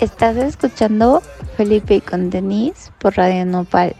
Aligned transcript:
Estás 0.00 0.36
escuchando 0.36 1.22
Felipe 1.56 1.96
y 1.96 2.00
con 2.00 2.30
Denise 2.30 2.92
por 3.00 3.16
Radio 3.16 3.44
Nopal. 3.44 3.96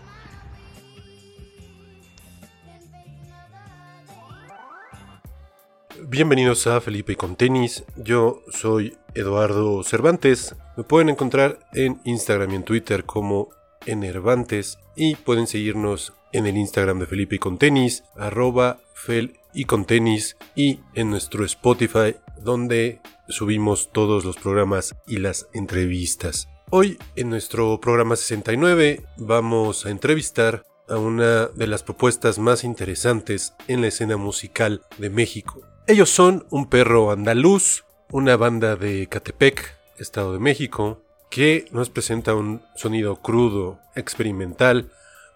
Bienvenidos 6.07 6.69
a 6.69 6.81
Felipe 6.81 7.15
y 7.15 7.17
con 7.17 7.35
Tenis. 7.35 7.85
Yo 7.97 8.45
soy 8.49 8.97
Eduardo 9.17 9.83
Cervantes. 9.83 10.55
Me 10.77 10.85
pueden 10.85 11.09
encontrar 11.09 11.59
en 11.73 12.01
Instagram 12.05 12.53
y 12.53 12.55
en 12.55 12.63
Twitter 12.63 13.03
como 13.03 13.49
Enervantes 13.85 14.79
y 14.95 15.17
pueden 15.17 15.49
seguirnos 15.49 16.13
en 16.31 16.47
el 16.47 16.57
Instagram 16.57 17.01
de 17.01 17.07
Felipe 17.07 17.35
y 17.35 17.39
con 17.41 17.59
Tenis, 17.59 18.05
arroba 18.17 18.79
Fel 18.95 19.41
y 19.53 19.65
con 19.65 19.85
Tenis 19.85 20.37
y 20.55 20.79
en 20.95 21.11
nuestro 21.11 21.45
Spotify 21.45 22.15
donde 22.41 23.01
subimos 23.29 23.91
todos 23.93 24.25
los 24.25 24.37
programas 24.37 24.95
y 25.07 25.19
las 25.19 25.49
entrevistas. 25.53 26.49
Hoy 26.71 26.99
en 27.17 27.31
nuestro 27.31 27.81
programa 27.81 28.17
69 28.17 29.03
vamos 29.17 29.87
a 29.87 29.91
entrevistar 29.91 30.65
a 30.89 30.97
una 30.97 31.47
de 31.47 31.67
las 31.67 31.83
propuestas 31.83 32.39
más 32.39 32.65
interesantes 32.65 33.55
en 33.69 33.81
la 33.81 33.89
escena 33.89 34.17
musical 34.17 34.83
de 34.99 35.11
México. 35.11 35.63
Ellos 35.87 36.11
son 36.11 36.47
un 36.51 36.69
perro 36.69 37.11
andaluz, 37.11 37.85
una 38.11 38.37
banda 38.37 38.77
de 38.77 39.07
Catepec, 39.07 39.77
Estado 39.99 40.33
de 40.33 40.39
México, 40.39 41.03
que 41.31 41.67
nos 41.73 41.91
presenta 41.91 42.35
un 42.35 42.63
sonido 42.75 43.17
crudo, 43.17 43.79
experimental, 43.95 44.91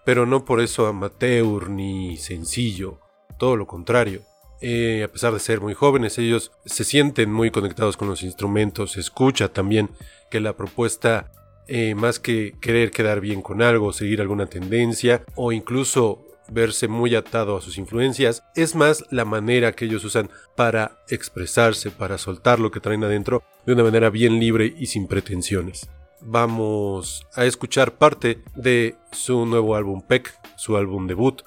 pero 0.05 0.25
no 0.25 0.45
por 0.45 0.59
eso 0.61 0.87
amateur 0.87 1.69
ni 1.69 2.17
sencillo, 2.17 2.99
todo 3.37 3.55
lo 3.55 3.67
contrario. 3.67 4.23
Eh, 4.65 5.03
a 5.03 5.09
pesar 5.09 5.33
de 5.33 5.41
ser 5.41 5.59
muy 5.59 5.73
jóvenes, 5.73 6.17
ellos 6.17 6.53
se 6.63 6.85
sienten 6.85 7.29
muy 7.33 7.51
conectados 7.51 7.97
con 7.97 8.07
los 8.07 8.23
instrumentos, 8.23 8.93
se 8.93 9.01
escucha 9.01 9.49
también 9.49 9.89
que 10.31 10.39
la 10.39 10.55
propuesta, 10.55 11.29
eh, 11.67 11.95
más 11.95 12.17
que 12.17 12.55
querer 12.61 12.91
quedar 12.91 13.19
bien 13.19 13.41
con 13.41 13.61
algo, 13.61 13.91
seguir 13.91 14.21
alguna 14.21 14.45
tendencia 14.45 15.25
o 15.35 15.51
incluso 15.51 16.25
verse 16.47 16.87
muy 16.87 17.13
atado 17.13 17.57
a 17.57 17.61
sus 17.61 17.77
influencias, 17.77 18.43
es 18.55 18.73
más 18.73 19.03
la 19.11 19.25
manera 19.25 19.73
que 19.73 19.83
ellos 19.83 20.05
usan 20.05 20.29
para 20.55 21.03
expresarse, 21.09 21.91
para 21.91 22.17
soltar 22.17 22.61
lo 22.61 22.71
que 22.71 22.79
traen 22.79 23.03
adentro 23.03 23.43
de 23.65 23.73
una 23.73 23.83
manera 23.83 24.09
bien 24.09 24.39
libre 24.39 24.73
y 24.77 24.85
sin 24.85 25.07
pretensiones. 25.07 25.89
Vamos 26.21 27.27
a 27.35 27.43
escuchar 27.43 27.95
parte 27.95 28.41
de 28.55 28.95
su 29.11 29.45
nuevo 29.45 29.75
álbum 29.75 30.01
Peck, 30.01 30.33
su 30.55 30.77
álbum 30.77 31.05
debut, 31.05 31.41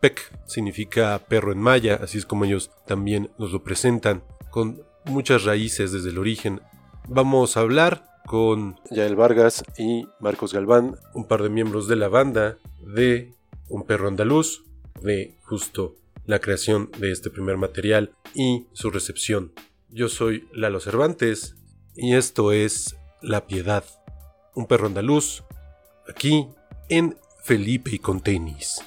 Pek 0.00 0.32
significa 0.46 1.18
perro 1.28 1.52
en 1.52 1.58
maya, 1.58 1.98
así 2.02 2.18
es 2.18 2.26
como 2.26 2.44
ellos 2.44 2.70
también 2.86 3.30
nos 3.38 3.52
lo 3.52 3.62
presentan, 3.62 4.22
con 4.50 4.82
muchas 5.04 5.44
raíces 5.44 5.92
desde 5.92 6.10
el 6.10 6.18
origen. 6.18 6.60
Vamos 7.08 7.56
a 7.56 7.60
hablar 7.60 8.06
con 8.26 8.78
Yael 8.90 9.16
Vargas 9.16 9.64
y 9.78 10.08
Marcos 10.20 10.52
Galván, 10.52 10.96
un 11.14 11.26
par 11.26 11.42
de 11.42 11.48
miembros 11.48 11.88
de 11.88 11.96
la 11.96 12.08
banda 12.08 12.58
de 12.80 13.34
Un 13.68 13.84
perro 13.84 14.06
andaluz, 14.06 14.64
de 15.02 15.34
justo 15.42 15.96
la 16.24 16.40
creación 16.40 16.90
de 16.98 17.10
este 17.12 17.30
primer 17.30 17.56
material 17.56 18.14
y 18.34 18.66
su 18.72 18.90
recepción. 18.90 19.52
Yo 19.88 20.08
soy 20.08 20.48
Lalo 20.52 20.80
Cervantes 20.80 21.56
y 21.94 22.14
esto 22.14 22.52
es 22.52 22.96
La 23.22 23.46
Piedad, 23.46 23.84
un 24.54 24.66
perro 24.66 24.86
andaluz, 24.86 25.44
aquí 26.08 26.48
en 26.88 27.16
Felipe 27.42 27.90
y 27.94 27.98
con 27.98 28.20
tenis. 28.20 28.80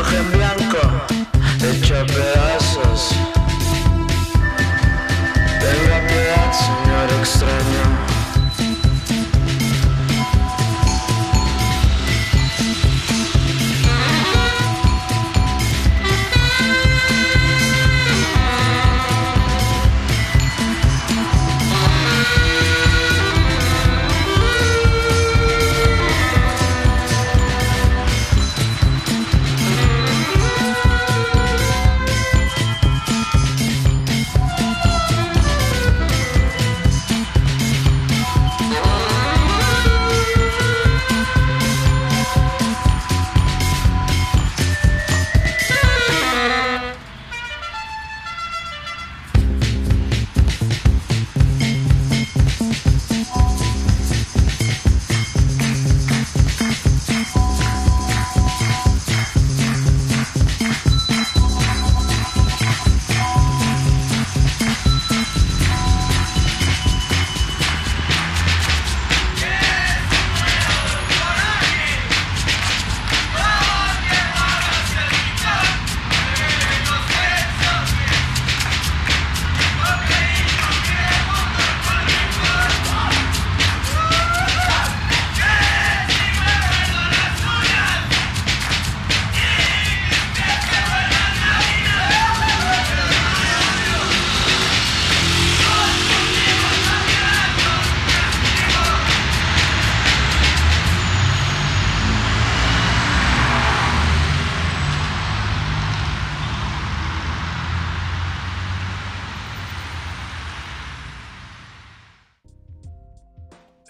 Jorge 0.00 0.22
Blanco, 0.32 0.78
el 1.62 1.82
chofer. 1.82 2.29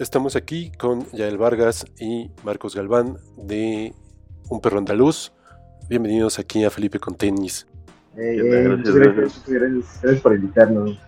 Estamos 0.01 0.35
aquí 0.35 0.71
con 0.79 1.05
Yael 1.11 1.37
Vargas 1.37 1.85
y 1.99 2.31
Marcos 2.43 2.75
Galván 2.75 3.17
de 3.37 3.93
Un 4.49 4.59
Perro 4.59 4.79
Andaluz. 4.79 5.31
Bienvenidos 5.89 6.39
aquí 6.39 6.63
a 6.63 6.71
Felipe 6.71 6.99
con 6.99 7.15
Tenis. 7.15 7.67
gracias, 8.15 9.43
gracias, 9.45 10.21
por 10.21 10.33
invitarnos. 10.33 10.99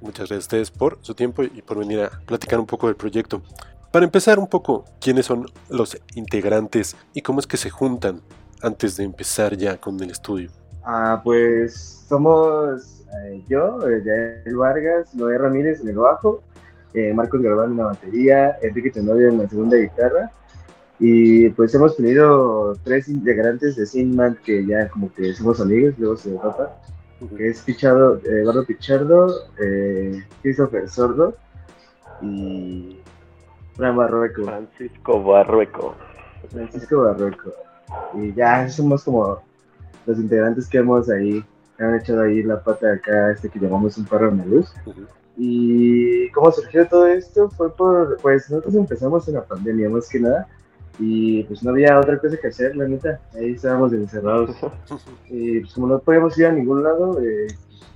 Muchas 0.00 0.28
gracias 0.28 0.36
a 0.36 0.38
ustedes 0.38 0.70
por 0.70 0.98
su 1.00 1.14
tiempo 1.14 1.42
y 1.42 1.62
por 1.62 1.78
venir 1.78 2.00
a 2.00 2.10
platicar 2.26 2.60
un 2.60 2.66
poco 2.66 2.86
del 2.86 2.94
proyecto. 2.94 3.42
Para 3.90 4.04
empezar 4.04 4.38
un 4.38 4.46
poco, 4.46 4.84
¿quiénes 5.00 5.26
son 5.26 5.46
los 5.68 6.00
integrantes 6.14 6.96
y 7.12 7.22
cómo 7.22 7.40
es 7.40 7.46
que 7.48 7.56
se 7.56 7.70
juntan 7.70 8.20
antes 8.62 8.96
de 8.96 9.04
empezar 9.04 9.56
ya 9.56 9.78
con 9.78 10.00
el 10.00 10.10
estudio? 10.10 10.50
Ah, 10.84 11.20
pues 11.24 12.04
somos 12.08 13.04
eh, 13.24 13.42
yo, 13.48 13.80
eh, 13.88 14.02
Yael 14.04 14.56
Vargas, 14.56 15.12
Noé 15.12 15.38
Ramírez 15.38 15.80
en 15.80 15.88
el 15.88 15.96
bajo, 15.96 16.44
eh, 16.96 17.12
Marcos 17.12 17.42
Galván 17.42 17.72
en 17.72 17.76
la 17.76 17.84
batería, 17.84 18.56
Enrique 18.62 18.90
Tenorio 18.90 19.28
en 19.28 19.38
la 19.38 19.48
segunda 19.48 19.76
guitarra. 19.76 20.32
Y 20.98 21.50
pues 21.50 21.74
hemos 21.74 21.94
tenido 21.94 22.74
tres 22.82 23.08
integrantes 23.08 23.76
de 23.76 23.84
Sinman 23.84 24.38
que 24.42 24.64
ya 24.64 24.88
como 24.88 25.12
que 25.12 25.34
somos 25.34 25.60
amigos, 25.60 25.94
luego 25.98 26.16
se 26.16 26.30
derrotan, 26.30 26.68
que 27.36 27.48
es 27.48 27.60
Pichado, 27.60 28.18
Eduardo 28.24 28.64
Pichardo, 28.64 29.28
eh, 29.62 30.24
Christopher 30.40 30.88
Sordo 30.88 31.36
y 32.22 32.98
Fran 33.74 33.94
Barrueco. 33.94 34.44
Francisco 34.44 35.22
Barrueco. 35.22 35.94
Francisco 36.50 37.02
Barrueco. 37.02 37.52
Y 38.14 38.32
ya 38.32 38.66
somos 38.70 39.04
como 39.04 39.42
los 40.06 40.18
integrantes 40.18 40.66
que 40.66 40.78
hemos 40.78 41.10
ahí, 41.10 41.44
que 41.76 41.84
han 41.84 41.96
echado 41.96 42.22
ahí 42.22 42.42
la 42.42 42.58
pata 42.64 42.86
de 42.86 42.94
acá, 42.94 43.32
este 43.32 43.50
que 43.50 43.58
llamamos 43.58 43.98
un 43.98 44.06
perro 44.06 44.30
en 44.30 44.38
la 44.38 44.46
luz. 44.46 44.72
Y 45.36 46.30
cómo 46.30 46.50
surgió 46.50 46.86
todo 46.88 47.06
esto 47.06 47.50
fue 47.50 47.74
por, 47.74 48.16
pues 48.22 48.50
nosotros 48.50 48.74
empezamos 48.74 49.28
en 49.28 49.34
la 49.34 49.44
pandemia 49.44 49.90
más 49.90 50.08
que 50.08 50.20
nada 50.20 50.48
y 50.98 51.42
pues 51.44 51.62
no 51.62 51.70
había 51.70 51.98
otra 51.98 52.18
cosa 52.18 52.36
que 52.36 52.48
hacer, 52.48 52.74
la 52.74 52.88
neta, 52.88 53.20
ahí 53.34 53.52
estábamos 53.52 53.92
encerrados. 53.92 54.56
y 55.28 55.60
pues 55.60 55.74
como 55.74 55.88
no 55.88 55.98
podíamos 55.98 56.36
ir 56.38 56.46
a 56.46 56.52
ningún 56.52 56.82
lado, 56.82 57.20
eh, 57.22 57.48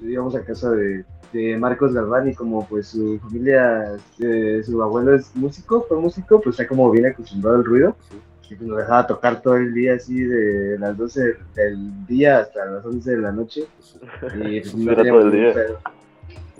íbamos 0.02 0.34
a 0.34 0.44
casa 0.44 0.70
de, 0.72 1.04
de, 1.32 1.56
Marcos 1.56 1.94
Galván 1.94 2.28
y 2.28 2.34
como 2.34 2.66
pues 2.66 2.88
su 2.88 3.18
familia, 3.20 3.96
eh, 4.18 4.62
su 4.64 4.82
abuelo 4.82 5.14
es 5.14 5.34
músico, 5.34 5.84
fue 5.88 5.98
músico, 5.98 6.40
pues 6.40 6.54
está 6.54 6.68
como 6.68 6.90
bien 6.90 7.06
acostumbrado 7.06 7.56
al 7.56 7.64
ruido. 7.64 7.96
Y 8.50 8.56
pues 8.56 8.68
nos 8.68 8.78
dejaba 8.78 9.06
tocar 9.06 9.40
todo 9.42 9.56
el 9.56 9.72
día 9.72 9.94
así 9.94 10.24
de 10.24 10.76
las 10.76 10.96
12 10.96 11.36
del 11.54 12.06
día 12.06 12.40
hasta 12.40 12.64
las 12.64 12.84
11 12.84 13.10
de 13.12 13.18
la 13.18 13.30
noche. 13.30 13.62
Y 14.42 14.60
pues 14.60 14.74
no 14.76 14.94
todo 14.96 15.20
el 15.20 15.30
día 15.30 15.54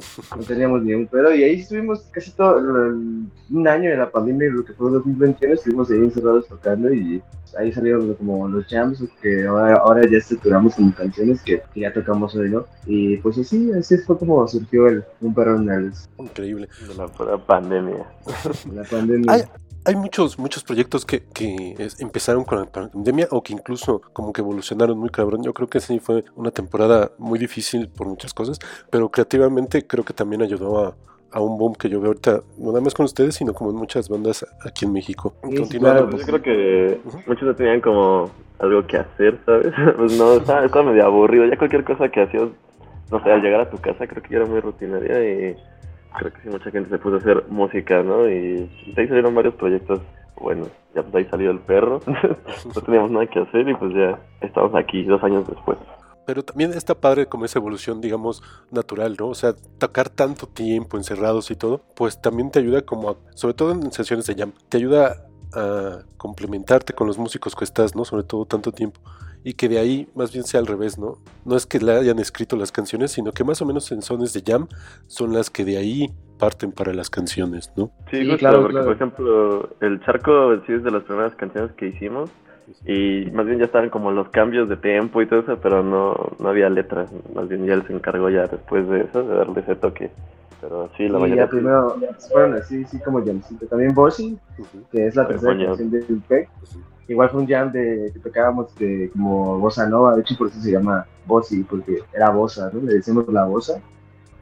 no 0.36 0.42
teníamos 0.42 0.82
ni 0.82 0.94
un 0.94 1.06
pedo 1.06 1.34
y 1.34 1.44
ahí 1.44 1.60
estuvimos 1.60 2.00
casi 2.10 2.30
todo 2.32 2.56
un 2.58 3.68
año 3.68 3.90
de 3.90 3.96
la 3.96 4.10
pandemia 4.10 4.48
y 4.48 4.50
lo 4.50 4.64
que 4.64 4.72
fue 4.72 4.90
2021 4.90 5.54
estuvimos 5.54 5.90
ahí 5.90 5.98
encerrados 5.98 6.48
tocando 6.48 6.92
y 6.92 7.22
ahí 7.58 7.72
salieron 7.72 8.14
como 8.14 8.48
los 8.48 8.66
jams 8.66 9.02
que 9.20 9.46
ahora, 9.46 10.08
ya 10.08 10.18
estructuramos 10.18 10.74
como 10.74 10.94
canciones 10.94 11.42
que, 11.42 11.62
ya 11.74 11.92
tocamos 11.92 12.34
hoy, 12.36 12.50
¿no? 12.50 12.66
Y 12.86 13.16
pues 13.18 13.38
así, 13.38 13.72
así 13.72 13.98
fue 13.98 14.18
como 14.18 14.46
surgió 14.46 14.86
el 14.86 15.04
Un 15.20 15.34
Perro 15.34 15.56
en 15.56 15.92
Increíble. 16.18 16.68
De 16.86 16.94
la 16.94 17.38
pandemia. 17.38 18.06
La 18.74 18.84
pandemia 18.84 19.48
hay 19.84 19.96
muchos, 19.96 20.38
muchos 20.38 20.62
proyectos 20.62 21.04
que, 21.04 21.22
que 21.32 21.74
empezaron 21.98 22.44
con 22.44 22.58
la 22.58 22.66
pandemia 22.66 23.28
o 23.30 23.42
que 23.42 23.52
incluso 23.52 24.00
como 24.12 24.32
que 24.32 24.40
evolucionaron 24.40 24.98
muy 24.98 25.10
cabrón. 25.10 25.42
Yo 25.42 25.54
creo 25.54 25.68
que 25.68 25.80
sí 25.80 26.00
fue 26.00 26.24
una 26.36 26.50
temporada 26.50 27.12
muy 27.18 27.38
difícil 27.38 27.88
por 27.88 28.06
muchas 28.06 28.34
cosas, 28.34 28.58
pero 28.90 29.08
creativamente 29.10 29.86
creo 29.86 30.04
que 30.04 30.12
también 30.12 30.42
ayudó 30.42 30.84
a, 30.84 30.94
a 31.32 31.40
un 31.40 31.58
boom 31.58 31.74
que 31.74 31.88
yo 31.88 32.00
veo 32.00 32.08
ahorita, 32.08 32.42
no 32.58 32.68
nada 32.68 32.80
más 32.80 32.94
con 32.94 33.04
ustedes, 33.04 33.36
sino 33.36 33.54
como 33.54 33.70
en 33.70 33.76
muchas 33.76 34.08
bandas 34.08 34.44
aquí 34.64 34.84
en 34.84 34.92
México. 34.92 35.34
Continuando. 35.40 36.16
yo 36.16 36.26
creo 36.26 36.42
que 36.42 37.00
muchos 37.26 37.44
no 37.44 37.54
tenían 37.54 37.80
como 37.80 38.30
algo 38.58 38.86
que 38.86 38.98
hacer, 38.98 39.38
¿sabes? 39.46 39.72
pues 39.96 40.18
no, 40.18 40.34
estaba, 40.34 40.64
estaba 40.64 40.90
medio 40.90 41.04
aburrido. 41.06 41.46
Ya 41.46 41.56
cualquier 41.56 41.84
cosa 41.84 42.08
que 42.08 42.22
hacías, 42.22 42.48
no 43.10 43.22
sé, 43.22 43.30
al 43.30 43.42
llegar 43.42 43.60
a 43.60 43.70
tu 43.70 43.78
casa 43.78 44.06
creo 44.06 44.22
que 44.22 44.34
era 44.34 44.46
muy 44.46 44.60
rutinaria 44.60 45.24
y 45.24 45.56
creo 46.18 46.32
que 46.32 46.40
sí, 46.42 46.48
mucha 46.48 46.70
gente 46.70 46.90
se 46.90 46.98
puso 46.98 47.16
a 47.16 47.18
hacer 47.18 47.44
música, 47.48 48.02
¿no? 48.02 48.28
Y 48.28 48.68
de 48.94 48.94
ahí 48.96 49.08
salieron 49.08 49.34
varios 49.34 49.54
proyectos 49.54 50.00
bueno, 50.40 50.66
ya 50.94 51.02
pues 51.02 51.14
ahí 51.14 51.30
salió 51.30 51.50
el 51.50 51.60
perro, 51.60 52.00
no 52.74 52.80
teníamos 52.82 53.10
nada 53.10 53.26
que 53.26 53.40
hacer 53.40 53.68
y 53.68 53.74
pues 53.74 53.92
ya 53.94 54.18
estamos 54.40 54.74
aquí 54.74 55.04
dos 55.04 55.22
años 55.22 55.46
después. 55.46 55.78
Pero 56.26 56.42
también 56.42 56.72
está 56.72 56.94
padre 56.94 57.26
como 57.26 57.44
esa 57.44 57.58
evolución, 57.58 58.00
digamos, 58.00 58.42
natural, 58.70 59.16
¿no? 59.18 59.28
O 59.28 59.34
sea, 59.34 59.54
tocar 59.78 60.08
tanto 60.08 60.46
tiempo 60.46 60.96
encerrados 60.96 61.50
y 61.50 61.56
todo, 61.56 61.82
pues 61.94 62.20
también 62.20 62.50
te 62.50 62.58
ayuda 62.58 62.82
como, 62.82 63.16
sobre 63.34 63.54
todo 63.54 63.72
en 63.72 63.90
sesiones 63.92 64.26
de 64.26 64.34
jam, 64.34 64.52
te 64.68 64.78
ayuda 64.78 65.26
a 65.52 66.04
complementarte 66.16 66.92
con 66.92 67.06
los 67.06 67.18
músicos 67.18 67.54
que 67.56 67.64
estás, 67.64 67.96
¿no? 67.96 68.04
Sobre 68.04 68.22
todo 68.22 68.44
tanto 68.46 68.72
tiempo 68.72 69.00
y 69.44 69.54
que 69.54 69.68
de 69.68 69.78
ahí 69.78 70.08
más 70.14 70.32
bien 70.32 70.44
sea 70.44 70.60
al 70.60 70.66
revés, 70.66 70.98
¿no? 70.98 71.18
No 71.44 71.56
es 71.56 71.66
que 71.66 71.78
le 71.78 71.92
hayan 71.92 72.18
escrito 72.18 72.56
las 72.56 72.72
canciones, 72.72 73.12
sino 73.12 73.32
que 73.32 73.44
más 73.44 73.62
o 73.62 73.66
menos 73.66 73.90
en 73.92 74.02
sones 74.02 74.32
de 74.32 74.42
jam 74.42 74.68
son 75.06 75.32
las 75.32 75.50
que 75.50 75.64
de 75.64 75.78
ahí 75.78 76.10
parten 76.38 76.72
para 76.72 76.92
las 76.92 77.10
canciones, 77.10 77.72
¿no? 77.76 77.90
Sí, 78.10 78.26
claro, 78.38 78.62
porque 78.62 78.78
por 78.78 78.92
ejemplo, 78.92 79.70
el 79.80 80.00
charco 80.04 80.56
sí 80.66 80.72
es 80.72 80.82
de 80.82 80.90
las 80.90 81.04
primeras 81.04 81.34
canciones 81.34 81.72
que 81.72 81.88
hicimos 81.88 82.30
y 82.86 83.30
más 83.32 83.46
bien 83.46 83.58
ya 83.58 83.64
estaban 83.64 83.90
como 83.90 84.10
los 84.10 84.28
cambios 84.28 84.68
de 84.68 84.76
tempo 84.76 85.20
y 85.20 85.26
todo 85.26 85.40
eso, 85.40 85.58
pero 85.60 85.82
no, 85.82 86.14
no 86.38 86.48
había 86.48 86.68
letras, 86.70 87.10
más 87.34 87.48
bien 87.48 87.66
ya 87.66 87.74
él 87.74 87.84
se 87.86 87.92
encargó 87.92 88.30
ya 88.30 88.46
después 88.46 88.88
de 88.88 89.02
eso, 89.02 89.22
de 89.22 89.34
darle 89.34 89.60
ese 89.60 89.74
toque. 89.76 90.10
Pero 90.60 90.90
sí, 90.96 91.08
la 91.08 91.18
y 91.18 91.22
mayoría. 91.22 91.44
Ya 91.44 91.50
primero 91.50 91.96
fueron 92.30 92.54
así, 92.54 92.84
sí, 92.84 92.98
como 93.00 93.24
Jamcito. 93.24 93.66
También 93.66 93.94
Bossy, 93.94 94.38
que 94.92 95.06
es 95.06 95.16
la 95.16 95.26
tercera 95.26 95.56
canción 95.56 95.90
de 95.90 96.04
Impec. 96.08 96.50
Igual 97.10 97.28
fue 97.28 97.40
un 97.40 97.48
jam 97.48 97.72
de, 97.72 98.12
que 98.12 98.20
tocábamos 98.20 98.72
de, 98.76 99.10
como 99.12 99.58
bossa 99.58 99.84
nova, 99.84 100.14
de 100.14 100.20
hecho 100.20 100.36
por 100.38 100.46
eso 100.46 100.60
se 100.60 100.70
llama 100.70 101.04
Bossy, 101.26 101.64
porque 101.64 102.04
era 102.12 102.30
bossa, 102.30 102.70
¿no? 102.72 102.80
Le 102.82 102.94
decimos 102.94 103.26
la 103.26 103.46
bossa. 103.46 103.80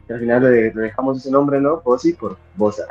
Y 0.07 0.13
al 0.13 0.21
final 0.21 0.43
le, 0.43 0.71
dejamos 0.73 1.17
ese 1.17 1.31
nombre, 1.31 1.63
¿no? 1.63 1.81
Bossy 1.81 2.13
por 2.13 2.37
bossa. 2.57 2.85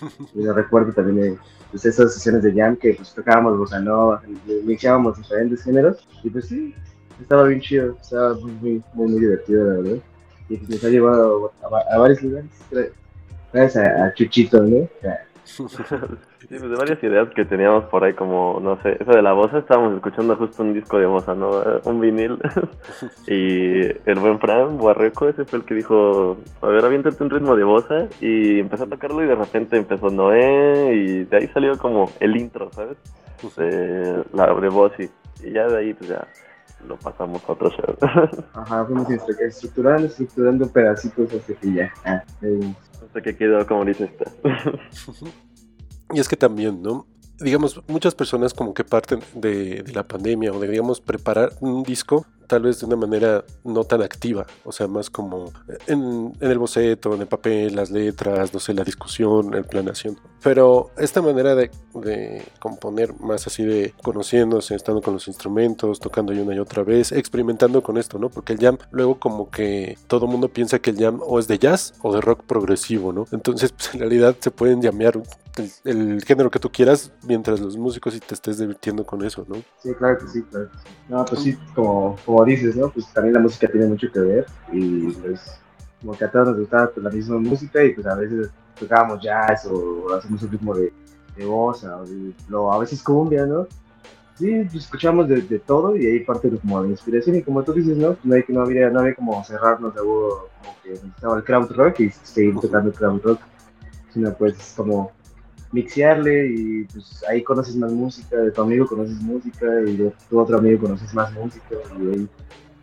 y 0.34 0.44
lo 0.44 0.52
recuerdo 0.52 0.92
también 0.92 1.40
pues, 1.72 1.84
esas 1.84 2.14
sesiones 2.14 2.44
de 2.44 2.52
jam 2.52 2.76
que 2.76 2.94
pues, 2.94 3.12
tocábamos 3.12 3.58
bossa 3.58 3.80
nova, 3.80 4.22
mixábamos 4.64 5.16
diferentes 5.16 5.64
géneros. 5.64 6.06
Y 6.22 6.30
pues 6.30 6.46
sí, 6.46 6.72
estaba 7.20 7.42
bien 7.48 7.60
chido, 7.60 7.96
estaba 8.00 8.34
muy, 8.34 8.52
muy, 8.62 9.08
muy, 9.08 9.18
divertido, 9.18 9.64
la 9.64 9.80
verdad. 9.80 10.02
Y 10.48 10.56
pues 10.56 10.70
nos 10.70 10.84
ha 10.84 10.88
llevado 10.88 11.52
a, 11.64 11.98
varios 11.98 12.22
lugares. 12.22 12.50
Gracias 13.52 13.84
a, 13.84 14.04
a 14.04 14.14
Chuchito, 14.14 14.62
¿no? 14.62 14.88
Sí, 16.54 16.60
pues 16.60 16.70
de 16.70 16.76
varias 16.76 17.02
ideas 17.02 17.28
que 17.34 17.44
teníamos 17.44 17.82
por 17.86 18.04
ahí, 18.04 18.12
como, 18.12 18.60
no 18.62 18.80
sé, 18.80 18.96
eso 19.00 19.10
de 19.10 19.22
la 19.22 19.32
bosa, 19.32 19.58
estábamos 19.58 19.96
escuchando 19.96 20.36
justo 20.36 20.62
un 20.62 20.72
disco 20.72 21.00
de 21.00 21.06
bosa, 21.06 21.34
¿no? 21.34 21.50
Un 21.84 22.00
vinil. 22.00 22.38
y 23.26 23.80
el 24.08 24.20
buen 24.20 24.38
Fran 24.38 24.78
Barreco, 24.78 25.28
ese 25.28 25.44
fue 25.44 25.58
el 25.58 25.64
que 25.64 25.74
dijo, 25.74 26.36
a 26.62 26.68
ver, 26.68 26.84
aviéntate 26.84 27.20
un 27.24 27.30
ritmo 27.30 27.56
de 27.56 27.64
bosa. 27.64 28.06
Y 28.20 28.60
empezó 28.60 28.84
a 28.84 28.86
tocarlo 28.86 29.24
y 29.24 29.26
de 29.26 29.34
repente 29.34 29.76
empezó 29.76 30.10
Noé 30.10 30.94
y 30.94 31.24
de 31.24 31.36
ahí 31.36 31.48
salió 31.48 31.76
como 31.76 32.08
el 32.20 32.36
intro, 32.36 32.70
¿sabes? 32.70 32.98
De, 33.56 34.22
la, 34.32 34.54
de 34.54 34.68
voz 34.68 34.92
y, 35.00 35.52
ya 35.52 35.66
de 35.66 35.76
ahí 35.76 35.92
pues 35.92 36.08
ya 36.08 36.24
lo 36.86 36.96
pasamos 36.98 37.42
a 37.48 37.52
otro 37.52 37.68
show. 37.70 37.96
Ajá, 38.54 38.84
fuimos 38.84 39.10
estructurando, 39.10 40.06
estructurando 40.06 40.68
pedacitos 40.68 41.34
hasta 41.34 41.52
que 41.52 41.72
ya. 41.72 41.92
Ah, 42.04 42.22
hasta 43.02 43.20
que 43.20 43.36
quedó 43.36 43.66
como 43.66 43.84
dice 43.84 44.04
esta. 44.04 44.30
Y 46.14 46.20
es 46.20 46.28
que 46.28 46.36
también, 46.36 46.80
¿no? 46.82 47.06
Digamos, 47.40 47.82
muchas 47.88 48.14
personas 48.14 48.54
como 48.54 48.72
que 48.72 48.84
parten 48.84 49.20
de, 49.34 49.82
de, 49.82 49.92
la 49.92 50.04
pandemia 50.04 50.52
o 50.52 50.60
de, 50.60 50.68
digamos, 50.68 51.00
preparar 51.00 51.52
un 51.60 51.82
disco 51.82 52.24
tal 52.46 52.62
vez 52.62 52.80
de 52.80 52.86
una 52.86 52.96
manera 52.96 53.44
no 53.64 53.84
tan 53.84 54.02
activa, 54.02 54.46
o 54.64 54.72
sea, 54.72 54.86
más 54.86 55.10
como 55.10 55.52
en, 55.86 56.32
el 56.40 56.58
boceto, 56.58 57.14
en 57.14 57.22
el 57.22 57.26
papel, 57.26 57.74
las 57.74 57.90
letras, 57.90 58.52
no 58.52 58.60
sé, 58.60 58.74
la 58.74 58.84
discusión, 58.84 59.50
la 59.50 59.62
planación. 59.62 60.18
Pero 60.42 60.90
esta 60.98 61.22
manera 61.22 61.54
de, 61.54 61.70
componer 62.58 63.18
más 63.20 63.46
así 63.46 63.64
de 63.64 63.94
conociéndose, 64.02 64.74
estando 64.74 65.00
con 65.00 65.14
los 65.14 65.26
instrumentos, 65.26 66.00
tocando 66.00 66.32
y 66.32 66.38
una 66.38 66.54
y 66.54 66.58
otra 66.58 66.82
vez, 66.82 67.12
experimentando 67.12 67.82
con 67.82 67.96
esto, 67.96 68.18
¿no? 68.18 68.28
Porque 68.28 68.52
el 68.52 68.58
jam, 68.58 68.76
luego 68.90 69.18
como 69.18 69.50
que 69.50 69.96
todo 70.06 70.26
mundo 70.26 70.48
piensa 70.48 70.78
que 70.78 70.90
el 70.90 70.98
jam 70.98 71.20
o 71.22 71.38
es 71.38 71.48
de 71.48 71.58
jazz 71.58 71.94
o 72.02 72.12
de 72.14 72.20
rock 72.20 72.42
progresivo, 72.44 73.12
¿no? 73.12 73.26
Entonces, 73.32 73.72
pues, 73.72 73.94
en 73.94 74.00
realidad 74.00 74.36
se 74.38 74.50
pueden 74.50 74.82
llamear 74.82 75.20
el, 75.84 76.22
género 76.24 76.50
que 76.50 76.58
tú 76.58 76.70
quieras 76.70 77.12
mientras 77.26 77.60
los 77.60 77.76
músicos 77.76 78.14
y 78.14 78.20
te 78.20 78.34
estés 78.34 78.58
divirtiendo 78.58 79.04
con 79.04 79.24
eso, 79.24 79.44
¿no? 79.48 79.56
Sí, 79.82 79.94
claro 79.94 80.18
que 80.18 80.28
sí, 80.28 80.42
claro. 80.42 80.68
No, 81.08 81.24
pues 81.24 81.42
sí, 81.42 81.56
como 81.74 82.16
dices, 82.42 82.74
¿no? 82.74 82.88
Pues 82.88 83.06
también 83.12 83.34
la 83.34 83.40
música 83.40 83.68
tiene 83.68 83.86
mucho 83.86 84.10
que 84.10 84.20
ver 84.20 84.46
y 84.72 85.10
pues 85.12 85.60
como 86.00 86.16
que 86.16 86.24
a 86.24 86.30
todos 86.30 86.48
nos 86.48 86.58
gustaba 86.58 86.90
pues, 86.90 87.04
la 87.04 87.10
misma 87.10 87.38
música 87.38 87.84
y 87.84 87.92
pues 87.92 88.06
a 88.06 88.14
veces 88.14 88.50
tocábamos 88.78 89.22
jazz 89.22 89.66
o 89.66 90.14
hacemos 90.14 90.42
un 90.42 90.50
ritmo 90.50 90.74
de, 90.74 90.92
de 91.36 91.44
bossa 91.44 91.98
o, 92.50 92.72
a 92.72 92.78
veces 92.78 93.02
cumbia, 93.02 93.46
¿no? 93.46 93.66
Sí, 94.36 94.62
pues 94.64 94.84
escuchamos 94.84 95.28
de, 95.28 95.42
de, 95.42 95.58
todo 95.60 95.96
y 95.96 96.06
ahí 96.06 96.20
parte 96.20 96.50
de, 96.50 96.58
como 96.58 96.82
la 96.82 96.88
inspiración 96.88 97.36
y 97.36 97.42
como 97.42 97.62
tú 97.62 97.72
dices, 97.72 97.96
¿no? 97.96 98.16
No, 98.24 98.34
hay, 98.34 98.44
no, 98.48 98.62
había, 98.62 98.90
no 98.90 99.00
había 99.00 99.14
como 99.14 99.44
cerrarnos 99.44 99.94
de 99.94 100.00
como 100.00 100.48
que 100.82 100.90
necesitaba 100.90 101.36
el 101.36 101.44
crowd 101.44 101.70
rock 101.70 102.00
y 102.00 102.10
seguir 102.10 102.56
tocando 102.60 102.92
crowd 102.92 103.22
rock, 103.22 103.40
sino 104.12 104.34
pues 104.34 104.74
como 104.76 105.12
mixearle 105.74 106.46
y 106.46 106.84
pues 106.84 107.24
ahí 107.28 107.42
conoces 107.42 107.74
más 107.76 107.92
música, 107.92 108.36
de 108.36 108.52
tu 108.52 108.62
amigo 108.62 108.86
conoces 108.86 109.20
música 109.20 109.66
y 109.86 109.96
de 109.96 110.12
tu 110.30 110.38
otro 110.38 110.58
amigo 110.58 110.82
conoces 110.82 111.12
más 111.12 111.32
música 111.32 111.74
y 111.98 112.06
ahí 112.10 112.28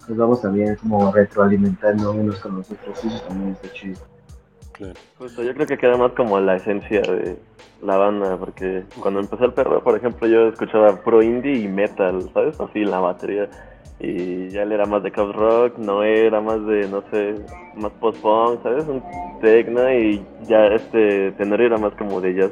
nos 0.09 0.17
vamos 0.17 0.41
también 0.41 0.75
como 0.75 1.11
retroalimentando 1.11 2.11
unos 2.11 2.39
con 2.39 2.57
los 2.57 2.69
otros 2.69 3.03
y 3.05 3.07
eso 3.07 3.21
también 3.27 3.51
está 3.51 3.71
chido. 3.71 3.99
Claro. 4.73 4.93
yo 5.19 5.53
creo 5.53 5.67
que 5.67 5.77
queda 5.77 5.95
más 5.95 6.11
como 6.13 6.39
la 6.39 6.57
esencia 6.57 7.01
de 7.01 7.37
la 7.81 7.97
banda, 7.97 8.37
porque 8.37 8.83
cuando 8.99 9.19
empezó 9.19 9.45
el 9.45 9.53
perro, 9.53 9.83
por 9.83 9.95
ejemplo, 9.95 10.27
yo 10.27 10.49
escuchaba 10.49 11.01
pro 11.03 11.21
indie 11.21 11.59
y 11.59 11.67
metal, 11.67 12.29
¿sabes? 12.33 12.59
Así 12.59 12.83
la 12.83 12.99
batería. 12.99 13.49
Y 13.99 14.49
ya 14.49 14.63
él 14.63 14.71
era 14.71 14.85
más 14.85 15.03
de 15.03 15.11
crowd 15.11 15.33
rock, 15.33 15.77
no 15.77 16.03
era 16.03 16.41
más 16.41 16.65
de, 16.65 16.87
no 16.87 17.03
sé, 17.11 17.35
más 17.75 17.91
post-punk, 17.99 18.63
¿sabes? 18.63 18.85
Un 18.87 19.03
techno 19.39 19.91
y 19.93 20.25
ya 20.47 20.65
este 20.67 21.31
tenor 21.33 21.61
era 21.61 21.77
más 21.77 21.93
como 21.93 22.19
de 22.19 22.33
jazz 22.33 22.51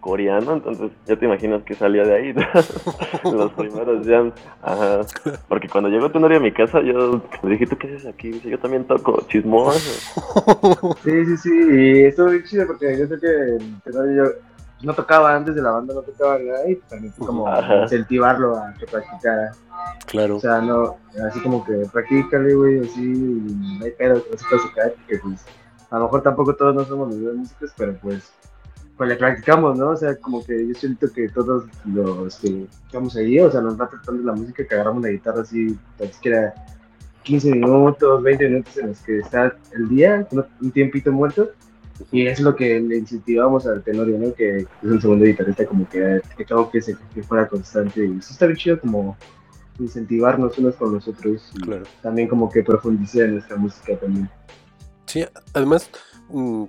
coreano, 0.00 0.54
entonces 0.54 0.90
ya 1.06 1.16
te 1.16 1.26
imaginas 1.26 1.62
que 1.62 1.74
salía 1.74 2.04
de 2.04 2.14
ahí 2.14 2.32
los 3.24 3.52
primeros 3.52 4.06
jams. 4.06 4.34
Ajá. 4.62 5.00
Porque 5.48 5.68
cuando 5.68 5.90
llegó 5.90 6.10
Tenorio 6.10 6.38
a 6.38 6.40
mi 6.40 6.52
casa, 6.52 6.80
yo 6.80 7.22
le 7.42 7.50
dije, 7.50 7.66
¿tú 7.66 7.76
qué 7.76 7.88
haces 7.88 8.06
aquí? 8.06 8.30
Dice, 8.30 8.50
yo 8.50 8.58
también 8.58 8.84
toco 8.84 9.24
chismoso. 9.28 9.78
Sí, 11.04 11.24
sí, 11.24 11.36
sí, 11.36 11.50
y 11.50 12.04
estuvo 12.04 12.28
bien 12.28 12.44
chido 12.44 12.66
porque 12.66 12.98
yo 12.98 13.06
sé 13.06 13.18
que 13.18 13.64
Tenorio 13.84 14.24
yo 14.80 14.86
no 14.86 14.94
tocaba 14.94 15.34
antes 15.34 15.54
de 15.54 15.62
la 15.62 15.72
banda, 15.72 15.94
no 15.94 16.02
tocaba 16.02 16.38
nada 16.38 16.68
y 16.68 16.76
también 16.76 17.12
fue 17.12 17.26
como 17.26 17.46
incentivarlo 17.82 18.56
a 18.56 18.72
que 18.74 18.86
practicara. 18.86 19.52
Claro. 20.06 20.36
O 20.36 20.40
sea, 20.40 20.60
no, 20.60 20.96
así 21.26 21.40
como 21.40 21.64
que 21.64 21.86
practícale, 21.92 22.54
güey, 22.54 22.80
así, 22.80 23.00
no 23.00 23.84
hay 23.84 23.90
pedo 23.92 24.22
que 24.22 24.30
no 24.30 24.38
se 24.38 24.68
tocar, 24.68 24.92
porque 24.94 25.18
pues 25.18 25.44
a 25.90 25.98
lo 25.98 26.04
mejor 26.04 26.22
tampoco 26.22 26.54
todos 26.54 26.74
no 26.74 26.84
somos 26.84 27.14
los 27.14 27.34
músicos, 27.36 27.72
pero 27.76 27.94
pues 28.00 28.32
pues 29.00 29.08
le 29.08 29.16
practicamos, 29.16 29.78
¿no? 29.78 29.92
O 29.92 29.96
sea, 29.96 30.14
como 30.16 30.44
que 30.44 30.68
yo 30.68 30.74
siento 30.74 31.10
que 31.10 31.26
todos 31.30 31.64
los 31.86 32.36
que 32.36 32.66
estamos 32.84 33.16
ahí, 33.16 33.40
o 33.40 33.50
sea, 33.50 33.62
nos 33.62 33.80
va 33.80 33.88
tratando 33.88 34.22
la 34.24 34.34
música, 34.34 34.62
que 34.62 34.74
agarramos 34.74 35.02
la 35.02 35.08
guitarra 35.08 35.40
así, 35.40 35.74
tan 35.96 36.12
siquiera 36.12 36.52
15 37.22 37.50
minutos, 37.50 38.22
20 38.22 38.48
minutos 38.50 38.76
en 38.76 38.88
los 38.88 39.00
que 39.00 39.20
está 39.20 39.56
el 39.72 39.88
día, 39.88 40.28
un 40.60 40.70
tiempito 40.70 41.10
muerto, 41.12 41.50
y 42.12 42.26
es 42.26 42.40
lo 42.40 42.54
que 42.54 42.78
le 42.78 42.98
incentivamos 42.98 43.66
al 43.66 43.82
Tenorio, 43.82 44.18
¿no? 44.18 44.34
Que 44.34 44.58
es 44.58 44.66
el 44.82 45.00
segundo 45.00 45.24
guitarrista, 45.24 45.64
como 45.64 45.88
que, 45.88 46.20
que 46.36 46.44
todo 46.44 46.70
que, 46.70 46.82
se, 46.82 46.94
que 47.14 47.22
fuera 47.22 47.48
constante, 47.48 48.04
y 48.04 48.18
eso 48.18 48.34
está 48.34 48.44
bien 48.44 48.58
chido 48.58 48.80
como 48.80 49.16
incentivarnos 49.78 50.58
unos 50.58 50.74
con 50.74 50.92
los 50.92 51.08
otros, 51.08 51.50
y 51.54 51.60
claro. 51.62 51.84
también 52.02 52.28
como 52.28 52.50
que 52.50 52.62
profundizar 52.62 53.22
en 53.22 53.36
nuestra 53.36 53.56
música 53.56 53.96
también. 53.96 54.28
Sí, 55.06 55.24
además, 55.54 55.88
mm, 56.28 56.64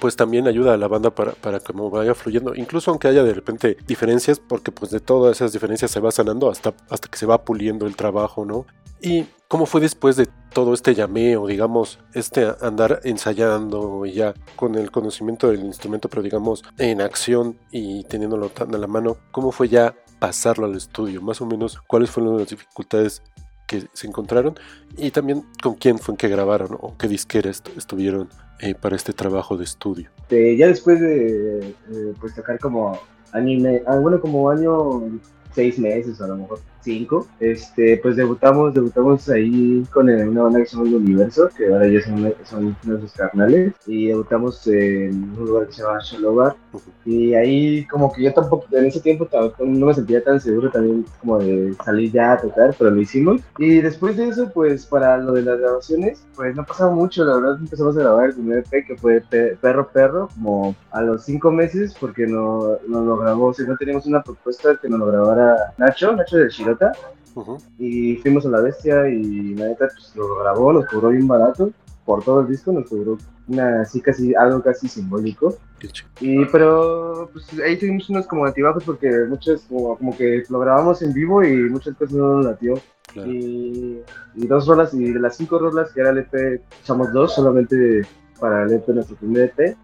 pues 0.00 0.16
también 0.16 0.46
ayuda 0.46 0.74
a 0.74 0.76
la 0.76 0.88
banda 0.88 1.14
para, 1.14 1.32
para 1.32 1.60
que 1.60 1.72
vaya 1.72 2.14
fluyendo, 2.14 2.54
incluso 2.54 2.90
aunque 2.90 3.08
haya 3.08 3.22
de 3.22 3.34
repente 3.34 3.76
diferencias, 3.86 4.40
porque 4.40 4.72
pues 4.72 4.90
de 4.90 5.00
todas 5.00 5.36
esas 5.36 5.52
diferencias 5.52 5.90
se 5.90 6.00
va 6.00 6.10
sanando 6.10 6.50
hasta, 6.50 6.74
hasta 6.90 7.08
que 7.08 7.18
se 7.18 7.26
va 7.26 7.44
puliendo 7.44 7.86
el 7.86 7.96
trabajo, 7.96 8.44
¿no? 8.44 8.66
Y 9.00 9.26
cómo 9.48 9.66
fue 9.66 9.80
después 9.80 10.16
de 10.16 10.28
todo 10.52 10.72
este 10.72 10.94
llameo, 10.94 11.46
digamos, 11.46 11.98
este 12.14 12.46
andar 12.60 13.00
ensayando 13.04 14.06
ya 14.06 14.34
con 14.56 14.76
el 14.76 14.90
conocimiento 14.90 15.50
del 15.50 15.60
instrumento, 15.60 16.08
pero 16.08 16.22
digamos 16.22 16.62
en 16.78 17.00
acción 17.00 17.58
y 17.70 18.04
teniéndolo 18.04 18.48
tan 18.48 18.74
a 18.74 18.78
la 18.78 18.86
mano, 18.86 19.16
cómo 19.30 19.52
fue 19.52 19.68
ya 19.68 19.94
pasarlo 20.18 20.66
al 20.66 20.74
estudio, 20.74 21.20
más 21.20 21.40
o 21.40 21.46
menos 21.46 21.80
cuáles 21.86 22.10
fueron 22.10 22.38
las 22.38 22.48
dificultades 22.48 23.22
que 23.66 23.84
se 23.92 24.06
encontraron 24.06 24.54
y 24.96 25.10
también 25.10 25.44
con 25.62 25.74
quién 25.74 25.98
fue 25.98 26.12
en 26.12 26.16
que 26.16 26.28
grabaron 26.28 26.76
o 26.80 26.96
qué 26.96 27.08
disquera 27.08 27.50
estuvieron 27.50 28.28
eh, 28.60 28.74
para 28.74 28.96
este 28.96 29.12
trabajo 29.12 29.56
de 29.56 29.64
estudio. 29.64 30.10
ya 30.30 30.68
después 30.68 31.00
de 31.00 31.74
pues 32.20 32.34
tocar 32.34 32.58
como 32.58 32.98
medio, 33.34 33.82
ah, 33.86 33.98
bueno, 33.98 34.20
como 34.20 34.48
año, 34.48 35.02
seis 35.54 35.78
meses 35.78 36.20
a 36.20 36.26
lo 36.26 36.36
mejor 36.36 36.60
este, 37.40 37.98
pues 37.98 38.16
debutamos, 38.16 38.74
debutamos 38.74 39.28
ahí 39.28 39.84
con 39.92 40.08
una 40.08 40.42
banda 40.42 40.60
que 40.60 40.66
se 40.66 40.76
llama 40.76 40.88
El 40.88 40.94
Universo, 40.96 41.48
que 41.56 41.72
ahora 41.72 41.88
ya 41.88 42.00
son, 42.02 42.34
son 42.44 42.76
nuestros 42.84 43.12
carnales, 43.12 43.72
y 43.86 44.08
debutamos 44.08 44.66
en 44.66 45.32
un 45.38 45.46
lugar 45.46 45.66
que 45.66 45.72
se 45.74 45.82
llama 45.82 45.98
Sholobar, 46.00 46.56
y 47.04 47.34
ahí 47.34 47.86
como 47.86 48.12
que 48.12 48.22
yo 48.22 48.32
tampoco, 48.32 48.66
en 48.72 48.86
ese 48.86 49.00
tiempo 49.00 49.28
no 49.58 49.86
me 49.86 49.94
sentía 49.94 50.22
tan 50.22 50.40
seguro 50.40 50.70
también 50.70 51.04
como 51.20 51.38
de 51.38 51.74
salir 51.84 52.12
ya 52.12 52.32
a 52.32 52.38
tocar, 52.38 52.74
pero 52.78 52.90
lo 52.90 53.00
hicimos, 53.00 53.40
y 53.58 53.80
después 53.80 54.16
de 54.16 54.28
eso, 54.28 54.50
pues 54.52 54.86
para 54.86 55.18
lo 55.18 55.32
de 55.32 55.42
las 55.42 55.58
grabaciones, 55.58 56.24
pues 56.36 56.54
no 56.54 56.64
pasaba 56.64 56.94
mucho, 56.94 57.24
la 57.24 57.36
verdad 57.36 57.58
empezamos 57.58 57.96
a 57.96 58.00
grabar 58.00 58.26
el 58.26 58.34
primer 58.34 58.58
EP 58.58 58.86
que 58.86 58.96
fue 58.96 59.22
Perro 59.60 59.88
Perro, 59.88 60.28
como 60.34 60.74
a 60.90 61.02
los 61.02 61.24
cinco 61.24 61.50
meses, 61.50 61.94
porque 61.98 62.26
no, 62.26 62.78
no 62.88 63.00
lo 63.02 63.16
grabó, 63.16 63.46
o 63.46 63.54
sea, 63.54 63.66
no 63.66 63.76
teníamos 63.76 64.06
una 64.06 64.22
propuesta 64.22 64.76
que 64.80 64.88
nos 64.88 64.98
lo 64.98 65.06
grabara 65.06 65.74
Nacho, 65.78 66.14
Nacho 66.14 66.36
de 66.36 66.50
Y 67.78 68.16
fuimos 68.16 68.46
a 68.46 68.50
la 68.50 68.60
bestia 68.60 69.08
y 69.08 69.54
la 69.54 69.68
neta 69.68 69.88
pues, 69.92 70.14
lo 70.14 70.36
grabó, 70.38 70.72
nos 70.72 70.86
cobró 70.86 71.10
bien 71.10 71.26
barato. 71.26 71.70
Por 72.04 72.22
todo 72.22 72.42
el 72.42 72.48
disco, 72.48 72.70
nos 72.70 72.88
cobró 72.88 73.16
una 73.48 73.82
así 73.82 74.00
casi 74.00 74.34
algo 74.34 74.62
casi 74.62 74.88
simbólico. 74.88 75.56
Y 76.20 76.44
pero 76.46 77.28
pues 77.32 77.46
ahí 77.60 77.78
tuvimos 77.78 78.08
unos 78.10 78.26
como 78.26 78.44
altibajos 78.44 78.84
porque 78.84 79.10
muchas 79.28 79.62
como, 79.62 80.16
que 80.16 80.42
lo 80.48 80.60
grabamos 80.60 81.02
en 81.02 81.12
vivo 81.12 81.42
y 81.42 81.56
muchas 81.70 81.96
cosas 81.96 82.14
no 82.14 82.36
nos 82.36 82.46
latió. 82.46 82.74
Y, 83.14 84.00
y, 84.34 84.46
dos 84.48 84.66
rolas 84.66 84.92
y 84.92 85.12
de 85.12 85.20
las 85.20 85.36
cinco 85.36 85.58
rolas 85.58 85.92
que 85.92 86.00
era 86.00 86.10
el 86.10 86.18
EP 86.18 86.60
echamos 86.82 87.12
dos 87.12 87.32
solamente 87.34 88.02
para 88.40 88.64
el 88.64 88.72
EP 88.72 88.88
nuestro 88.88 89.14
primer 89.16 89.52
EP 89.56 89.76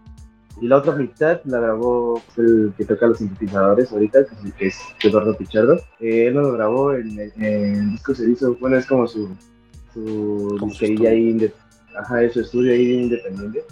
y 0.61 0.67
la 0.67 0.77
otra 0.77 0.95
mitad 0.95 1.41
la 1.45 1.59
grabó 1.59 2.21
el 2.37 2.71
que 2.77 2.85
toca 2.85 3.07
los 3.07 3.17
sintetizadores 3.17 3.91
ahorita, 3.91 4.19
que 4.57 4.67
es 4.67 4.79
Eduardo 5.03 5.35
Pichardo. 5.35 5.77
Eh, 5.99 6.27
él 6.27 6.35
lo 6.35 6.51
grabó 6.53 6.93
en, 6.93 7.19
el 7.19 7.91
disco 7.91 8.13
se 8.13 8.29
hizo, 8.29 8.55
bueno, 8.59 8.77
es 8.77 8.85
como 8.85 9.07
su, 9.07 9.35
su 9.91 10.59
ahí, 11.07 11.51
ajá, 11.97 12.29
su 12.29 12.41
estudio 12.41 12.73
ahí 12.73 12.93
independiente. 12.93 13.63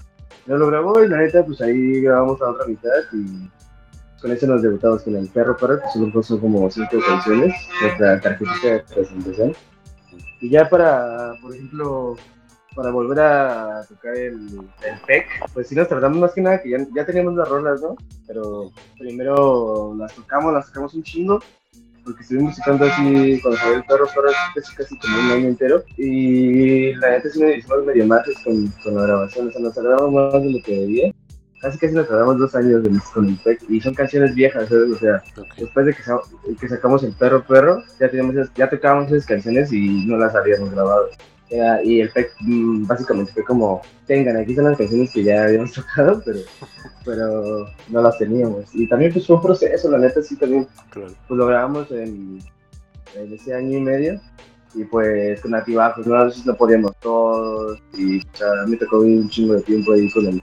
Él 0.47 0.57
lo 0.57 0.65
grabó 0.65 1.03
y 1.03 1.07
la 1.07 1.17
neta, 1.17 1.45
pues 1.45 1.61
ahí 1.61 2.01
grabamos 2.01 2.39
la 2.39 2.49
otra 2.49 2.65
mitad 2.65 2.89
y 3.13 3.47
con 4.19 4.31
eso 4.31 4.47
nos 4.47 4.63
debutamos 4.63 5.03
con 5.03 5.15
El 5.15 5.27
Perro 5.27 5.55
que 5.57 5.65
son, 5.93 6.23
son 6.23 6.39
como 6.39 6.71
cinco 6.71 6.97
canciones, 7.07 7.53
nuestra 7.83 8.19
tarjetita 8.19 8.67
de 8.67 8.79
presentación. 8.79 9.53
Y 10.41 10.49
ya 10.49 10.67
para, 10.67 11.33
por 11.39 11.53
ejemplo, 11.53 12.15
para 12.79 12.91
volver 12.91 13.19
a 13.19 13.83
tocar 13.89 14.15
el, 14.15 14.37
el 14.87 14.99
PEC, 15.05 15.25
pues 15.53 15.67
sí 15.67 15.75
nos 15.75 15.89
tratamos 15.89 16.17
más 16.17 16.31
que 16.31 16.39
nada 16.39 16.61
que 16.61 16.69
ya, 16.69 16.77
ya 16.95 17.05
teníamos 17.05 17.35
las 17.35 17.49
rolas, 17.49 17.81
¿no? 17.81 17.97
Pero 18.25 18.71
primero 18.97 19.93
las 19.97 20.15
tocamos, 20.15 20.53
las 20.53 20.67
tocamos 20.67 20.93
un 20.93 21.03
chingo, 21.03 21.43
porque 22.05 22.21
estuvimos 22.21 22.55
tocando 22.55 22.85
así 22.85 23.37
cuando 23.41 23.59
salió 23.59 23.75
el 23.75 23.83
perro, 23.83 24.07
perro 24.07 24.29
casi, 24.55 24.75
casi 24.77 24.97
como 24.97 25.19
un 25.19 25.31
año 25.31 25.47
entero. 25.49 25.83
Y 25.97 26.93
la 26.93 27.09
neta 27.09 27.29
sí 27.29 27.41
nos 27.41 27.57
hicimos 27.57 27.85
medio 27.85 28.07
mates 28.07 28.39
con, 28.45 28.67
con 28.81 28.95
la 28.95 29.01
grabación, 29.01 29.49
o 29.49 29.51
sea, 29.51 29.61
nos 29.61 29.75
tardamos 29.75 30.13
más 30.13 30.41
de 30.41 30.49
lo 30.49 30.63
que 30.63 30.79
debía. 30.79 31.13
Casi 31.59 31.77
casi 31.79 31.93
nos 31.93 32.07
tardamos 32.07 32.39
dos 32.39 32.55
años 32.55 32.81
con 33.13 33.27
el 33.27 33.35
PEC 33.39 33.61
y 33.67 33.81
son 33.81 33.93
canciones 33.93 34.33
viejas, 34.35 34.69
¿sabes? 34.69 34.89
O 34.89 34.97
sea, 34.99 35.21
después 35.57 35.85
de 35.85 35.93
que, 35.93 36.01
que, 36.57 36.69
sacamos 36.69 37.03
el 37.03 37.11
perro 37.11 37.43
perro, 37.43 37.83
ya, 37.99 38.09
teníamos, 38.09 38.35
ya 38.55 38.69
tocábamos 38.69 39.11
esas 39.11 39.25
canciones 39.25 39.73
y 39.73 40.05
no 40.05 40.15
las 40.15 40.33
habíamos 40.33 40.71
grabado 40.71 41.09
y 41.83 42.01
el 42.01 42.09
PEC 42.11 42.31
mm, 42.41 42.85
básicamente 42.85 43.33
fue 43.33 43.43
como, 43.43 43.81
tengan, 44.05 44.37
aquí 44.37 44.55
son 44.55 44.65
las 44.65 44.77
canciones 44.77 45.11
que 45.11 45.23
ya 45.23 45.43
habíamos 45.43 45.73
tocado, 45.73 46.21
pero, 46.23 46.39
pero 47.05 47.65
no 47.89 48.01
las 48.01 48.17
teníamos. 48.17 48.65
Y 48.73 48.87
también 48.87 49.11
pues 49.11 49.25
fue 49.25 49.35
un 49.37 49.41
proceso, 49.41 49.89
la 49.89 49.97
neta 49.97 50.21
sí 50.21 50.35
también, 50.35 50.67
pues 50.93 51.15
lo 51.29 51.47
grabamos 51.47 51.89
en, 51.91 52.39
en, 53.15 53.33
ese 53.33 53.53
año 53.53 53.77
y 53.77 53.81
medio, 53.81 54.21
y 54.75 54.83
pues 54.83 55.41
con 55.41 55.55
altibajos, 55.55 56.05
¿no? 56.05 56.23
veces 56.25 56.45
no 56.45 56.55
podíamos 56.55 56.95
todos, 56.99 57.81
y 57.97 58.19
o 58.19 58.37
sea, 58.37 58.47
me 58.67 58.77
tocó 58.77 58.99
un 58.99 59.27
chingo 59.29 59.55
de 59.55 59.63
tiempo 59.63 59.93
ahí 59.93 60.11
con 60.11 60.27
el, 60.27 60.41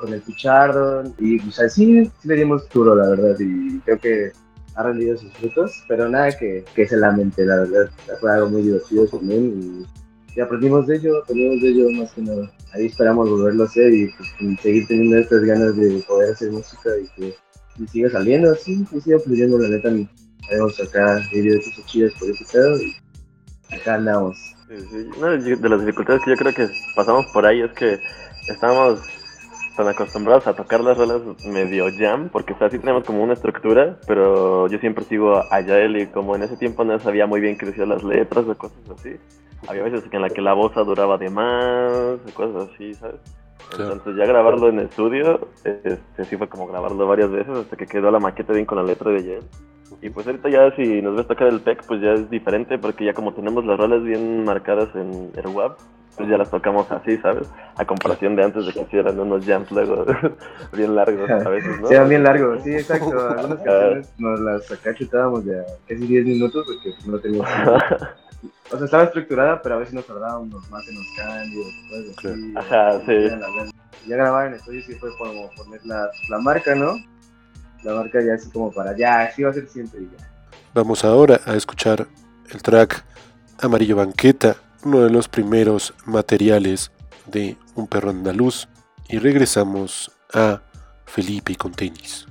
con 0.00 0.12
el 0.12 0.20
Pichardo, 0.22 1.04
y 1.18 1.38
pues 1.38 1.60
así 1.60 2.04
sí 2.04 2.28
le 2.28 2.34
dimos 2.34 2.68
duro, 2.70 2.96
la 2.96 3.10
verdad, 3.10 3.36
y 3.38 3.78
creo 3.80 3.98
que 4.00 4.32
ha 4.74 4.82
rendido 4.82 5.16
sus 5.16 5.32
frutos, 5.34 5.84
pero 5.88 6.08
nada 6.08 6.36
que, 6.36 6.64
que 6.74 6.86
se 6.86 6.96
lamente, 6.96 7.44
la 7.44 7.56
verdad, 7.56 7.90
fue 8.20 8.32
algo 8.32 8.50
muy 8.50 8.62
divertido 8.62 9.06
también, 9.06 9.60
y 9.60 10.07
y 10.38 10.40
aprendimos 10.40 10.86
de 10.86 10.94
ello, 10.94 11.18
aprendimos 11.18 11.60
de 11.60 11.68
ello 11.68 11.90
más 11.98 12.12
que 12.12 12.22
nada. 12.22 12.48
Ahí 12.72 12.86
esperamos 12.86 13.28
volverlo 13.28 13.64
a 13.64 13.66
hacer 13.66 13.92
y, 13.92 14.06
pues, 14.06 14.60
seguir 14.62 14.86
teniendo 14.86 15.18
estas 15.18 15.42
ganas 15.42 15.76
de 15.76 16.00
poder 16.06 16.32
hacer 16.32 16.52
música 16.52 16.90
y 16.96 17.08
que 17.76 17.88
siga 17.88 18.08
saliendo 18.08 18.52
así, 18.52 18.86
que 18.88 19.00
siga 19.00 19.18
fluyendo 19.18 19.58
la 19.58 19.68
neta. 19.68 19.90
Tenemos 20.48 20.80
acá 20.80 21.20
videos 21.32 21.64
chidos 21.86 22.14
por 22.20 22.30
ese 22.30 22.44
pedo 22.52 22.76
y 22.80 23.74
acá 23.74 23.94
andamos. 23.94 24.38
Una 25.18 25.30
de 25.30 25.68
las 25.68 25.80
dificultades 25.80 26.22
que 26.24 26.30
yo 26.30 26.36
creo 26.36 26.54
que 26.54 26.68
pasamos 26.94 27.26
por 27.32 27.44
ahí 27.44 27.62
es 27.62 27.72
que 27.72 27.98
estábamos 28.48 29.00
tan 29.76 29.88
acostumbrados 29.88 30.46
a 30.46 30.54
tocar 30.54 30.80
las 30.82 30.98
rolas 30.98 31.20
medio 31.46 31.86
jam, 31.98 32.28
porque 32.28 32.52
o 32.52 32.70
sí 32.70 32.78
tenemos 32.78 33.02
como 33.02 33.24
una 33.24 33.32
estructura, 33.32 33.98
pero 34.06 34.68
yo 34.68 34.78
siempre 34.78 35.04
sigo 35.04 35.42
a 35.52 35.60
Yael 35.60 35.96
y 35.96 36.06
como 36.06 36.36
en 36.36 36.44
ese 36.44 36.56
tiempo 36.56 36.84
no 36.84 37.00
sabía 37.00 37.26
muy 37.26 37.40
bien 37.40 37.58
qué 37.58 37.66
decían 37.66 37.88
las 37.88 38.04
letras 38.04 38.46
o 38.46 38.56
cosas 38.56 38.78
así, 38.96 39.16
había 39.66 39.82
veces 39.82 40.04
en 40.10 40.22
la 40.22 40.30
que 40.30 40.40
la 40.40 40.52
voz 40.52 40.74
duraba 40.74 41.18
de 41.18 41.30
más, 41.30 42.20
cosas 42.34 42.68
así, 42.72 42.94
¿sabes? 42.94 43.20
Entonces 43.72 44.16
ya 44.16 44.24
grabarlo 44.24 44.68
en 44.68 44.80
estudio, 44.80 45.48
este, 45.64 46.24
sí 46.24 46.36
fue 46.36 46.48
como 46.48 46.66
grabarlo 46.66 47.06
varias 47.06 47.30
veces 47.30 47.56
hasta 47.56 47.76
que 47.76 47.86
quedó 47.86 48.10
la 48.10 48.18
maqueta 48.18 48.52
bien 48.52 48.64
con 48.64 48.78
la 48.78 48.84
letra 48.84 49.10
de 49.10 49.22
Jen. 49.22 49.40
Y 50.00 50.10
pues 50.10 50.26
ahorita 50.26 50.48
ya 50.48 50.74
si 50.76 51.02
nos 51.02 51.16
ves 51.16 51.26
tocar 51.26 51.48
el 51.48 51.60
PEC, 51.60 51.84
pues 51.86 52.00
ya 52.00 52.12
es 52.12 52.30
diferente 52.30 52.78
porque 52.78 53.04
ya 53.04 53.12
como 53.12 53.34
tenemos 53.34 53.64
las 53.64 53.78
rolas 53.78 54.02
bien 54.02 54.44
marcadas 54.44 54.88
en 54.94 55.32
AirWap, 55.36 55.78
pues 56.16 56.28
ya 56.28 56.36
las 56.36 56.50
tocamos 56.50 56.90
así, 56.90 57.16
¿sabes? 57.18 57.48
A 57.76 57.84
comparación 57.84 58.36
de 58.36 58.44
antes 58.44 58.66
de 58.66 58.72
que 58.72 58.80
hicieran 58.80 59.18
unos 59.18 59.44
jams 59.44 59.70
luego 59.70 60.04
bien 60.72 60.94
largos 60.94 61.30
a 61.30 61.48
veces, 61.48 61.80
¿no? 61.80 61.88
Sí, 61.88 61.94
eran 61.94 62.08
bien 62.08 62.22
largos, 62.22 62.62
sí, 62.62 62.72
exacto. 62.72 63.28
Algunas 63.38 63.58
canciones 63.62 64.14
nos 64.18 64.40
las 64.40 64.72
acá 64.72 64.94
chutábamos 64.94 65.44
de 65.44 65.62
casi 65.86 66.06
10 66.06 66.24
minutos 66.24 66.66
porque 66.66 67.10
no 67.10 67.18
teníamos... 67.18 67.48
O 68.70 68.76
sea, 68.76 68.84
estaba 68.84 69.04
estructurada, 69.04 69.60
pero 69.62 69.76
a 69.76 69.78
veces 69.78 69.94
nos 69.94 70.06
tardábamos 70.06 70.70
más 70.70 70.86
en 70.88 70.94
los 70.96 71.06
cambios. 71.16 71.66
Pues, 71.90 72.18
así, 72.18 72.54
Ajá, 72.56 73.00
sí. 73.06 73.28
Ya 74.06 74.16
grabar 74.16 74.48
en 74.48 74.54
estudio 74.54 74.82
sí 74.86 74.94
fue 74.94 75.10
como 75.18 75.50
poner 75.56 75.84
la, 75.84 76.08
la 76.28 76.38
marca, 76.38 76.74
¿no? 76.74 76.96
La 77.82 77.94
marca 77.94 78.20
ya 78.22 78.34
así 78.34 78.50
como 78.50 78.70
para, 78.72 78.96
ya, 78.96 79.22
así 79.22 79.42
va 79.42 79.50
a 79.50 79.54
ser 79.54 79.68
siempre 79.68 80.02
y 80.02 80.04
ya. 80.04 80.30
Vamos 80.74 81.04
ahora 81.04 81.40
a 81.46 81.54
escuchar 81.54 82.06
el 82.50 82.62
track 82.62 83.04
Amarillo 83.60 83.96
Banqueta, 83.96 84.56
uno 84.84 85.00
de 85.00 85.10
los 85.10 85.28
primeros 85.28 85.94
materiales 86.04 86.92
de 87.26 87.56
Un 87.74 87.86
perro 87.86 88.10
andaluz, 88.10 88.68
y 89.08 89.18
regresamos 89.18 90.10
a 90.32 90.60
Felipe 91.06 91.56
con 91.56 91.72
tenis. 91.72 92.26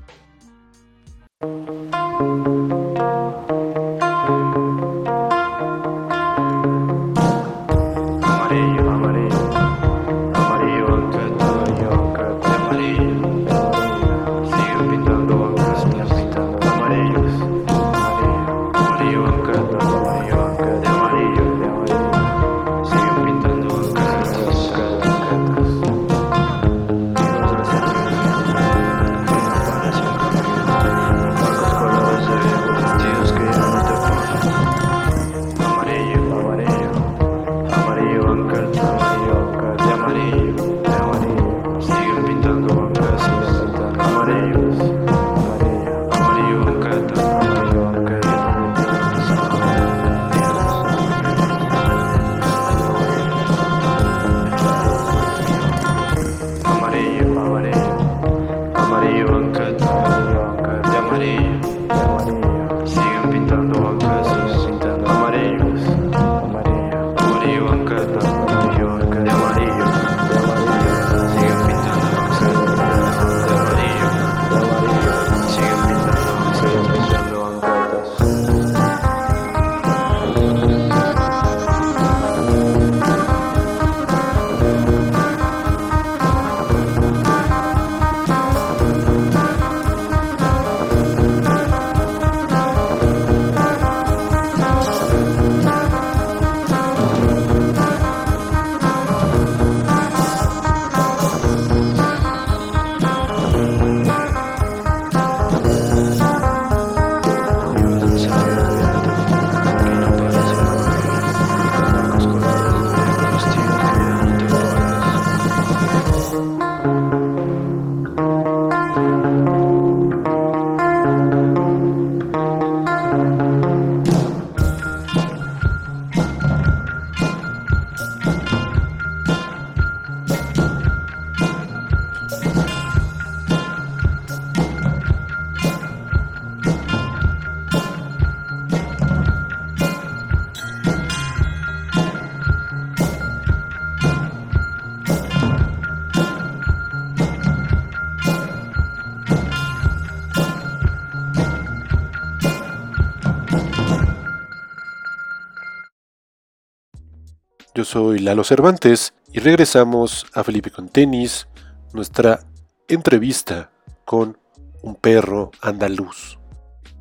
Yo 157.78 157.86
soy 157.86 158.18
Lalo 158.18 158.44
Cervantes 158.44 159.14
y 159.32 159.38
regresamos 159.38 160.26
a 160.34 160.44
Felipe 160.44 160.72
con 160.72 160.90
tenis, 160.90 161.48
nuestra 161.94 162.40
entrevista 162.88 163.70
con 164.04 164.40
un 164.82 164.96
perro 164.96 165.52
andaluz. 165.62 166.40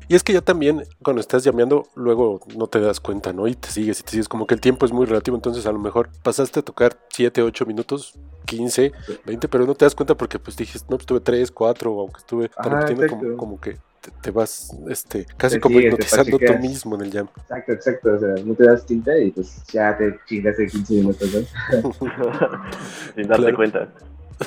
Y 0.09 0.15
es 0.15 0.23
que 0.23 0.31
ya 0.33 0.41
también 0.41 0.83
cuando 1.03 1.19
estás 1.19 1.43
llameando, 1.43 1.87
luego 1.95 2.39
no 2.55 2.67
te 2.67 2.79
das 2.79 2.99
cuenta, 2.99 3.33
¿no? 3.33 3.47
Y 3.47 3.55
te 3.55 3.69
sigues 3.69 3.99
y 3.99 4.03
te 4.03 4.11
sigues, 4.11 4.29
como 4.29 4.47
que 4.47 4.53
el 4.55 4.61
tiempo 4.61 4.85
es 4.85 4.91
muy 4.93 5.05
relativo, 5.05 5.35
entonces 5.35 5.65
a 5.65 5.71
lo 5.71 5.79
mejor 5.79 6.09
pasaste 6.23 6.61
a 6.61 6.63
tocar 6.63 6.97
7, 7.09 7.41
8 7.41 7.65
minutos, 7.65 8.13
15, 8.45 8.93
20, 9.25 9.47
pero 9.49 9.65
no 9.65 9.75
te 9.75 9.83
das 9.83 9.95
cuenta 9.95 10.15
porque 10.15 10.39
pues 10.39 10.55
dijiste, 10.55 10.85
no, 10.89 10.95
pues 10.97 11.01
estuve 11.01 11.19
3, 11.19 11.51
4, 11.51 11.99
aunque 11.99 12.19
estuve 12.19 12.49
repitiendo 12.57 13.07
como, 13.07 13.37
como 13.37 13.59
que 13.59 13.77
te, 13.99 14.11
te 14.21 14.31
vas 14.31 14.73
este, 14.87 15.25
casi 15.35 15.55
Te 15.55 15.61
como 15.61 15.79
sigues, 15.79 15.93
hipnotizando 15.93 16.39
tú 16.39 16.53
mismo 16.59 16.95
en 16.95 17.01
el 17.01 17.11
jam. 17.11 17.27
Exacto, 17.41 17.71
exacto. 17.73 18.13
O 18.15 18.19
sea, 18.19 18.29
no 18.45 18.53
te 18.53 18.63
das 18.63 18.85
tinta 18.85 19.17
y 19.17 19.31
pues 19.31 19.61
ya 19.73 19.97
te 19.97 20.17
chingas 20.25 20.57
en 20.59 20.69
15 20.69 20.93
minutos, 20.93 21.29
¿no? 21.33 21.91
Sin 23.15 23.27
darte 23.27 23.41
Claro. 23.41 23.55
cuenta. 23.57 23.93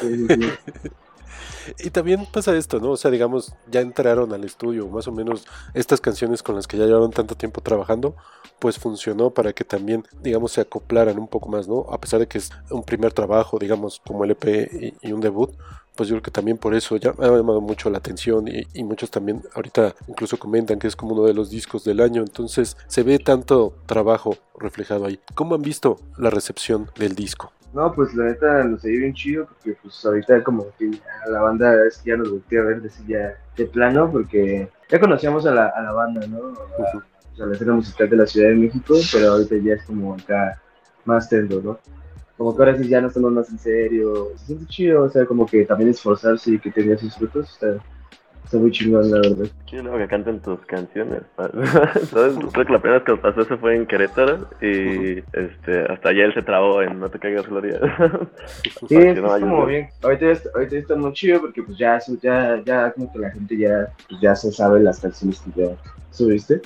Sí, 0.00 0.16
sí, 0.16 0.26
sí. 0.28 0.88
Y 1.78 1.90
también 1.90 2.26
pasa 2.26 2.56
esto, 2.56 2.80
¿no? 2.80 2.90
O 2.92 2.96
sea, 2.96 3.10
digamos, 3.10 3.54
ya 3.70 3.80
entraron 3.80 4.32
al 4.32 4.44
estudio, 4.44 4.88
más 4.88 5.06
o 5.08 5.12
menos 5.12 5.44
estas 5.74 6.00
canciones 6.00 6.42
con 6.42 6.56
las 6.56 6.66
que 6.66 6.76
ya 6.76 6.86
llevaron 6.86 7.10
tanto 7.10 7.34
tiempo 7.34 7.60
trabajando, 7.60 8.16
pues 8.58 8.78
funcionó 8.78 9.30
para 9.30 9.52
que 9.52 9.64
también, 9.64 10.04
digamos, 10.22 10.52
se 10.52 10.60
acoplaran 10.60 11.18
un 11.18 11.28
poco 11.28 11.48
más, 11.48 11.68
¿no? 11.68 11.86
A 11.90 12.00
pesar 12.00 12.20
de 12.20 12.26
que 12.26 12.38
es 12.38 12.50
un 12.70 12.82
primer 12.82 13.12
trabajo, 13.12 13.58
digamos, 13.58 14.00
como 14.06 14.24
el 14.24 14.32
EP 14.32 14.70
y, 14.72 14.94
y 15.08 15.12
un 15.12 15.20
debut, 15.20 15.50
pues 15.96 16.08
yo 16.08 16.14
creo 16.14 16.22
que 16.22 16.30
también 16.30 16.56
por 16.56 16.74
eso 16.74 16.96
ya 16.96 17.10
ha 17.18 17.26
llamado 17.26 17.60
mucho 17.60 17.90
la 17.90 17.98
atención 17.98 18.46
y 18.48 18.84
muchos 18.84 19.10
también 19.10 19.42
ahorita 19.54 19.94
incluso 20.08 20.38
comentan 20.38 20.78
que 20.78 20.86
es 20.86 20.96
como 20.96 21.12
uno 21.12 21.24
de 21.24 21.34
los 21.34 21.50
discos 21.50 21.84
del 21.84 22.00
año, 22.00 22.22
entonces 22.22 22.76
se 22.86 23.02
ve 23.02 23.18
tanto 23.18 23.74
trabajo 23.86 24.38
reflejado 24.58 25.06
ahí. 25.06 25.20
¿Cómo 25.34 25.56
han 25.56 25.62
visto 25.62 25.98
la 26.16 26.30
recepción 26.30 26.90
del 26.96 27.14
disco? 27.14 27.52
No, 27.72 27.92
pues 27.92 28.14
la 28.14 28.24
neta 28.24 28.64
nos 28.64 28.82
dio 28.82 28.98
bien 28.98 29.14
chido 29.14 29.46
porque 29.46 29.76
pues 29.80 30.04
ahorita 30.04 30.42
como 30.42 30.66
que 30.76 30.90
la 31.28 31.40
banda 31.40 31.86
es 31.86 31.98
que 31.98 32.10
ya 32.10 32.16
nos 32.16 32.30
volteó 32.30 32.62
a 32.62 32.64
ver 32.64 32.82
decir 32.82 33.06
ya 33.06 33.36
de 33.56 33.66
plano 33.66 34.10
porque 34.10 34.68
ya 34.88 34.98
conocíamos 34.98 35.46
a 35.46 35.54
la, 35.54 35.68
a 35.68 35.80
la 35.82 35.92
banda, 35.92 36.26
¿no? 36.26 36.38
A, 36.38 36.50
Ujú. 36.50 36.98
o 36.98 37.36
sea, 37.36 37.46
la 37.46 37.54
escena 37.54 37.74
musical 37.74 38.10
de 38.10 38.16
la 38.16 38.26
Ciudad 38.26 38.48
de 38.48 38.56
México, 38.56 38.94
pero 39.12 39.32
ahorita 39.32 39.56
ya 39.58 39.74
es 39.74 39.84
como 39.84 40.14
acá 40.14 40.60
más 41.04 41.28
tendo, 41.28 41.60
¿no? 41.62 41.78
Como 42.36 42.56
que 42.56 42.62
ahora 42.62 42.76
sí 42.76 42.88
ya 42.88 43.00
nos 43.00 43.14
tomamos 43.14 43.36
más 43.36 43.50
en 43.50 43.58
serio, 43.58 44.32
se 44.36 44.46
siente 44.46 44.66
chido, 44.66 45.04
o 45.04 45.08
sea, 45.08 45.24
como 45.26 45.46
que 45.46 45.64
también 45.64 45.90
esforzarse 45.90 46.52
y 46.52 46.58
que 46.58 46.70
tenga 46.72 46.96
sus 46.98 47.14
frutos, 47.14 47.50
está, 47.50 47.76
Está 48.50 48.58
muy 48.58 48.72
chingón, 48.72 49.08
la 49.08 49.18
verdad. 49.20 49.46
Qué 49.64 49.80
luego 49.80 49.96
que 49.98 50.08
canten 50.08 50.40
tus 50.40 50.58
canciones. 50.66 51.22
¿sabes? 51.38 52.34
Creo 52.52 52.66
que 52.66 52.72
la 52.72 52.80
primera 52.80 52.94
vez 52.98 53.02
que 53.04 53.16
pasó 53.16 53.42
eso 53.42 53.56
fue 53.58 53.76
en 53.76 53.86
Querétaro 53.86 54.48
y 54.60 55.18
este 55.32 55.84
hasta 55.88 56.08
allá 56.08 56.24
él 56.24 56.34
se 56.34 56.42
trabó 56.42 56.82
en 56.82 56.98
No 56.98 57.08
te 57.08 57.20
caigas, 57.20 57.46
Gloria. 57.46 57.78
Sí, 58.88 58.96
es, 58.96 59.22
no 59.22 59.36
es 59.36 59.40
como 59.40 59.66
bien. 59.66 59.88
Ahorita, 60.02 60.32
está- 60.32 60.50
ahorita 60.52 60.76
está 60.78 60.96
muy 60.96 61.12
chido 61.12 61.40
porque 61.42 61.62
pues 61.62 61.78
ya, 61.78 62.00
ya, 62.20 62.60
ya 62.64 62.90
como 62.90 63.12
que 63.12 63.20
la 63.20 63.30
gente 63.30 63.56
ya, 63.56 63.88
pues, 64.08 64.20
ya 64.20 64.34
se 64.34 64.50
sabe 64.50 64.80
las 64.80 64.98
canciones 64.98 65.38
que 65.42 65.62
ya 65.62 65.68
subiste. 66.10 66.60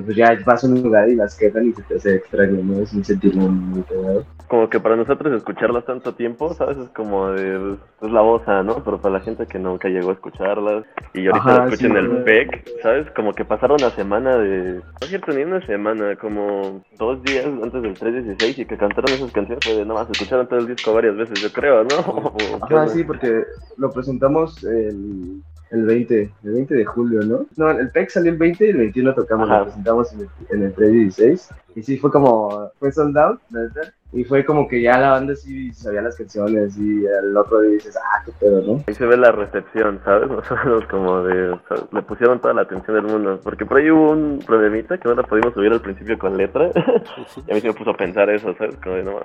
Y 0.00 0.02
pues 0.02 0.16
ya 0.16 0.36
vas 0.44 0.64
a 0.64 0.66
un 0.66 0.82
lugar 0.82 1.08
y 1.08 1.14
las 1.14 1.36
quedan 1.36 1.68
y 1.68 1.72
se 1.72 1.82
te 1.82 1.96
hace 1.96 2.14
extraño, 2.16 2.62
¿no? 2.62 2.80
Es 2.80 2.92
un 2.92 3.04
sentimiento 3.04 3.52
muy 3.52 3.82
pegado. 3.82 4.24
Como 4.48 4.68
que 4.68 4.80
para 4.80 4.96
nosotros 4.96 5.32
escucharlas 5.36 5.84
tanto 5.84 6.14
tiempo, 6.14 6.52
¿sabes? 6.54 6.78
Es 6.78 6.88
como 6.90 7.30
de. 7.30 7.76
Es 8.02 8.10
la 8.10 8.20
voz, 8.20 8.42
¿no? 8.64 8.82
Pero 8.82 9.00
para 9.00 9.18
la 9.18 9.20
gente 9.20 9.46
que 9.46 9.58
nunca 9.58 9.88
llegó 9.88 10.10
a 10.10 10.14
escucharlas 10.14 10.84
y 11.14 11.26
ahorita 11.26 11.38
Ajá, 11.38 11.58
la 11.58 11.64
escuchan 11.66 11.92
sí, 11.92 11.98
el. 11.98 12.24
PEC, 12.24 12.80
¿sabes? 12.82 13.10
Como 13.14 13.32
que 13.32 13.44
pasaron 13.44 13.76
una 13.80 13.90
semana 13.90 14.36
de. 14.38 14.74
No 14.74 14.82
es 15.02 15.08
cierto, 15.08 15.32
ni 15.32 15.42
una 15.42 15.64
semana, 15.66 16.16
como 16.16 16.82
dos 16.98 17.22
días 17.22 17.44
antes 17.46 17.82
del 17.82 17.94
316 17.94 18.58
y 18.58 18.64
que 18.64 18.76
cantaron 18.76 19.12
esas 19.12 19.30
canciones. 19.30 19.60
De 19.64 19.84
nada 19.84 20.00
más 20.00 20.10
escucharon 20.10 20.48
todo 20.48 20.58
el 20.58 20.66
disco 20.66 20.94
varias 20.94 21.16
veces, 21.16 21.40
yo 21.40 21.52
creo, 21.52 21.84
¿no? 21.84 21.98
¿O 22.08 22.36
qué 22.66 22.74
Ajá, 22.74 22.88
sí, 22.88 23.04
porque 23.04 23.44
lo 23.76 23.90
presentamos 23.92 24.64
el, 24.64 25.42
el 25.70 25.84
20, 25.84 26.32
el 26.44 26.52
20 26.52 26.74
de 26.74 26.84
julio, 26.84 27.22
¿no? 27.22 27.46
No, 27.56 27.70
el 27.70 27.90
PEC 27.90 28.10
salió 28.10 28.32
el 28.32 28.38
20 28.38 28.66
y 28.66 28.70
el 28.70 28.76
21 28.78 29.14
tocamos, 29.14 29.48
Ajá. 29.48 29.58
lo 29.58 29.64
presentamos 29.66 30.12
en 30.12 30.20
el, 30.20 30.28
en 30.50 30.62
el 30.64 30.72
316. 30.74 31.50
Y 31.76 31.82
sí, 31.82 31.98
fue 31.98 32.10
como, 32.10 32.70
fue 32.78 32.90
sold 32.90 33.16
out, 33.16 33.40
neta. 33.50 33.92
Y 34.12 34.24
fue 34.24 34.44
como 34.44 34.66
que 34.66 34.82
ya 34.82 34.98
la 34.98 35.10
banda 35.10 35.36
sí 35.36 35.72
sabía 35.72 36.02
las 36.02 36.16
canciones 36.16 36.76
y 36.76 37.06
el 37.06 37.36
otro 37.36 37.60
día 37.60 37.74
dices, 37.74 37.96
ah, 37.96 38.22
qué 38.24 38.32
pedo, 38.40 38.60
¿no? 38.60 38.82
Ahí 38.88 38.94
se 38.94 39.06
ve 39.06 39.16
la 39.16 39.30
recepción, 39.30 40.00
¿sabes? 40.04 40.28
Menos 40.64 40.84
como 40.86 41.22
de... 41.22 41.50
o 41.50 41.60
sea, 41.68 41.76
le 41.92 42.02
pusieron 42.02 42.40
toda 42.40 42.54
la 42.54 42.62
atención 42.62 42.96
del 42.96 43.12
mundo. 43.12 43.38
Porque 43.44 43.64
por 43.64 43.78
ahí 43.78 43.88
hubo 43.88 44.10
un 44.10 44.40
problemita 44.44 44.98
que 44.98 45.08
no 45.08 45.14
la 45.14 45.22
pudimos 45.22 45.54
subir 45.54 45.72
al 45.72 45.80
principio 45.80 46.18
con 46.18 46.36
letra. 46.36 46.70
y 47.46 47.50
a 47.52 47.54
mí 47.54 47.60
se 47.60 47.68
me 47.68 47.74
puso 47.74 47.90
a 47.90 47.96
pensar 47.96 48.28
eso, 48.30 48.52
¿sabes? 48.58 48.74
Como 48.82 48.96
de, 48.96 49.04
no, 49.04 49.20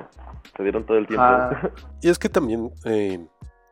se 0.56 0.62
dieron 0.62 0.86
todo 0.86 0.98
el 0.98 1.08
tiempo. 1.08 1.26
Ah, 1.26 1.72
Y 2.02 2.10
es 2.10 2.20
que 2.20 2.30
también 2.30 2.70
eh, 2.86 3.26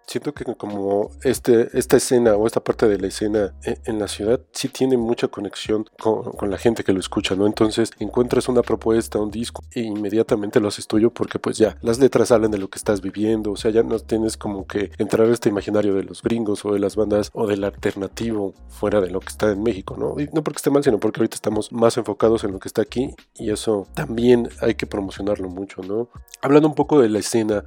siento 0.06 0.34
que 0.34 0.46
como 0.56 1.12
este, 1.24 1.78
esta 1.78 1.98
escena 1.98 2.36
o 2.36 2.48
esta 2.48 2.64
parte 2.64 2.88
de 2.88 2.98
la 2.98 3.08
escena 3.08 3.54
e- 3.64 3.78
en 3.86 4.00
la 4.00 4.08
ciudad 4.08 4.40
sí 4.52 4.70
tiene 4.70 4.98
mucha 4.98 5.28
conexión 5.28 5.86
con, 6.00 6.24
con 6.34 6.50
la 6.50 6.58
gente 6.58 6.84
que 6.84 6.94
lo 6.94 7.00
escucha, 7.00 7.36
¿no? 7.36 7.48
Entonces 7.48 7.92
encuentras 8.00 8.48
una 8.48 8.62
propuesta, 8.62 9.20
un 9.20 9.32
disco 9.32 9.64
e 9.72 9.82
inmediatamente 9.82 10.60
lo 10.60 10.68
haces 10.68 10.88
tuyo 10.88 11.10
porque 11.12 11.40
pues 11.40 11.58
ya 11.58 11.78
las 11.82 12.00
letras 12.00 12.32
hablan 12.32 12.52
de 12.52 12.58
lo 12.58 12.70
que 12.70 12.78
estás 12.78 13.02
viviendo, 13.02 13.52
o 13.52 13.58
sea, 13.58 13.72
ya 13.72 13.84
no 13.84 14.00
tienes 14.00 14.38
como 14.38 14.68
que 14.68 14.92
entrar 14.98 15.28
a 15.28 15.34
este 15.34 15.50
imaginario 15.50 15.96
de 15.96 16.04
los 16.04 16.22
gringos 16.22 16.66
o 16.66 16.74
de 16.74 16.80
las 16.80 16.96
bandas 16.96 17.30
o 17.34 17.48
del 17.48 17.64
alternativo 17.64 18.54
fuera 18.70 19.02
de 19.02 19.10
lo 19.10 19.20
que 19.20 19.30
está 19.30 19.52
en 19.52 19.64
México, 19.64 19.96
¿no? 19.98 20.20
Y 20.20 20.30
no 20.34 20.44
porque 20.44 20.58
esté 20.58 20.70
mal, 20.70 20.84
sino 20.84 21.00
porque 21.00 21.22
ahorita 21.22 21.36
estamos 21.36 21.72
más 21.72 21.98
enfocados 21.98 22.44
en 22.44 22.52
lo 22.52 22.60
que 22.60 22.68
está 22.68 22.82
aquí 22.82 23.16
y 23.36 23.52
eso 23.52 23.88
también 23.94 24.50
hay 24.62 24.76
que 24.76 24.86
promocionarlo 24.86 25.50
mucho, 25.50 25.82
¿no? 25.82 26.10
Hablando 26.42 26.68
un 26.68 26.76
poco 26.76 27.02
de 27.02 27.10
la 27.10 27.20
escena, 27.20 27.64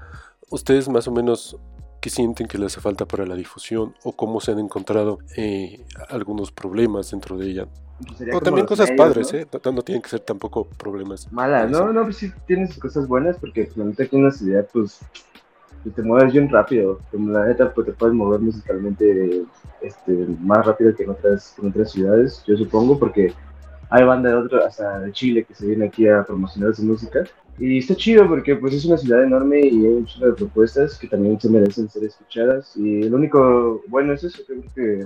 ¿Ustedes 0.48 0.88
más 0.88 1.08
o 1.08 1.12
menos 1.12 1.56
qué 2.00 2.10
sienten 2.10 2.46
que 2.46 2.58
les 2.58 2.72
hace 2.72 2.80
falta 2.80 3.06
para 3.06 3.26
la 3.26 3.34
difusión 3.34 3.94
o 4.04 4.12
cómo 4.12 4.40
se 4.40 4.52
han 4.52 4.58
encontrado 4.58 5.18
eh, 5.36 5.84
algunos 6.08 6.52
problemas 6.52 7.10
dentro 7.10 7.36
de 7.36 7.50
ella? 7.50 7.68
pues 8.04 8.18
sería 8.18 8.36
O 8.36 8.40
también 8.40 8.66
cosas 8.66 8.90
medios, 8.90 9.06
padres, 9.06 9.32
¿no? 9.32 9.38
¿eh? 9.38 9.46
No, 9.64 9.72
no 9.72 9.82
tienen 9.82 10.02
que 10.02 10.08
ser 10.08 10.20
tampoco 10.20 10.66
problemas. 10.76 11.30
Malas, 11.32 11.70
no, 11.70 11.92
no, 11.92 12.04
pues 12.04 12.16
sí 12.16 12.32
tiene 12.46 12.66
sus 12.66 12.78
cosas 12.78 13.08
buenas 13.08 13.36
porque 13.38 13.68
la 13.74 13.84
neta 13.84 14.04
aquí 14.04 14.16
en 14.16 14.24
la 14.24 14.30
ciudad, 14.30 14.66
pues, 14.72 15.00
pues, 15.82 15.94
te 15.94 16.02
mueves 16.02 16.32
bien 16.32 16.48
rápido. 16.48 17.00
Como 17.10 17.30
la 17.30 17.46
neta, 17.46 17.72
pues 17.72 17.86
te 17.86 17.92
puedes 17.92 18.14
mover 18.14 18.40
musicalmente 18.40 19.44
este, 19.80 20.12
más 20.40 20.66
rápido 20.66 20.94
que 20.94 21.04
en 21.04 21.10
otras, 21.10 21.54
que 21.56 21.62
en 21.62 21.68
otras 21.68 21.92
ciudades, 21.92 22.42
yo 22.46 22.56
supongo, 22.56 22.98
porque 22.98 23.32
hay 23.90 24.04
banda 24.04 24.30
de 24.30 24.36
otro, 24.36 24.64
hasta 24.64 25.00
de 25.00 25.12
Chile 25.12 25.44
que 25.44 25.54
se 25.54 25.66
viene 25.66 25.86
aquí 25.86 26.08
a 26.08 26.24
promocionar 26.24 26.74
su 26.74 26.82
música. 26.82 27.24
Y 27.58 27.78
está 27.78 27.94
chido 27.94 28.28
porque 28.28 28.54
pues 28.56 28.74
es 28.74 28.84
una 28.84 28.98
ciudad 28.98 29.22
enorme 29.22 29.60
y 29.60 29.86
hay 29.86 29.86
un 29.86 30.04
de 30.04 30.32
propuestas 30.32 30.98
que 30.98 31.08
también 31.08 31.40
se 31.40 31.48
merecen 31.48 31.88
ser 31.88 32.04
escuchadas. 32.04 32.76
Y 32.76 33.08
lo 33.08 33.16
único 33.16 33.82
bueno 33.88 34.12
es 34.12 34.24
eso, 34.24 34.42
creo 34.46 34.62
que 34.74 35.04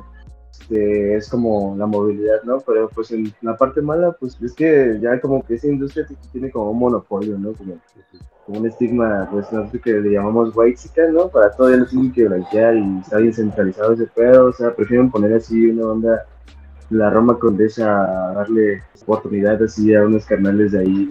este, 0.61 1.17
es 1.17 1.29
como 1.29 1.77
la 1.77 1.87
movilidad, 1.87 2.43
¿no? 2.45 2.59
Pero 2.61 2.89
pues 2.89 3.11
en 3.13 3.33
la 3.43 3.57
parte 3.57 3.81
mala, 3.81 4.13
pues 4.13 4.37
es 4.43 4.53
que 4.53 4.99
ya 5.01 5.21
como 5.21 5.45
que 5.45 5.55
esa 5.55 5.69
industria 5.69 6.07
tiene 6.33 6.51
como 6.51 6.71
un 6.73 6.79
monopolio, 6.79 7.39
¿no? 7.39 7.53
Como, 7.53 7.79
como 8.47 8.59
un 8.59 8.67
estigma, 8.67 9.29
pues 9.31 9.51
no 9.53 9.71
sé 9.71 9.81
que 9.81 9.93
le 9.93 10.11
llamamos 10.11 10.53
white 10.55 10.81
¿no? 11.13 11.29
Para 11.29 11.53
todo 11.53 11.71
lo 11.71 11.87
tienen 11.87 12.13
que 12.13 12.27
blanquear 12.27 12.77
y 12.77 12.99
está 13.01 13.19
bien 13.19 13.33
centralizado 13.33 13.93
ese 13.93 14.07
pedo, 14.07 14.47
o 14.47 14.53
sea, 14.53 14.75
prefieren 14.75 15.11
poner 15.11 15.35
así 15.35 15.67
una 15.67 15.87
onda 15.87 16.27
la 16.91 17.11
Roma 17.11 17.39
Condesa 17.39 18.31
a 18.31 18.35
darle 18.35 18.83
oportunidad 19.03 19.63
así 19.63 19.95
a 19.95 20.05
unos 20.05 20.27
carnales 20.27 20.73
de 20.73 20.81
ahí 20.81 21.11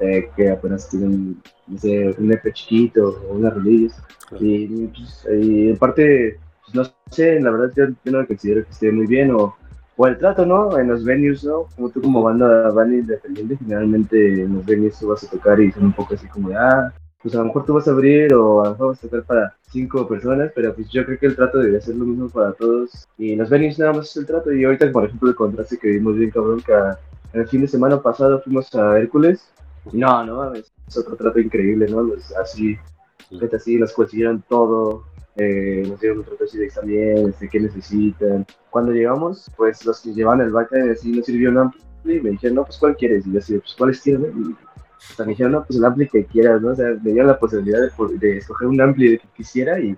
de 0.00 0.30
que 0.36 0.50
apenas 0.50 0.88
tienen, 0.88 1.40
no 1.66 1.78
sé, 1.78 2.14
un 2.18 2.32
EP 2.32 2.52
chiquito 2.52 3.20
o 3.28 3.34
unas 3.34 3.54
rodillas. 3.54 4.00
Y, 4.40 4.86
pues, 4.86 5.26
y 5.30 5.70
en 5.70 5.76
parte, 5.76 6.38
pues, 6.64 6.74
no 6.74 6.84
sé, 7.10 7.40
la 7.40 7.50
verdad 7.50 7.72
yo, 7.76 7.94
yo 8.04 8.12
no 8.12 8.26
considero 8.26 8.64
que 8.64 8.70
esté 8.70 8.90
muy 8.90 9.06
bien 9.06 9.30
o, 9.32 9.54
o 9.96 10.06
el 10.06 10.18
trato, 10.18 10.44
¿no? 10.44 10.78
En 10.78 10.88
los 10.88 11.04
venues, 11.04 11.44
¿no? 11.44 11.66
Como 11.74 11.90
tú 11.90 12.00
como 12.02 12.22
banda, 12.22 12.70
banda 12.70 12.96
independiente, 12.96 13.56
generalmente 13.56 14.42
en 14.42 14.54
los 14.54 14.66
venues 14.66 14.98
tú 14.98 15.08
vas 15.08 15.24
a 15.24 15.30
tocar 15.30 15.60
y 15.60 15.72
son 15.72 15.86
un 15.86 15.92
poco 15.92 16.14
así 16.14 16.26
como 16.28 16.50
ah, 16.56 16.92
pues 17.22 17.34
a 17.34 17.38
lo 17.38 17.46
mejor 17.46 17.64
tú 17.64 17.74
vas 17.74 17.88
a 17.88 17.92
abrir 17.92 18.32
o 18.34 18.62
a 18.62 18.64
lo 18.66 18.70
mejor 18.72 18.88
vas 18.88 18.98
a 18.98 19.02
tocar 19.02 19.22
para 19.24 19.54
cinco 19.70 20.06
personas, 20.06 20.52
pero 20.54 20.74
pues 20.74 20.88
yo 20.90 21.04
creo 21.04 21.18
que 21.18 21.26
el 21.26 21.36
trato 21.36 21.58
debería 21.58 21.80
ser 21.80 21.96
lo 21.96 22.04
mismo 22.04 22.28
para 22.28 22.52
todos. 22.52 23.06
Y 23.18 23.36
los 23.36 23.48
venues 23.50 23.78
nada 23.78 23.92
más 23.92 24.10
es 24.10 24.16
el 24.16 24.26
trato. 24.26 24.52
Y 24.52 24.64
ahorita, 24.64 24.90
por 24.92 25.04
ejemplo, 25.04 25.28
el 25.28 25.34
contraste 25.34 25.78
que 25.78 25.88
vimos 25.88 26.16
bien 26.16 26.30
cabrón, 26.30 26.62
que 26.62 26.72
el 27.38 27.48
fin 27.48 27.62
de 27.62 27.68
semana 27.68 28.00
pasado 28.00 28.40
fuimos 28.40 28.74
a 28.74 28.98
Hércules. 28.98 29.48
Y 29.92 29.98
no, 29.98 30.24
no, 30.24 30.54
es 30.54 30.96
otro 30.96 31.16
trato 31.16 31.38
increíble, 31.38 31.86
¿no? 31.88 32.02
Los, 32.02 32.34
así, 32.36 32.76
así, 33.52 33.76
nos 33.76 33.92
consiguieron 33.92 34.42
todo. 34.48 35.04
Eh, 35.36 35.84
nos 35.86 36.00
dieron 36.00 36.18
un 36.18 36.24
trato 36.24 36.44
así 36.44 36.56
de 36.56 36.68
también, 36.68 37.28
este, 37.28 37.48
qué 37.48 37.60
necesitan. 37.60 38.46
Cuando 38.70 38.92
llegamos, 38.92 39.50
pues 39.56 39.84
los 39.84 40.00
que 40.00 40.14
llevaban 40.14 40.40
el 40.40 40.50
backend 40.50 40.90
así 40.90 41.12
nos 41.12 41.26
sirvió 41.26 41.50
un 41.50 41.58
ampli 41.58 42.16
y 42.16 42.20
me 42.20 42.30
dijeron, 42.30 42.56
no, 42.56 42.64
pues 42.64 42.78
¿cuál 42.78 42.96
quieres? 42.96 43.26
Y 43.26 43.32
yo 43.32 43.38
así, 43.38 43.58
pues 43.58 43.74
¿cuáles 43.76 44.00
quieren? 44.00 44.32
Y, 44.34 44.65
o 45.12 45.14
sea, 45.14 45.24
me 45.24 45.32
dijeron, 45.32 45.52
no, 45.52 45.64
pues 45.64 45.78
el 45.78 45.84
ampli 45.84 46.08
que 46.08 46.24
quieras, 46.24 46.60
¿no? 46.60 46.72
O 46.72 46.74
sea, 46.74 46.86
me 47.02 47.12
dieron 47.12 47.28
la 47.28 47.38
posibilidad 47.38 47.80
de, 47.80 48.18
de 48.18 48.38
escoger 48.38 48.68
un 48.68 48.80
ampli 48.80 49.18
que 49.18 49.28
quisiera 49.36 49.78
y, 49.78 49.96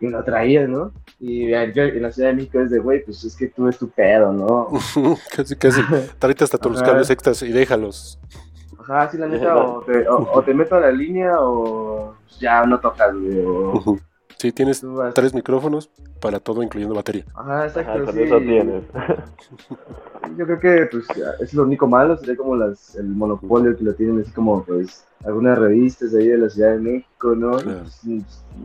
lo 0.00 0.22
traía, 0.22 0.66
¿no? 0.66 0.92
Y 1.18 1.48
yo 1.50 1.82
en 1.82 2.02
la 2.02 2.12
Ciudad 2.12 2.28
de 2.28 2.34
México 2.34 2.60
es 2.60 2.70
de, 2.70 2.78
güey, 2.78 3.02
pues 3.04 3.24
es 3.24 3.34
que 3.34 3.48
tú 3.48 3.68
es 3.68 3.78
tu 3.78 3.88
pedo, 3.88 4.32
¿no? 4.32 4.68
casi, 5.34 5.56
casi. 5.56 5.80
Tráete 6.18 6.44
hasta 6.44 6.58
todos 6.58 6.72
los 6.72 6.82
Ajá. 6.82 6.92
cables 6.92 7.10
extras 7.10 7.42
y 7.42 7.52
déjalos. 7.52 8.18
Ajá, 8.78 9.10
sí, 9.10 9.16
la 9.16 9.28
neta, 9.28 9.56
o 9.56 9.80
te, 9.82 10.06
o, 10.08 10.32
o 10.32 10.42
te 10.42 10.52
meto 10.52 10.74
a 10.74 10.80
la 10.80 10.90
línea 10.90 11.36
o 11.38 12.14
ya 12.38 12.64
no 12.64 12.80
tocas, 12.80 13.14
güey. 13.14 13.44
O. 13.46 13.98
Sí, 14.42 14.50
tienes 14.50 14.84
tres 15.14 15.32
micrófonos 15.34 15.88
para 16.20 16.40
todo, 16.40 16.64
incluyendo 16.64 16.96
batería. 16.96 17.24
Ajá, 17.32 17.66
exacto. 17.68 17.92
Ajá, 18.02 18.12
sí. 18.12 18.22
eso 18.22 18.38
tienes. 18.38 18.82
Yo 20.36 20.46
creo 20.46 20.58
que 20.58 20.88
pues 20.90 21.04
es 21.38 21.54
lo 21.54 21.62
único 21.62 21.86
malo, 21.86 22.16
sería 22.16 22.34
como 22.36 22.56
las, 22.56 22.96
el 22.96 23.06
monopolio 23.06 23.76
que 23.76 23.84
lo 23.84 23.94
tienen 23.94 24.20
así 24.20 24.32
como 24.32 24.64
pues 24.64 25.04
algunas 25.24 25.56
revistas 25.56 26.10
de 26.10 26.22
ahí 26.22 26.28
de 26.30 26.38
la 26.38 26.50
Ciudad 26.50 26.72
de 26.72 26.78
México, 26.80 27.36
¿no? 27.36 27.52
Claro. 27.58 27.82
Pues, 27.82 28.00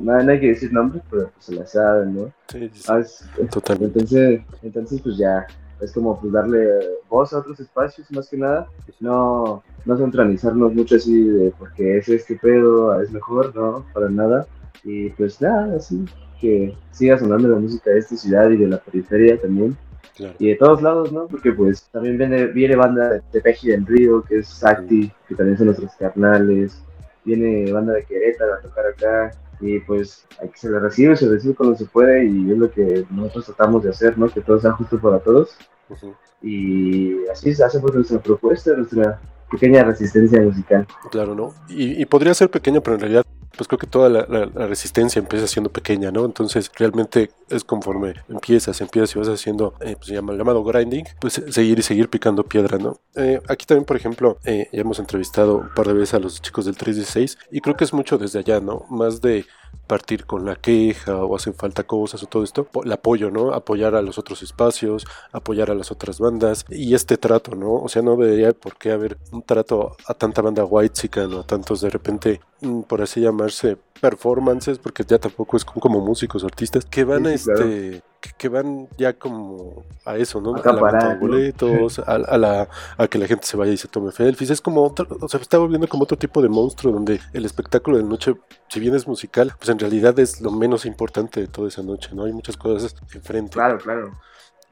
nada, 0.02 0.24
no 0.24 0.32
hay 0.32 0.40
que 0.40 0.48
decir 0.48 0.74
nombres, 0.74 1.04
pero 1.12 1.30
pues 1.30 1.46
se 1.46 1.54
la 1.54 1.68
saben, 1.68 2.16
¿no? 2.16 2.32
Sí, 2.48 2.72
sí, 2.74 2.84
Ah, 2.88 2.98
es- 2.98 3.30
totalmente. 3.52 4.00
entonces, 4.00 4.42
entonces 4.64 5.00
pues 5.04 5.16
ya, 5.18 5.46
es 5.80 5.92
como 5.94 6.20
pues 6.20 6.34
darle 6.34 6.70
voz 7.08 7.34
a 7.34 7.38
otros 7.38 7.60
espacios 7.60 8.10
más 8.12 8.28
que 8.30 8.38
nada, 8.38 8.68
no, 9.00 9.62
no 9.86 9.96
centralizarnos 9.96 10.74
mucho 10.74 10.96
así 10.96 11.22
de 11.22 11.54
porque 11.60 11.98
es 12.00 12.10
este 12.10 12.36
pedo, 12.36 13.00
es 13.00 13.12
mejor, 13.12 13.56
no, 13.56 13.86
para 13.94 14.10
nada. 14.10 14.48
Y 14.90 15.10
pues 15.12 15.42
nada, 15.42 15.76
así 15.76 16.06
que 16.40 16.74
siga 16.92 17.18
sonando 17.20 17.50
la 17.50 17.58
música 17.60 17.90
de 17.92 18.00
esta 18.00 18.16
ciudad 18.16 18.50
y 18.50 18.56
de 18.58 18.68
la 18.68 18.78
periferia 18.80 19.40
también 19.42 19.76
Claro. 20.16 20.34
y 20.40 20.48
de 20.48 20.56
todos 20.56 20.82
lados, 20.82 21.12
¿no? 21.12 21.28
Porque 21.28 21.52
pues 21.52 21.84
también 21.92 22.18
viene, 22.18 22.46
viene 22.48 22.76
banda 22.76 23.10
de 23.10 23.22
Tepeji 23.32 23.68
del 23.70 23.86
Río, 23.86 24.24
que 24.24 24.40
es 24.40 24.48
Sacti, 24.48 25.12
que 25.28 25.36
también 25.36 25.58
son 25.58 25.68
nuestros 25.68 25.92
carnales, 26.00 26.82
viene 27.26 27.70
banda 27.72 27.94
de 27.94 28.04
Querétaro 28.06 28.54
a 28.56 28.60
tocar 28.62 28.86
acá, 28.88 29.32
y 29.60 29.80
pues 29.82 30.26
hay 30.42 30.50
que 30.50 30.58
se 30.58 30.70
le 30.72 30.80
recibe, 30.80 31.16
se 31.18 31.28
recibe 31.30 31.54
cuando 31.56 31.76
se 31.76 31.86
puede, 31.86 32.26
y 32.26 32.52
es 32.52 32.58
lo 32.58 32.72
que 32.72 33.06
nosotros 33.12 33.46
tratamos 33.48 33.84
de 33.84 33.90
hacer, 33.90 34.18
¿no? 34.18 34.28
Que 34.30 34.42
todo 34.42 34.60
sea 34.60 34.72
justo 34.72 34.98
para 35.00 35.20
todos, 35.20 35.56
Ujú. 35.90 36.16
y 36.42 37.28
así 37.28 37.54
se 37.54 37.64
hace 37.64 37.80
pues 37.80 37.94
nuestra 37.94 38.20
propuesta, 38.20 38.72
nuestra 38.76 39.20
pequeña 39.52 39.84
resistencia 39.84 40.42
musical. 40.42 40.88
Claro, 41.12 41.36
¿no? 41.36 41.54
Y, 41.70 42.02
y 42.02 42.06
podría 42.06 42.34
ser 42.34 42.50
pequeño, 42.50 42.82
pero 42.82 42.96
en 42.96 43.02
realidad 43.02 43.24
pues 43.58 43.68
creo 43.68 43.80
que 43.80 43.88
toda 43.88 44.10
la, 44.10 44.46
resistencia 44.68 45.20
empieza 45.20 45.48
siendo 45.48 45.72
pequeña, 45.72 46.12
¿no? 46.12 46.26
Entonces 46.26 46.72
realmente 46.76 47.32
es 47.50 47.64
conforme 47.64 48.14
empiezas, 48.30 48.80
empiezas 48.82 49.16
y 49.16 49.20
vas 49.20 49.28
haciendo, 49.30 49.74
eh, 49.82 49.96
pues 49.98 50.10
llamado 50.10 50.64
grinding, 50.64 51.06
pues 51.20 51.40
eh, 51.40 51.52
seguir 51.52 51.80
y 51.80 51.82
seguir 51.82 52.10
picando 52.10 52.44
piedra, 52.44 52.78
¿no? 52.78 53.00
Eh, 53.16 53.42
aquí 53.48 53.66
también, 53.66 53.86
por 53.86 53.98
ejemplo, 53.98 54.38
eh, 54.46 54.70
ya 54.72 54.82
hemos 54.82 55.00
entrevistado 55.00 55.58
un 55.58 55.74
par 55.74 55.88
de 55.88 55.94
veces 55.94 56.14
a 56.14 56.20
los 56.20 56.42
chicos 56.42 56.66
del 56.66 56.78
316 56.78 57.38
y 57.52 57.62
creo 57.62 57.76
que 57.76 57.84
es 57.84 57.94
mucho 57.94 58.18
desde 58.18 58.40
allá, 58.40 58.60
¿no? 58.60 58.86
Más 58.90 59.22
de 59.22 59.46
partir 59.88 60.26
con 60.26 60.46
la 60.46 60.56
queja 60.56 61.16
o 61.16 61.36
hacen 61.36 61.54
falta 61.54 61.84
cosas 61.84 62.22
o 62.22 62.28
todo 62.28 62.44
esto, 62.44 62.68
el 62.84 62.92
apoyo, 62.92 63.32
¿no? 63.32 63.54
Apoyar 63.54 63.96
a 63.96 64.02
los 64.02 64.18
otros 64.18 64.44
espacios, 64.44 65.06
apoyar 65.32 65.72
a 65.72 65.76
las 65.76 65.92
otras 65.92 66.20
bandas 66.20 66.66
y 66.70 66.94
este 66.94 67.18
trato, 67.18 67.56
¿no? 67.56 67.74
O 67.74 67.88
sea, 67.88 68.02
no 68.02 68.16
debería 68.18 68.52
por 68.52 68.78
qué 68.78 68.92
haber 68.92 69.18
un 69.32 69.44
trato 69.44 69.96
a 70.06 70.14
tanta 70.14 70.42
banda 70.42 70.66
white 70.66 71.10
o 71.20 71.40
a 71.40 71.44
tantos 71.44 71.82
de 71.82 71.90
repente, 71.90 72.42
mm, 72.62 72.82
por 72.82 73.02
así 73.02 73.26
llamarse, 73.48 73.78
performances, 74.00 74.78
porque 74.78 75.04
ya 75.04 75.18
tampoco 75.18 75.58
es 75.58 75.66
como, 75.66 76.00
músicos 76.02 76.44
o 76.44 76.48
artistas, 76.48 76.86
que 76.86 77.04
van 77.04 77.26
a 77.26 77.32
Sí, 77.32 77.38
sí, 77.40 77.46
claro. 77.46 77.64
este, 77.64 78.02
que, 78.22 78.30
que 78.38 78.50
van 78.50 78.88
ya 78.98 79.14
como 79.14 79.86
a 80.06 80.18
eso, 80.18 80.40
¿no? 80.40 80.56
A 80.56 80.74
la 80.74 80.82
venta 80.82 81.10
de 81.10 81.14
¿no? 81.16 81.20
boletos, 81.20 82.00
a, 82.00 82.14
a 82.14 82.38
la, 82.38 82.70
a 82.98 83.08
que 83.08 83.18
la 83.18 83.28
gente 83.28 83.46
se 83.46 83.58
vaya 83.58 83.72
y 83.72 83.78
se 83.78 83.88
tome 83.88 84.12
selfies, 84.12 84.52
es 84.52 84.62
como 84.62 84.84
otro, 84.84 85.08
o 85.20 85.28
sea, 85.28 85.40
está 85.40 85.58
volviendo 85.58 85.88
como 85.88 86.04
otro 86.04 86.18
tipo 86.18 86.42
de 86.42 86.50
monstruo 86.50 86.94
donde 86.94 87.20
el 87.34 87.46
espectáculo 87.46 87.98
de 87.98 88.04
noche, 88.04 88.36
si 88.70 88.80
bien 88.80 88.96
es 88.96 89.08
musical, 89.08 89.54
pues 89.58 89.70
en 89.70 89.80
realidad 89.80 90.18
es 90.20 90.42
lo 90.42 90.52
menos 90.52 90.86
importante 90.86 91.42
de 91.42 91.48
toda 91.48 91.68
esa 91.68 91.82
noche, 91.84 92.10
¿no? 92.14 92.26
Hay 92.26 92.34
muchas 92.34 92.58
cosas 92.58 92.96
enfrente. 93.14 93.54
Claro, 93.54 93.78
claro. 93.80 94.12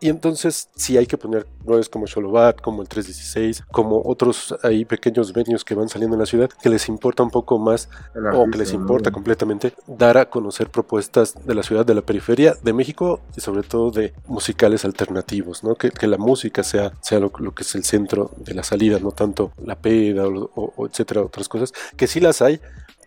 Y 0.05 0.09
entonces 0.09 0.69
sí 0.75 0.97
hay 0.97 1.07
que 1.07 1.17
poner 1.17 1.47
lugares 1.65 1.89
como 1.89 2.05
Xolobat, 2.05 2.61
como 2.61 2.83
el 2.83 2.87
316, 2.87 3.63
como 3.71 4.03
otros 4.05 4.55
ahí 4.61 4.85
pequeños 4.85 5.33
venues 5.33 5.63
que 5.63 5.73
van 5.73 5.89
saliendo 5.89 6.15
en 6.15 6.19
la 6.19 6.27
ciudad, 6.27 6.47
que 6.61 6.69
les 6.69 6.87
importa 6.89 7.23
un 7.23 7.31
poco 7.31 7.57
más 7.57 7.89
o 8.37 8.45
que 8.51 8.59
les 8.59 8.71
importa 8.73 9.09
completamente 9.11 9.73
dar 9.87 10.17
a 10.19 10.29
conocer 10.29 10.69
propuestas 10.69 11.33
de 11.43 11.55
la 11.55 11.63
ciudad, 11.63 11.85
de 11.87 11.95
la 11.95 12.01
periferia, 12.03 12.55
de 12.61 12.71
México 12.73 13.19
y 13.35 13.41
sobre 13.41 13.63
todo 13.63 13.89
de 13.89 14.13
musicales 14.27 14.85
alternativos, 14.85 15.63
¿no? 15.63 15.73
Que, 15.73 15.89
que 15.89 16.05
la 16.05 16.17
música 16.19 16.61
sea, 16.61 16.93
sea 17.01 17.19
lo, 17.19 17.31
lo 17.39 17.55
que 17.55 17.63
es 17.63 17.73
el 17.73 17.83
centro 17.83 18.29
de 18.37 18.53
la 18.53 18.61
salida, 18.61 18.99
no 18.99 19.11
tanto 19.11 19.53
la 19.57 19.75
peda 19.75 20.27
o, 20.27 20.51
o- 20.53 20.73
o 20.75 20.85
etcétera, 20.85 21.21
otras 21.21 21.49
cosas, 21.49 21.73
que 21.97 22.05
sí 22.05 22.19
las 22.19 22.43
hay, 22.43 22.59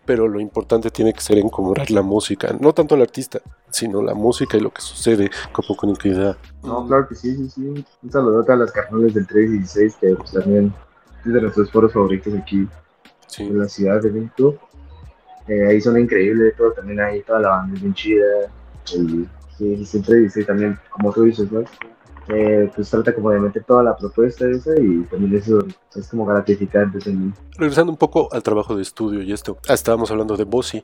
pero 0.09 0.27
lo 0.27 0.39
importante 0.39 0.89
tiene 0.89 1.13
que 1.13 1.21
ser 1.21 1.37
encontrar 1.37 1.91
la 1.91 2.01
música, 2.01 2.51
no 2.59 2.73
tanto 2.73 2.95
el 2.95 3.03
artista, 3.03 3.39
sino 3.69 4.01
la 4.01 4.15
música 4.15 4.57
y 4.57 4.59
lo 4.59 4.71
que 4.71 4.81
sucede 4.81 5.29
como 5.51 5.77
conectividad. 5.77 6.35
No, 6.63 6.87
claro 6.87 7.07
que 7.07 7.13
sí, 7.13 7.35
sí, 7.35 7.47
sí. 7.47 7.85
Un 8.01 8.11
saludote 8.11 8.51
a 8.51 8.55
las 8.55 8.71
carnales 8.71 9.13
del 9.13 9.27
316, 9.27 9.97
que 10.01 10.15
pues, 10.15 10.31
también 10.31 10.73
es 11.23 11.31
de 11.31 11.41
nuestros 11.43 11.69
foros 11.71 11.93
favoritos 11.93 12.33
aquí 12.33 12.67
Sí. 13.27 13.43
en 13.43 13.59
la 13.59 13.69
ciudad 13.69 14.01
de 14.01 14.09
México. 14.09 14.57
Eh, 15.47 15.67
ahí 15.67 15.79
son 15.79 15.99
increíbles, 15.99 16.55
todo 16.57 16.71
también 16.71 16.99
ahí, 17.01 17.21
toda 17.21 17.41
la 17.41 17.49
banda 17.49 17.75
es 17.75 17.81
bien 17.83 17.93
chida. 17.93 18.25
Sí, 18.85 19.85
siempre 19.85 20.15
dice 20.15 20.43
también, 20.43 20.79
como 20.89 21.13
tú 21.13 21.21
dices, 21.21 21.51
¿no? 21.51 21.63
Eh, 22.31 22.71
pues 22.75 22.89
trata 22.89 23.13
como 23.13 23.31
de 23.31 23.39
meter 23.39 23.63
toda 23.63 23.81
la 23.81 23.97
propuesta 23.97 24.47
esa 24.47 24.71
y 24.79 25.03
también 25.05 25.35
eso 25.35 25.59
es 25.95 26.07
como 26.09 26.25
gratificante 26.25 26.99
también. 26.99 27.33
Regresando 27.57 27.91
un 27.91 27.97
poco 27.97 28.29
al 28.31 28.43
trabajo 28.43 28.75
de 28.75 28.83
estudio 28.83 29.23
y 29.23 29.33
esto, 29.33 29.57
ah, 29.67 29.73
estábamos 29.73 30.11
hablando 30.11 30.37
de 30.37 30.43
Bossy. 30.43 30.83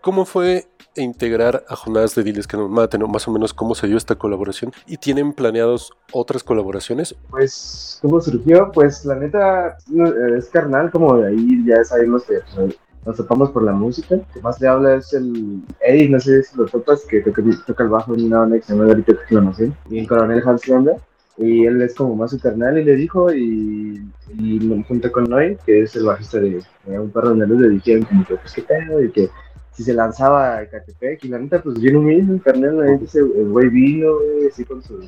¿Cómo 0.00 0.24
fue 0.24 0.68
integrar 0.94 1.64
a 1.68 1.74
Jonás 1.74 2.14
de 2.14 2.22
Diles 2.22 2.46
que 2.46 2.56
nos 2.56 2.70
maten? 2.70 3.02
O 3.02 3.08
más 3.08 3.26
o 3.26 3.32
menos 3.32 3.52
cómo 3.52 3.74
se 3.74 3.88
dio 3.88 3.96
esta 3.96 4.14
colaboración. 4.14 4.72
¿Y 4.86 4.98
tienen 4.98 5.32
planeados 5.32 5.92
otras 6.12 6.44
colaboraciones? 6.44 7.16
Pues, 7.30 7.98
¿cómo 8.00 8.20
surgió? 8.20 8.70
Pues 8.72 9.04
la 9.04 9.16
neta 9.16 9.76
eh, 9.92 10.38
es 10.38 10.48
carnal, 10.48 10.92
como 10.92 11.16
de 11.16 11.28
ahí 11.28 11.64
ya 11.66 11.82
sabemos 11.82 12.22
que 12.24 12.38
pues, 12.54 12.78
nos 13.06 13.16
topamos 13.16 13.50
por 13.50 13.62
la 13.62 13.72
música. 13.72 14.14
El 14.16 14.24
que 14.32 14.40
más 14.40 14.60
le 14.60 14.68
habla 14.68 14.94
es 14.96 15.12
el 15.12 15.62
Eddie, 15.80 16.08
no 16.08 16.20
sé 16.20 16.42
si 16.42 16.56
lo 16.56 16.66
topas, 16.66 17.04
que 17.06 17.20
toca, 17.20 17.42
toca 17.66 17.84
el 17.84 17.90
bajo 17.90 18.14
en 18.14 18.24
una 18.26 18.40
banda 18.40 18.56
que 18.56 18.62
se 18.62 18.72
llama 18.74 18.86
Ahorita 18.88 19.14
Clonación, 19.28 19.76
y 19.88 19.98
en 19.98 20.06
Coronel 20.06 20.42
Hans 20.46 20.68
Landa. 20.68 20.96
Y 21.36 21.66
él 21.66 21.80
es 21.82 21.94
como 21.94 22.16
más 22.16 22.32
su 22.32 22.40
carnal 22.40 22.78
y 22.78 22.84
le 22.84 22.96
dijo, 22.96 23.32
y, 23.32 24.02
y 24.36 24.84
junto 24.88 25.12
con 25.12 25.24
Noy, 25.24 25.56
que 25.64 25.82
es 25.82 25.94
el 25.94 26.04
bajista 26.04 26.40
de, 26.40 26.60
de 26.84 26.98
Un 26.98 27.10
Perro 27.10 27.34
de 27.34 27.46
Luz, 27.46 27.60
le 27.60 27.68
dijeron 27.68 28.04
como 28.04 28.24
que, 28.26 28.34
pues 28.34 28.52
qué 28.54 28.62
pedo, 28.62 29.00
y 29.00 29.12
que 29.12 29.28
si 29.70 29.84
se 29.84 29.94
lanzaba 29.94 30.58
a 30.58 30.66
Catepec, 30.66 31.24
y 31.24 31.28
la 31.28 31.38
neta, 31.38 31.62
pues 31.62 31.78
bien 31.78 31.94
humilde, 31.94 32.34
el 32.34 32.42
carnal, 32.42 32.80
ahí 32.82 32.98
dice, 32.98 33.20
el 33.20 33.48
güey 33.50 33.68
vino, 33.68 34.14
güey, 34.14 34.48
así 34.48 34.64
con 34.64 34.82
su 34.82 35.00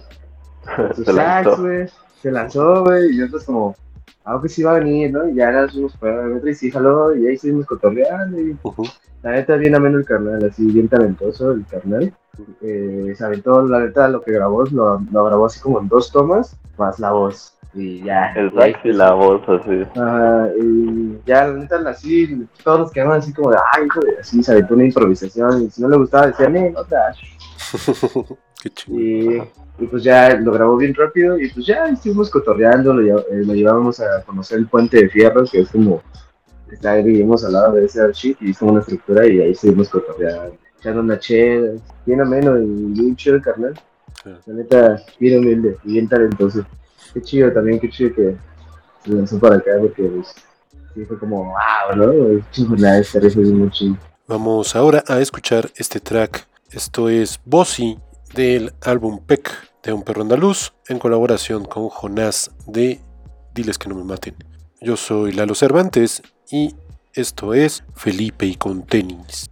sax, 1.05 1.09
lanzó. 1.09 1.62
güey. 1.62 1.88
Se 2.22 2.31
lanzó, 2.31 2.85
güey. 2.85 3.12
Y 3.12 3.18
nosotros 3.18 3.44
como, 3.44 3.76
algo 4.25 4.43
que 4.43 4.49
sí 4.49 4.63
va 4.63 4.73
a 4.73 4.79
venir, 4.81 5.13
¿no? 5.13 5.29
Y 5.29 5.35
ya 5.35 5.51
nos 5.51 5.73
fuimos 5.73 5.97
para 5.97 6.23
el 6.25 6.35
metro 6.35 6.51
y 6.51 6.55
sí 6.55 6.71
jaló. 6.71 7.15
Y 7.15 7.27
ahí 7.27 7.37
seguimos 7.37 7.67
cotorreando. 7.67 8.39
Y 8.41 8.57
la 9.23 9.33
neta, 9.33 9.57
bien 9.57 9.75
ameno 9.75 9.99
el 9.99 10.05
carnal, 10.05 10.45
así 10.45 10.67
bien 10.67 10.89
talentoso 10.89 11.53
el 11.53 11.67
carnal. 11.67 12.13
Eh, 12.63 13.13
se 13.17 13.25
aventó, 13.25 13.67
la 13.67 13.81
neta, 13.81 14.09
lo 14.09 14.23
que 14.23 14.33
grabó, 14.33 14.65
lo, 14.65 15.01
lo 15.13 15.25
grabó 15.25 15.47
así 15.47 15.61
como 15.61 15.81
en 15.81 15.89
dos 15.89 16.11
tomas, 16.11 16.57
más 16.79 16.99
la 16.99 17.13
voz. 17.13 17.55
Y 17.73 18.03
ya. 18.03 18.33
El 18.33 18.53
sax 18.53 18.85
y 18.85 18.93
la 18.93 19.13
voz 19.13 19.43
así. 19.49 19.83
Ajá, 19.95 20.49
y 20.61 21.19
ya, 21.25 21.47
la 21.47 21.55
neta, 21.55 21.77
así, 21.89 22.47
todos 22.65 22.81
nos 22.81 22.93
quedamos 22.93 23.19
así 23.19 23.33
como 23.33 23.51
de, 23.51 23.59
ay, 23.75 23.87
hijo 23.87 24.01
de, 24.01 24.19
así, 24.19 24.43
se 24.43 24.53
aventó 24.53 24.75
una 24.75 24.85
improvisación. 24.85 25.63
Y 25.63 25.71
si 25.71 25.83
no 25.83 25.89
le 25.89 25.97
gustaba, 25.97 26.27
decían, 26.27 26.57
eh, 26.57 26.75
otra. 26.77 27.15
Qué 28.63 28.71
chido. 28.71 28.99
Y, 28.99 29.43
y 29.81 29.87
pues 29.87 30.03
ya 30.03 30.35
lo 30.37 30.53
grabó 30.53 30.77
bien 30.77 30.95
rápido 30.95 31.39
y 31.39 31.49
pues 31.49 31.65
ya 31.65 31.87
estuvimos 31.87 32.29
cotorreando, 32.29 32.93
lo, 32.93 33.21
eh, 33.21 33.45
lo 33.45 33.55
llevábamos 33.55 33.99
a 34.01 34.23
conocer 34.25 34.59
el 34.59 34.67
puente 34.67 34.99
de 34.99 35.09
fierro, 35.09 35.45
que 35.45 35.61
es 35.61 35.71
como, 35.71 36.03
está 36.71 36.93
ahí, 36.93 37.03
vivimos 37.03 37.45
al 37.45 37.55
lado 37.55 37.73
de 37.73 37.87
ese 37.87 38.03
archivo 38.03 38.37
y 38.41 38.51
es 38.51 38.59
como 38.59 38.73
una 38.73 38.81
estructura 38.81 39.27
y 39.27 39.41
ahí 39.41 39.53
estuvimos 39.53 39.89
cotorreando, 39.89 40.57
echando 40.79 41.01
una 41.01 41.19
chela, 41.19 41.73
bien 42.05 42.21
ameno 42.21 42.61
y 42.61 42.93
bien 42.93 43.17
chido 43.17 43.37
el 43.37 43.43
carnal. 43.43 43.81
Sí. 44.23 44.31
La 44.45 44.55
neta, 44.55 45.03
bien 45.19 45.39
humilde 45.39 45.79
y 45.85 45.93
bien 45.93 46.09
talentoso. 46.09 46.67
Qué 47.12 47.23
chido 47.23 47.53
también, 47.53 47.81
qué 47.81 47.90
chido 47.90 48.14
que 48.14 48.37
se 49.05 49.11
lanzó 49.11 49.38
para 49.38 49.57
acá 49.57 49.73
porque 49.81 50.03
pues, 50.03 50.35
sí 50.94 51.05
fue 51.05 51.18
como, 51.18 51.44
wow, 51.44 51.96
¿no? 51.96 52.44
Chingona, 52.51 52.99
esta 52.99 53.18
es 53.18 53.37
muy 53.37 53.70
chido. 53.70 53.96
Vamos 54.27 54.77
ahora 54.77 55.03
a 55.09 55.18
escuchar 55.20 55.70
este 55.75 55.99
track. 55.99 56.46
Esto 56.70 57.09
es 57.09 57.40
Bossy 57.44 57.99
del 58.35 58.73
álbum 58.83 59.18
Peck 59.27 59.51
de 59.83 59.92
Un 59.92 60.03
Perro 60.03 60.23
Andaluz 60.23 60.73
en 60.88 60.99
colaboración 60.99 61.64
con 61.64 61.88
Jonás 61.88 62.51
de 62.66 63.01
Diles 63.55 63.79
que 63.79 63.88
no 63.88 63.96
me 63.96 64.05
maten. 64.05 64.37
Yo 64.81 64.96
soy 64.96 65.33
Lalo 65.33 65.55
Cervantes 65.55 66.23
y 66.51 66.75
esto 67.12 67.55
es 67.55 67.83
Felipe 67.94 68.46
y 68.46 68.55
con 68.55 68.87
tenis. 68.87 69.51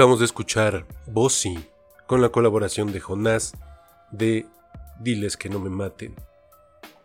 Acabamos 0.00 0.20
de 0.20 0.24
escuchar 0.24 0.86
Bossy 1.08 1.62
con 2.06 2.22
la 2.22 2.30
colaboración 2.30 2.90
de 2.90 3.00
Jonás 3.00 3.52
de 4.10 4.46
Diles 4.98 5.36
que 5.36 5.50
no 5.50 5.60
me 5.60 5.68
maten. 5.68 6.14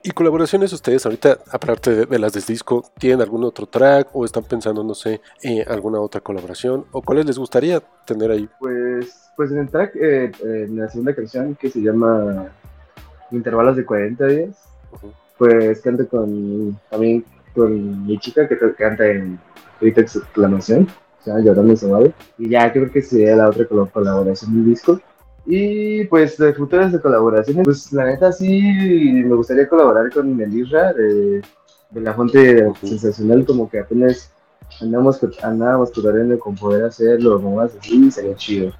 ¿Y 0.01 0.11
colaboraciones 0.11 0.71
ustedes 0.71 1.05
ahorita, 1.05 1.39
aparte 1.51 1.93
de, 1.93 2.05
de 2.05 2.19
las 2.19 2.31
de 2.31 2.39
disco, 2.39 2.89
tienen 2.97 3.19
algún 3.19 3.43
otro 3.43 3.65
track 3.65 4.07
o 4.13 4.23
están 4.23 4.45
pensando, 4.45 4.81
no 4.81 4.95
sé, 4.95 5.19
en 5.41 5.69
alguna 5.69 5.99
otra 5.99 6.21
colaboración? 6.21 6.85
¿O 6.93 7.01
cuáles 7.01 7.25
les 7.25 7.37
gustaría 7.37 7.83
tener 8.05 8.31
ahí? 8.31 8.47
Pues, 8.61 9.29
pues 9.35 9.51
en 9.51 9.57
el 9.57 9.67
track, 9.69 9.93
eh, 9.97 10.31
eh, 10.31 10.65
en 10.65 10.77
la 10.77 10.87
segunda 10.87 11.13
canción 11.13 11.53
que 11.55 11.69
se 11.69 11.81
llama 11.81 12.47
Intervalos 13.29 13.75
de 13.75 13.83
40 13.83 14.25
días, 14.25 14.57
pues 15.37 15.81
canto 15.81 16.07
con, 16.07 16.79
también 16.89 17.25
con 17.53 18.07
mi 18.07 18.17
chica 18.19 18.47
que 18.47 18.57
canta 18.77 19.05
en 19.05 19.37
Grita 19.81 19.99
Exclamación, 19.99 20.87
llama 21.29 21.41
Llorando 21.41 21.75
su 21.75 21.89
madre, 21.89 22.13
y 22.37 22.49
ya 22.49 22.71
creo 22.71 22.91
que 22.91 23.01
sería 23.01 23.35
la 23.35 23.49
otra 23.49 23.65
colaboración 23.65 24.53
del 24.53 24.65
disco. 24.65 24.99
Y 25.47 26.05
pues 26.05 26.37
de 26.37 26.53
futuras 26.53 26.91
de 26.91 26.99
colaboraciones, 26.99 27.65
pues 27.65 27.93
la 27.93 28.05
neta 28.05 28.31
sí 28.31 28.61
me 29.23 29.35
gustaría 29.35 29.69
colaborar 29.69 30.11
con 30.11 30.39
el 30.41 30.57
Isra 30.57 30.91
de, 30.93 31.41
de 31.91 32.01
la 32.01 32.13
fuente 32.13 32.67
sensacional, 32.81 33.45
como 33.45 33.69
que 33.69 33.79
apenas 33.79 34.31
andamos, 34.81 35.19
andábamos 35.43 35.91
cotorreando 35.91 36.39
con 36.39 36.55
poder 36.55 36.85
hacerlo, 36.85 37.35
o 37.35 37.55
más 37.55 37.75
así, 37.79 38.09
sería 38.09 38.35
chido. 38.35 38.71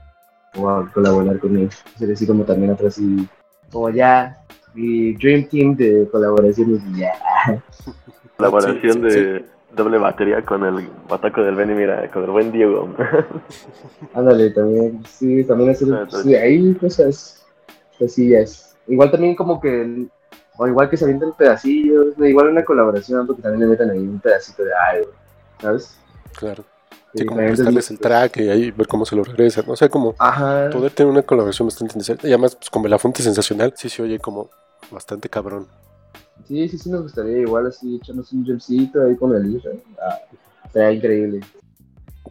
O 0.57 0.87
colaborar 0.93 1.37
con 1.39 1.55
él. 1.57 1.69
Sería 1.97 2.15
así 2.15 2.25
como 2.25 2.43
también 2.43 2.71
otra 2.71 2.87
así, 2.87 3.27
como 3.71 3.89
ya, 3.89 4.41
mi 4.73 5.13
Dream 5.13 5.47
Team 5.47 5.75
de 5.75 6.07
colaboraciones 6.11 6.81
y 6.91 6.99
ya. 6.99 7.11
Colaboración 8.37 8.81
Sí, 8.81 8.91
sí, 8.91 9.19
de 9.19 9.45
doble 9.75 9.97
batería 9.97 10.41
con 10.43 10.63
el 10.65 10.87
bataco 11.09 11.41
del 11.41 11.55
Benny, 11.55 11.73
mira, 11.73 12.09
con 12.11 12.23
el 12.23 12.31
buen 12.31 12.51
Diego. 12.51 12.89
Ándale, 14.13 14.49
también, 14.51 15.03
sí, 15.05 15.43
también 15.43 15.71
hacer, 15.71 15.87
Ah, 15.93 16.03
está 16.03 16.23
sí, 16.23 16.35
ahí 16.35 16.73
cosas, 16.75 17.45
cosillas. 17.97 18.75
Igual 18.87 19.11
también 19.11 19.35
como 19.35 19.59
que, 19.59 20.07
o 20.57 20.67
igual 20.67 20.89
que 20.89 20.97
se 20.97 21.05
avientan 21.05 21.33
pedacillos, 21.37 22.17
no, 22.17 22.25
igual 22.25 22.47
una 22.49 22.63
colaboración, 22.63 23.27
porque 23.27 23.41
también 23.41 23.61
le 23.61 23.67
metan 23.67 23.89
ahí 23.89 23.99
un 23.99 24.19
pedacito 24.19 24.63
de 24.63 24.71
algo, 24.73 25.11
¿sabes? 25.61 25.97
Claro. 26.37 26.63
Sí, 27.13 27.19
Sí, 27.21 27.25
como 27.25 27.39
prestarles 27.39 27.91
el 27.91 27.99
track 27.99 28.37
y 28.37 28.49
ahí 28.49 28.71
ver 28.71 28.87
cómo 28.87 29.05
se 29.05 29.15
lo 29.15 29.23
regresan. 29.23 29.63
O 29.69 29.75
sea, 29.77 29.87
como 29.87 30.15
Ajá. 30.19 30.69
poder 30.69 30.91
tener 30.91 31.11
una 31.11 31.21
colaboración 31.21 31.67
bastante 31.67 31.93
interesante. 31.93 32.27
Y 32.27 32.31
además, 32.31 32.55
pues, 32.57 32.69
como 32.69 32.89
la 32.89 32.99
fuente 32.99 33.23
sensacional, 33.23 33.73
sí 33.77 33.87
se 33.87 34.03
oye 34.03 34.19
como 34.19 34.49
bastante 34.91 35.29
cabrón. 35.29 35.67
Sí, 36.47 36.69
sí, 36.69 36.77
sí 36.77 36.89
nos 36.89 37.03
gustaría 37.03 37.39
igual 37.39 37.67
así 37.67 37.95
echarnos 37.95 38.31
un 38.31 38.45
jamcito 38.45 39.01
ahí 39.01 39.15
con 39.15 39.35
el 39.35 39.55
Isra. 39.55 39.71
Ah, 40.01 40.19
sería 40.71 40.91
increíble. 40.91 41.41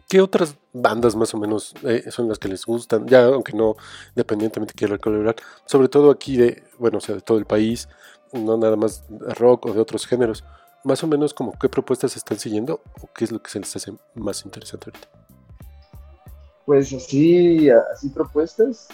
¿Qué 0.07 0.21
otras 0.21 0.55
bandas 0.71 1.15
más 1.15 1.33
o 1.33 1.37
menos 1.37 1.73
eh, 1.83 2.03
son 2.11 2.29
las 2.29 2.37
que 2.37 2.47
les 2.47 2.65
gustan? 2.65 3.07
Ya, 3.07 3.25
aunque 3.25 3.53
no 3.53 3.75
dependientemente 4.13 4.73
quieran 4.73 4.99
colaborar, 4.99 5.35
sobre 5.65 5.89
todo 5.89 6.11
aquí 6.11 6.37
de, 6.37 6.63
bueno, 6.77 6.99
o 6.99 7.01
sea, 7.01 7.15
de 7.15 7.21
todo 7.21 7.37
el 7.37 7.45
país, 7.45 7.89
no 8.31 8.57
nada 8.57 8.75
más 8.75 9.03
rock 9.37 9.65
o 9.65 9.73
de 9.73 9.79
otros 9.79 10.05
géneros. 10.05 10.43
Más 10.83 11.03
o 11.03 11.07
menos 11.07 11.33
como 11.33 11.57
qué 11.57 11.67
propuestas 11.67 12.15
están 12.15 12.37
siguiendo 12.37 12.81
o 13.01 13.09
qué 13.13 13.25
es 13.25 13.31
lo 13.31 13.41
que 13.41 13.49
se 13.49 13.59
les 13.59 13.75
hace 13.75 13.93
más 14.13 14.45
interesante 14.45 14.91
ahorita. 14.91 15.07
Pues 16.65 16.93
así, 16.93 17.69
así 17.69 18.09
propuestas. 18.09 18.87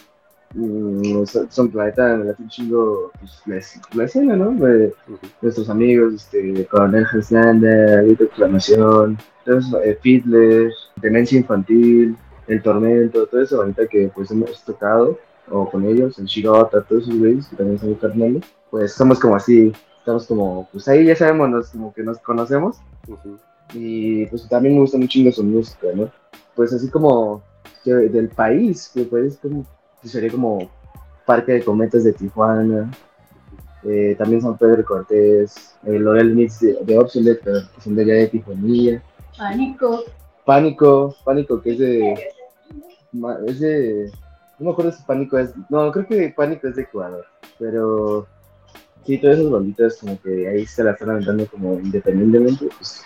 Mm, 0.54 1.26
son, 1.50 1.70
planeta 1.70 2.14
en 2.14 2.28
la 2.28 2.36
chingo 2.48 3.12
pues, 3.20 3.42
la, 3.46 3.98
la 3.98 4.04
escena, 4.06 4.36
¿no? 4.36 4.52
De 4.52 4.94
Ujú. 5.08 5.18
nuestros 5.42 5.70
amigos, 5.70 6.14
este, 6.16 6.66
Coronel 6.68 7.06
Hanslander, 7.12 8.06
Grito 8.06 8.24
Exclamación, 8.26 9.18
entonces, 9.46 9.74
eh, 9.84 9.98
Fiddler, 10.02 10.72
Demencia 10.98 11.38
Infantil, 11.40 12.16
El 12.48 12.62
Tormento, 12.62 13.26
todo 13.28 13.42
eso 13.42 13.62
ahorita 13.62 13.88
que 13.88 14.12
pues 14.14 14.30
hemos 14.32 14.64
tocado, 14.64 15.18
o 15.50 15.70
con 15.70 15.86
ellos, 15.86 16.18
el 16.20 16.26
Shirota, 16.26 16.82
todos 16.82 17.04
esos 17.04 17.18
güeyes 17.18 17.48
que 17.48 17.56
también 17.56 17.80
son 17.80 17.96
carnales, 17.96 18.44
pues 18.70 18.94
somos 18.94 19.20
como 19.20 19.36
así, 19.36 19.72
estamos 20.00 20.26
como, 20.28 20.68
pues 20.72 20.88
ahí 20.88 21.06
ya 21.06 21.16
sabemos, 21.16 21.50
nos- 21.50 21.70
como 21.70 21.94
que 21.94 22.04
nos 22.04 22.20
conocemos, 22.20 22.78
Ujú. 23.08 23.38
y 23.74 24.26
pues 24.28 24.48
también 24.48 24.76
me 24.76 24.82
gusta 24.82 24.98
un 24.98 25.08
chingo 25.08 25.32
su 25.32 25.44
música, 25.44 25.88
¿no? 25.96 26.10
Pues 26.56 26.72
así 26.74 26.90
como 26.90 27.42
del 27.84 28.30
país, 28.30 28.92
que 28.94 29.04
pues 29.04 29.38
como, 29.42 29.66
sería 30.10 30.32
como 30.32 30.70
Parque 31.26 31.54
de 31.54 31.64
Cometas 31.64 32.04
de 32.04 32.14
Tijuana, 32.14 32.92
eh, 33.84 34.16
también 34.18 34.42
San 34.42 34.58
Pedro 34.58 34.78
de 34.78 34.84
Cortés, 34.84 35.76
eh, 35.86 36.00
Lorel 36.00 36.36
Mix 36.36 36.60
de, 36.60 36.78
de 36.84 36.98
Obsolete, 36.98 37.42
pero 37.44 37.60
que 37.74 37.82
son 37.82 37.96
de 37.96 38.04
allá 38.04 38.14
de 38.14 38.28
Tijuanilla, 38.28 39.02
Pánico. 39.38 40.04
Pánico, 40.46 41.16
Pánico 41.24 41.62
que 41.62 41.72
es 41.72 41.80
de, 41.80 42.14
es 43.48 43.60
de, 43.60 44.12
no 44.60 44.66
me 44.66 44.72
acuerdo 44.72 44.92
si 44.92 45.04
Pánico 45.04 45.38
es, 45.38 45.52
no, 45.70 45.92
creo 45.92 46.08
que 46.08 46.34
Pánico 46.36 46.68
es 46.68 46.76
de 46.76 46.84
Ecuador, 46.84 47.26
pero 47.58 48.28
sí, 49.06 49.18
todas 49.18 49.40
esas 49.40 49.52
banditas 49.52 49.98
como 49.98 50.20
que 50.22 50.48
ahí 50.48 50.66
se 50.66 50.84
la 50.84 50.92
están 50.92 51.12
aventando 51.12 51.46
como 51.48 51.80
independientemente, 51.80 52.70
pues 52.78 53.04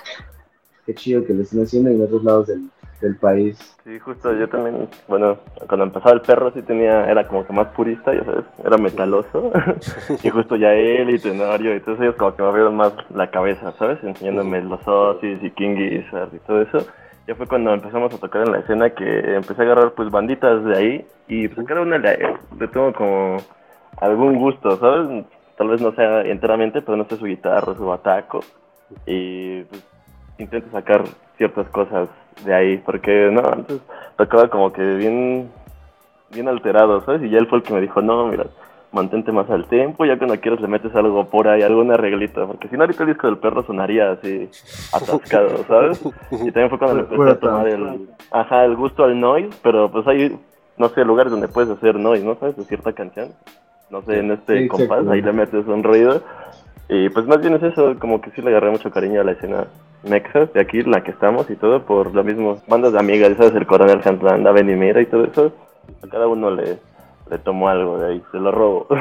qué 0.85 0.93
chido 0.93 1.25
que 1.25 1.33
lo 1.33 1.43
estén 1.43 1.63
haciendo 1.63 1.89
en 1.89 2.01
otros 2.01 2.23
lados 2.23 2.47
del, 2.47 2.69
del 3.05 3.15
país. 3.17 3.77
Sí, 3.83 3.99
justo 3.99 4.33
yo 4.33 4.49
también, 4.49 4.89
bueno, 5.07 5.37
cuando 5.67 5.85
empezaba 5.85 6.13
el 6.13 6.21
perro 6.21 6.51
sí 6.51 6.61
tenía, 6.61 7.09
era 7.09 7.27
como 7.27 7.45
que 7.45 7.53
más 7.53 7.67
purista, 7.67 8.13
ya 8.13 8.23
sabes, 8.23 8.45
era 8.63 8.77
metaloso. 8.77 9.51
y 10.23 10.29
justo 10.29 10.55
ya 10.55 10.73
él 10.73 11.09
y 11.09 11.19
Tenorio 11.19 11.75
y 11.75 11.79
todos 11.79 11.99
ellos 12.01 12.15
como 12.15 12.35
que 12.35 12.41
me 12.41 12.49
abrieron 12.49 12.75
más 12.75 12.93
la 13.13 13.29
cabeza, 13.29 13.71
¿sabes? 13.73 14.03
Enseñándome 14.03 14.61
los 14.61 14.85
Osis 14.87 15.41
y 15.43 15.51
King 15.51 15.75
Gizzard 15.75 16.33
y 16.33 16.39
todo 16.39 16.61
eso. 16.61 16.79
Ya 17.27 17.35
fue 17.35 17.47
cuando 17.47 17.73
empezamos 17.73 18.13
a 18.13 18.19
tocar 18.19 18.43
en 18.45 18.51
la 18.51 18.59
escena 18.59 18.89
que 18.91 19.35
empecé 19.35 19.61
a 19.61 19.65
agarrar 19.65 19.93
pues 19.93 20.11
banditas 20.11 20.63
de 20.63 20.77
ahí 20.77 21.07
y 21.27 21.47
pues 21.47 21.65
cada 21.67 21.81
una 21.81 21.97
le, 21.97 22.17
le 22.59 22.67
tengo 22.67 22.93
como 22.93 23.37
algún 23.97 24.37
gusto, 24.37 24.77
¿sabes? 24.77 25.25
Tal 25.57 25.69
vez 25.69 25.81
no 25.81 25.91
sea 25.93 26.21
enteramente, 26.21 26.81
pero 26.81 26.97
no 26.97 27.05
sé 27.05 27.17
su 27.17 27.25
guitarra, 27.25 27.73
su 27.75 27.85
bataco. 27.85 28.41
Y 29.07 29.63
pues 29.63 29.83
intento 30.37 30.69
sacar 30.71 31.03
ciertas 31.37 31.67
cosas 31.69 32.09
de 32.43 32.53
ahí, 32.53 32.77
porque 32.77 33.29
no, 33.31 33.41
antes 33.47 33.79
tocaba 34.17 34.49
como 34.49 34.73
que 34.73 34.81
bien, 34.95 35.49
bien 36.31 36.47
alterado, 36.47 37.01
¿sabes? 37.05 37.23
Y 37.23 37.29
ya 37.29 37.39
él 37.39 37.47
fue 37.47 37.59
el 37.59 37.63
que 37.63 37.73
me 37.73 37.81
dijo, 37.81 38.01
no, 38.01 38.27
mira, 38.27 38.45
mantente 38.91 39.31
más 39.31 39.49
al 39.49 39.65
tempo, 39.65 40.05
ya 40.05 40.17
cuando 40.17 40.39
quieras 40.39 40.61
le 40.61 40.67
metes 40.67 40.95
algo 40.95 41.25
por 41.25 41.47
ahí, 41.47 41.61
alguna 41.61 41.95
arreglita, 41.95 42.45
porque 42.45 42.67
si 42.69 42.75
no 42.75 42.83
ahorita 42.83 43.03
el 43.03 43.09
disco 43.09 43.27
del 43.27 43.37
perro 43.37 43.63
sonaría 43.63 44.11
así 44.11 44.49
atascado, 44.93 45.63
¿sabes? 45.67 46.01
Y 46.31 46.51
también 46.51 46.69
fue 46.69 46.79
cuando 46.79 46.95
le 46.95 47.01
empecé 47.01 47.29
a 47.29 47.39
tomar 47.39 47.67
el, 47.67 48.09
ajá, 48.31 48.65
el 48.65 48.75
gusto 48.75 49.03
al 49.03 49.19
noise, 49.19 49.55
pero 49.61 49.91
pues 49.91 50.07
hay, 50.07 50.37
no 50.77 50.89
sé, 50.89 51.03
lugares 51.03 51.31
donde 51.31 51.49
puedes 51.49 51.69
hacer 51.69 51.95
noise, 51.99 52.23
¿no? 52.23 52.35
¿Sabes? 52.35 52.55
De 52.55 52.63
cierta 52.63 52.93
canción. 52.93 53.33
No 53.89 54.01
sé, 54.01 54.17
en 54.17 54.31
este 54.31 54.61
Sí, 54.61 54.67
compás, 54.67 55.07
ahí 55.07 55.21
le 55.21 55.31
metes 55.31 55.67
un 55.67 55.83
ruido. 55.83 56.23
Y 56.87 57.09
pues 57.09 57.25
más 57.25 57.39
bien 57.41 57.55
es 57.55 57.63
eso, 57.63 57.95
como 57.99 58.21
que 58.21 58.31
sí 58.31 58.41
le 58.41 58.49
agarré 58.51 58.69
mucho 58.69 58.91
cariño 58.91 59.21
a 59.21 59.23
la 59.23 59.31
escena 59.31 59.67
mexa 60.03 60.45
de 60.45 60.59
aquí, 60.61 60.83
la 60.83 61.03
que 61.03 61.11
estamos 61.11 61.49
y 61.49 61.55
todo, 61.55 61.83
por 61.83 62.13
lo 62.13 62.23
mismo, 62.23 62.61
bandas 62.67 62.93
de 62.93 62.99
amigas, 62.99 63.35
¿sabes? 63.37 63.55
El 63.55 63.65
Coronel 63.65 64.01
Cantland, 64.01 64.43
la 64.43 64.51
Benimira 64.51 65.01
y 65.01 65.07
todo 65.07 65.25
eso. 65.25 65.51
A 66.03 66.07
cada 66.07 66.27
uno 66.27 66.51
le, 66.51 66.77
le 67.31 67.37
tomó 67.39 67.69
algo 67.69 67.97
de 67.97 68.13
ahí, 68.13 68.23
se 68.31 68.37
lo 68.37 68.51
robo. 68.51 68.87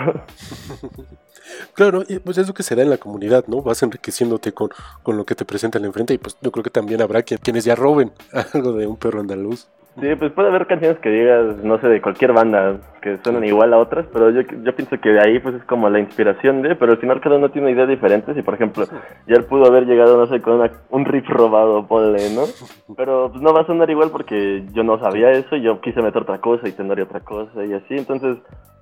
Claro, 1.75 2.03
y 2.09 2.19
pues 2.21 2.39
es 2.39 2.49
lo 2.49 2.55
que 2.55 2.63
se 2.63 2.75
da 2.75 2.83
en 2.83 2.89
la 2.91 2.97
comunidad, 2.97 3.45
¿no? 3.49 3.61
Vas 3.61 3.83
enriqueciéndote 3.83 4.53
con, 4.53 4.71
con 5.03 5.17
lo 5.19 5.25
que 5.27 5.35
te 5.35 5.45
presentan 5.45 5.85
enfrente 5.85 6.15
y 6.15 6.19
pues 6.19 6.37
yo 6.41 6.51
creo 6.51 6.65
que 6.65 6.71
también 6.71 7.03
habrá 7.03 7.23
quien- 7.23 7.39
quienes 7.41 7.65
ya 7.65 7.75
roben 7.75 8.13
algo 8.55 8.73
de 8.73 8.87
un 8.87 8.97
perro 8.97 9.21
andaluz. 9.21 9.69
Sí, 10.01 10.09
pues 10.19 10.33
puede 10.33 10.49
haber 10.49 10.67
canciones 10.67 10.99
que 10.99 11.09
digas, 11.09 11.57
no 11.63 11.79
sé, 11.79 11.87
de 11.89 12.03
cualquier 12.03 12.33
banda 12.33 12.79
que 13.01 13.17
suenan 13.19 13.45
igual 13.45 13.73
a 13.73 13.79
otras, 13.79 14.05
pero 14.13 14.29
yo, 14.31 14.41
yo 14.43 14.75
pienso 14.75 14.99
que 15.01 15.11
de 15.11 15.21
ahí 15.21 15.39
pues 15.39 15.55
es 15.55 15.65
como 15.65 15.89
la 15.89 16.01
inspiración 16.01 16.63
de, 16.63 16.75
pero 16.75 16.93
al 16.93 16.99
final 16.99 17.21
cada 17.21 17.37
uno 17.37 17.51
tiene 17.51 17.71
ideas 17.71 17.89
diferentes 17.89 18.37
y 18.37 18.43
por 18.43 18.55
ejemplo, 18.55 18.87
ya 19.29 19.37
él 19.37 19.45
pudo 19.45 19.67
haber 19.67 19.87
llegado, 19.87 20.17
no 20.17 20.27
sé, 20.27 20.41
con 20.43 20.55
una- 20.55 20.73
un 20.91 21.05
riff 21.05 21.29
robado, 21.29 21.87
ponle, 21.87 22.19
¿no? 22.35 22.43
Pero 22.97 23.31
pues 23.31 23.41
no 23.41 23.53
va 23.55 23.61
a 23.61 23.67
sonar 23.67 23.89
igual 23.89 24.11
porque 24.11 24.65
yo 24.73 24.83
no 24.83 24.99
sabía 24.99 25.31
eso, 25.31 25.55
yo 25.57 25.81
quise 25.81 26.03
meter 26.03 26.23
otra 26.23 26.39
cosa 26.39 26.69
y 26.69 26.73
tener 26.73 27.01
otra 27.01 27.21
cosa 27.21 27.65
y 27.65 27.73
así, 27.75 27.97
entonces, 27.97 28.39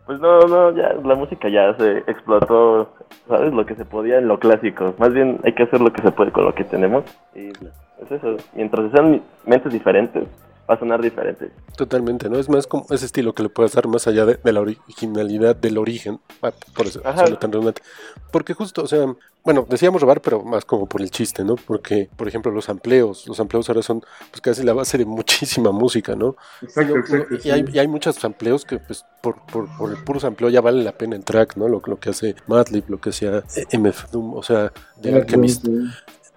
pues 0.07 0.19
no, 0.19 0.41
no, 0.47 0.75
ya 0.75 0.95
la 1.05 1.15
música 1.15 1.49
ya 1.51 1.75
se 1.77 1.99
explotó, 2.11 2.95
¿sabes? 3.29 3.53
Lo 3.53 3.67
que 3.67 3.75
se 3.75 3.85
podía 3.85 4.17
en 4.19 4.29
lo 4.29 4.39
clásico, 4.39 4.95
más 4.99 5.13
bien 5.13 5.41
hay 5.45 5.53
que 5.53 5.65
hacer 5.65 5.81
lo 5.83 5.93
que 5.93 6.01
se 6.03 6.11
puede 6.13 6.33
con 6.33 6.45
lo 6.47 6.55
que 6.55 6.65
tenemos 6.65 7.05
y 7.35 7.49
es 7.49 8.11
eso, 8.11 8.37
mientras 8.55 8.91
sean 8.93 9.21
mentes 9.47 9.73
diferentes, 9.73 10.25
va 10.73 10.77
a 10.77 10.79
sonar 10.79 11.03
diferente. 11.03 11.51
Totalmente, 11.77 12.29
¿no? 12.29 12.39
Es 12.39 12.49
más 12.49 12.67
como 12.67 12.87
ese 12.91 13.07
estilo 13.07 13.35
que 13.35 13.43
le 13.43 13.49
puedas 13.49 13.73
dar 13.73 13.87
más 13.89 14.07
allá 14.07 14.25
de, 14.25 14.39
de 14.43 14.53
la 14.53 14.61
originalidad 14.61 15.55
del 15.55 15.79
origen. 15.79 16.21
Ah, 16.43 16.53
por 16.75 16.87
eso 16.87 17.01
suena 17.03 17.39
tan 17.39 17.53
redundante. 17.53 17.83
Porque 18.31 18.55
justo, 18.55 18.83
o 18.83 18.87
sea, 18.87 19.15
bueno, 19.45 19.67
decíamos 19.69 20.01
robar, 20.01 20.23
pero 20.23 20.43
más 20.43 20.65
como 20.65 20.87
por 20.87 21.03
el 21.03 21.11
chiste, 21.11 21.45
¿no? 21.45 21.57
Porque, 21.57 22.09
por 22.17 22.29
ejemplo, 22.29 22.51
los 22.51 22.69
amplios, 22.69 23.27
los 23.29 23.39
amplios 23.41 23.69
ahora 23.69 23.83
son 23.83 24.03
pues 24.31 24.41
casi 24.41 24.63
la 24.63 24.73
base 24.73 24.97
de 24.99 25.05
muchísima 25.05 25.73
música, 25.73 26.15
¿no? 26.15 26.37
Exacto, 26.63 26.97
exacto. 26.97 27.35
y, 27.45 27.51
hay, 27.51 27.65
y 27.71 27.79
hay 27.79 27.89
muchos 27.89 28.25
amplios 28.25 28.65
que, 28.65 28.79
pues, 28.79 29.05
por, 29.21 29.45
por, 29.47 29.69
por 29.77 29.91
el 29.91 30.03
puro 30.03 30.21
sampleo 30.21 30.49
ya 30.49 30.61
vale 30.61 30.83
la 30.83 30.93
pena 30.93 31.17
el 31.17 31.25
track, 31.25 31.57
¿no? 31.57 31.69
Lo, 31.69 31.83
lo 31.85 31.99
que 31.99 32.11
hace 32.11 32.35
Madlib, 32.47 32.85
lo 32.89 33.01
que 33.01 33.11
hacía 33.11 33.43
eh, 33.57 33.79
MF 33.79 34.11
Doom, 34.11 34.35
o 34.35 34.43
sea, 34.43 34.73
de 34.97 35.15
Alchemist. 35.15 35.67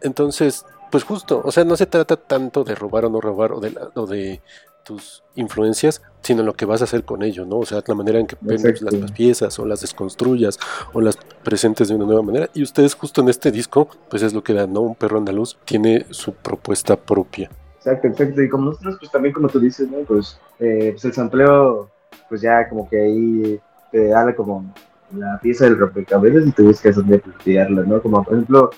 Entonces, 0.01 0.65
pues 0.91 1.03
justo, 1.03 1.41
o 1.43 1.51
sea, 1.51 1.63
no 1.65 1.75
se 1.75 1.85
trata 1.85 2.15
tanto 2.15 2.63
de 2.63 2.75
robar 2.75 3.05
o 3.05 3.09
no 3.09 3.21
robar 3.21 3.51
o 3.53 3.59
de, 3.59 3.71
la- 3.71 3.89
o 3.95 4.05
de 4.05 4.41
tus 4.83 5.23
influencias, 5.33 6.01
sino 6.21 6.43
lo 6.43 6.53
que 6.53 6.65
vas 6.65 6.81
a 6.81 6.83
hacer 6.83 7.03
con 7.03 7.23
ello, 7.23 7.43
¿no? 7.45 7.57
O 7.57 7.65
sea, 7.65 7.81
la 7.85 7.95
manera 7.95 8.19
en 8.19 8.27
que 8.27 8.37
vendes 8.39 8.81
las, 8.81 9.11
piezas 9.11 9.57
o 9.57 9.65
las 9.65 9.81
desconstruyas 9.81 10.59
o 10.93 11.01
las 11.01 11.17
presentes 11.43 11.87
de 11.87 11.95
una 11.95 12.05
nueva 12.05 12.21
manera. 12.21 12.49
Y 12.53 12.61
ustedes 12.61 12.93
justo 12.93 13.21
en 13.21 13.29
este 13.29 13.51
disco, 13.51 13.89
pues 14.09 14.21
es 14.21 14.33
lo 14.33 14.43
que 14.43 14.53
dan, 14.53 14.71
¿no? 14.71 14.81
Un 14.81 14.95
perro 14.95 15.17
andaluz 15.17 15.57
tiene 15.65 16.05
su 16.11 16.33
propuesta 16.33 16.95
propia. 16.95 17.49
Exacto, 17.77 18.07
exacto. 18.07 18.41
Y 18.43 18.49
como 18.49 18.65
nosotros, 18.65 18.97
pues 18.99 19.11
también 19.11 19.33
como 19.33 19.47
tú 19.49 19.59
dices, 19.59 19.89
¿no? 19.89 19.97
Pues, 19.99 20.39
eh, 20.59 20.91
pues 20.91 21.05
el 21.05 21.13
sampleo, 21.13 21.89
pues 22.29 22.41
ya 22.41 22.69
como 22.69 22.87
que 22.87 23.01
ahí 23.01 23.59
te 23.91 24.09
da 24.09 24.35
como 24.35 24.71
la 25.15 25.39
pieza 25.41 25.65
del 25.65 25.77
rompecabezas 25.77 26.47
y 26.47 26.51
te 26.51 26.61
buscas 26.61 26.95
dónde 26.95 27.21
tirarla, 27.43 27.83
¿no? 27.83 28.01
Como 28.01 28.23
por 28.23 28.33
ejemplo, 28.33 28.69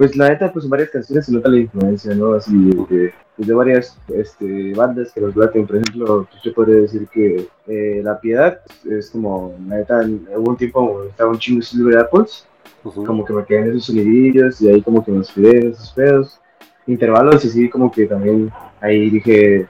pues 0.00 0.16
la 0.16 0.30
neta, 0.30 0.50
pues 0.50 0.64
en 0.64 0.70
varias 0.70 0.88
canciones 0.88 1.26
se 1.26 1.32
nota 1.32 1.50
la 1.50 1.58
influencia, 1.58 2.14
¿no? 2.14 2.32
Así 2.32 2.56
de, 2.70 3.12
pues, 3.36 3.46
de 3.46 3.52
varias 3.52 3.98
este, 4.08 4.72
bandas 4.72 5.12
que 5.12 5.20
los 5.20 5.36
laten. 5.36 5.66
Por 5.66 5.76
ejemplo, 5.76 6.26
pues 6.30 6.42
yo 6.42 6.54
podría 6.54 6.80
decir 6.80 7.06
que 7.08 7.46
eh, 7.66 8.00
La 8.02 8.18
Piedad 8.18 8.60
es 8.90 9.10
como, 9.10 9.54
la 9.68 9.76
neta, 9.76 10.00
hubo 10.38 10.52
un 10.52 10.56
tiempo 10.56 11.04
estaba 11.04 11.28
un 11.28 11.38
chingo 11.38 11.60
de 11.60 11.66
Silver 11.66 11.98
Apples 11.98 12.46
Ujú. 12.82 13.04
como 13.04 13.26
que 13.26 13.34
me 13.34 13.44
quedé 13.44 13.58
en 13.58 13.70
esos 13.72 13.84
sonidillos 13.84 14.62
y 14.62 14.70
ahí 14.70 14.80
como 14.80 15.04
que 15.04 15.10
me 15.10 15.18
inspiré 15.18 15.58
en 15.58 15.72
esos 15.72 15.92
pedos. 15.92 16.40
Intervalos 16.86 17.44
y 17.44 17.50
sí, 17.50 17.68
como 17.68 17.92
que 17.92 18.06
también 18.06 18.50
ahí 18.80 19.10
dije, 19.10 19.68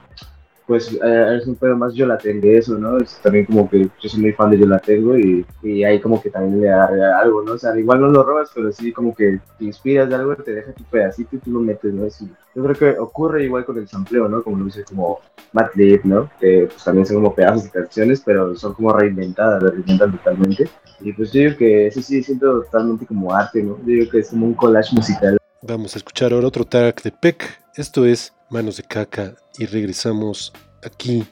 pues 0.67 0.91
eh, 0.93 1.37
es 1.39 1.47
un 1.47 1.55
pedo 1.55 1.75
más 1.75 1.93
yo 1.93 2.05
la 2.05 2.17
tengo 2.17 2.47
eso, 2.47 2.77
¿no? 2.77 2.97
Es 2.97 3.19
también 3.21 3.45
como 3.45 3.69
que 3.69 3.89
yo 4.01 4.09
soy 4.09 4.21
muy 4.21 4.33
fan 4.33 4.51
de 4.51 4.59
yo 4.59 4.65
la 4.65 4.79
tengo 4.79 5.17
y, 5.17 5.45
y 5.63 5.83
ahí 5.83 5.99
como 5.99 6.21
que 6.21 6.29
también 6.29 6.61
le 6.61 6.69
agarré 6.69 7.03
algo, 7.03 7.41
¿no? 7.41 7.53
O 7.53 7.57
sea, 7.57 7.77
igual 7.77 8.01
no 8.01 8.07
lo 8.07 8.23
robas, 8.23 8.51
pero 8.53 8.71
sí 8.71 8.91
como 8.91 9.13
que 9.15 9.39
te 9.57 9.65
inspiras 9.65 10.09
de 10.09 10.15
algo, 10.15 10.35
te 10.35 10.53
deja 10.53 10.71
tu 10.73 10.83
pedacito 10.85 11.35
y 11.35 11.39
tú 11.39 11.51
lo 11.51 11.59
metes, 11.59 11.93
¿no? 11.93 12.05
Así, 12.05 12.29
yo 12.55 12.63
creo 12.63 12.75
que 12.75 12.99
ocurre 12.99 13.43
igual 13.43 13.65
con 13.65 13.77
el 13.77 13.87
sampleo, 13.87 14.27
¿no? 14.27 14.43
Como 14.43 14.57
lo 14.57 14.65
dice 14.65 14.83
como 14.83 15.19
Matt 15.53 15.75
Leaf, 15.75 16.05
¿no? 16.05 16.29
Que 16.39 16.67
pues 16.69 16.83
también 16.83 17.05
son 17.05 17.17
como 17.17 17.35
pedazos 17.35 17.63
de 17.63 17.69
canciones, 17.71 18.21
pero 18.25 18.55
son 18.55 18.73
como 18.73 18.93
reinventadas, 18.93 19.63
las 19.63 19.73
reinventan 19.73 20.11
totalmente. 20.11 20.69
Y 20.99 21.13
pues 21.13 21.31
yo 21.31 21.41
digo 21.41 21.57
que 21.57 21.87
eso 21.87 22.01
sí 22.01 22.21
siento 22.23 22.61
totalmente 22.63 23.05
como 23.05 23.33
arte, 23.33 23.63
¿no? 23.63 23.77
Yo 23.79 23.85
digo 23.85 24.11
que 24.11 24.19
es 24.19 24.29
como 24.29 24.45
un 24.45 24.53
collage 24.53 24.95
musical. 24.95 25.37
Vamos 25.63 25.95
a 25.95 25.99
escuchar 25.99 26.33
ahora 26.33 26.47
otro 26.47 26.65
track 26.65 27.03
de 27.03 27.11
Peck. 27.11 27.61
Esto 27.75 28.05
es 28.05 28.33
Manos 28.51 28.75
de 28.75 28.83
Caca 28.83 29.33
y 29.57 29.65
regresamos 29.65 30.51
aquí 30.83 31.23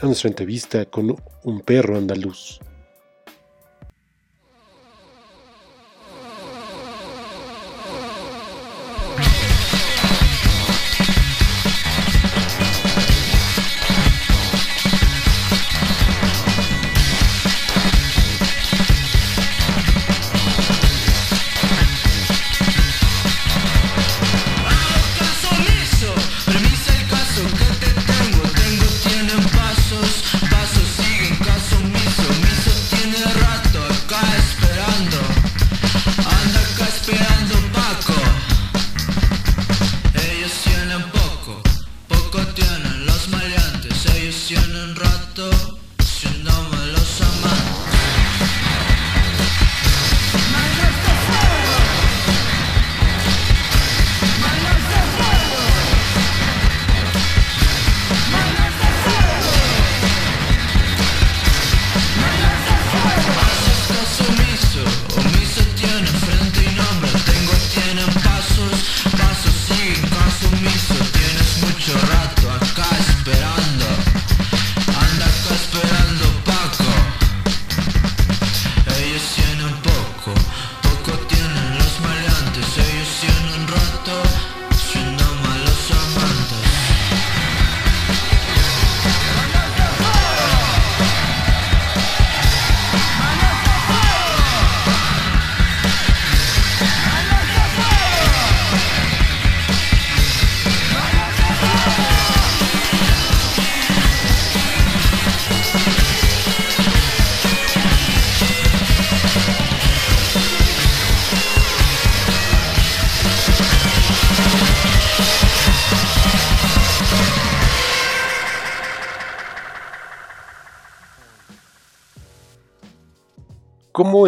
a 0.00 0.06
nuestra 0.06 0.28
entrevista 0.28 0.84
con 0.84 1.16
un 1.42 1.60
perro 1.60 1.98
andaluz. 1.98 2.60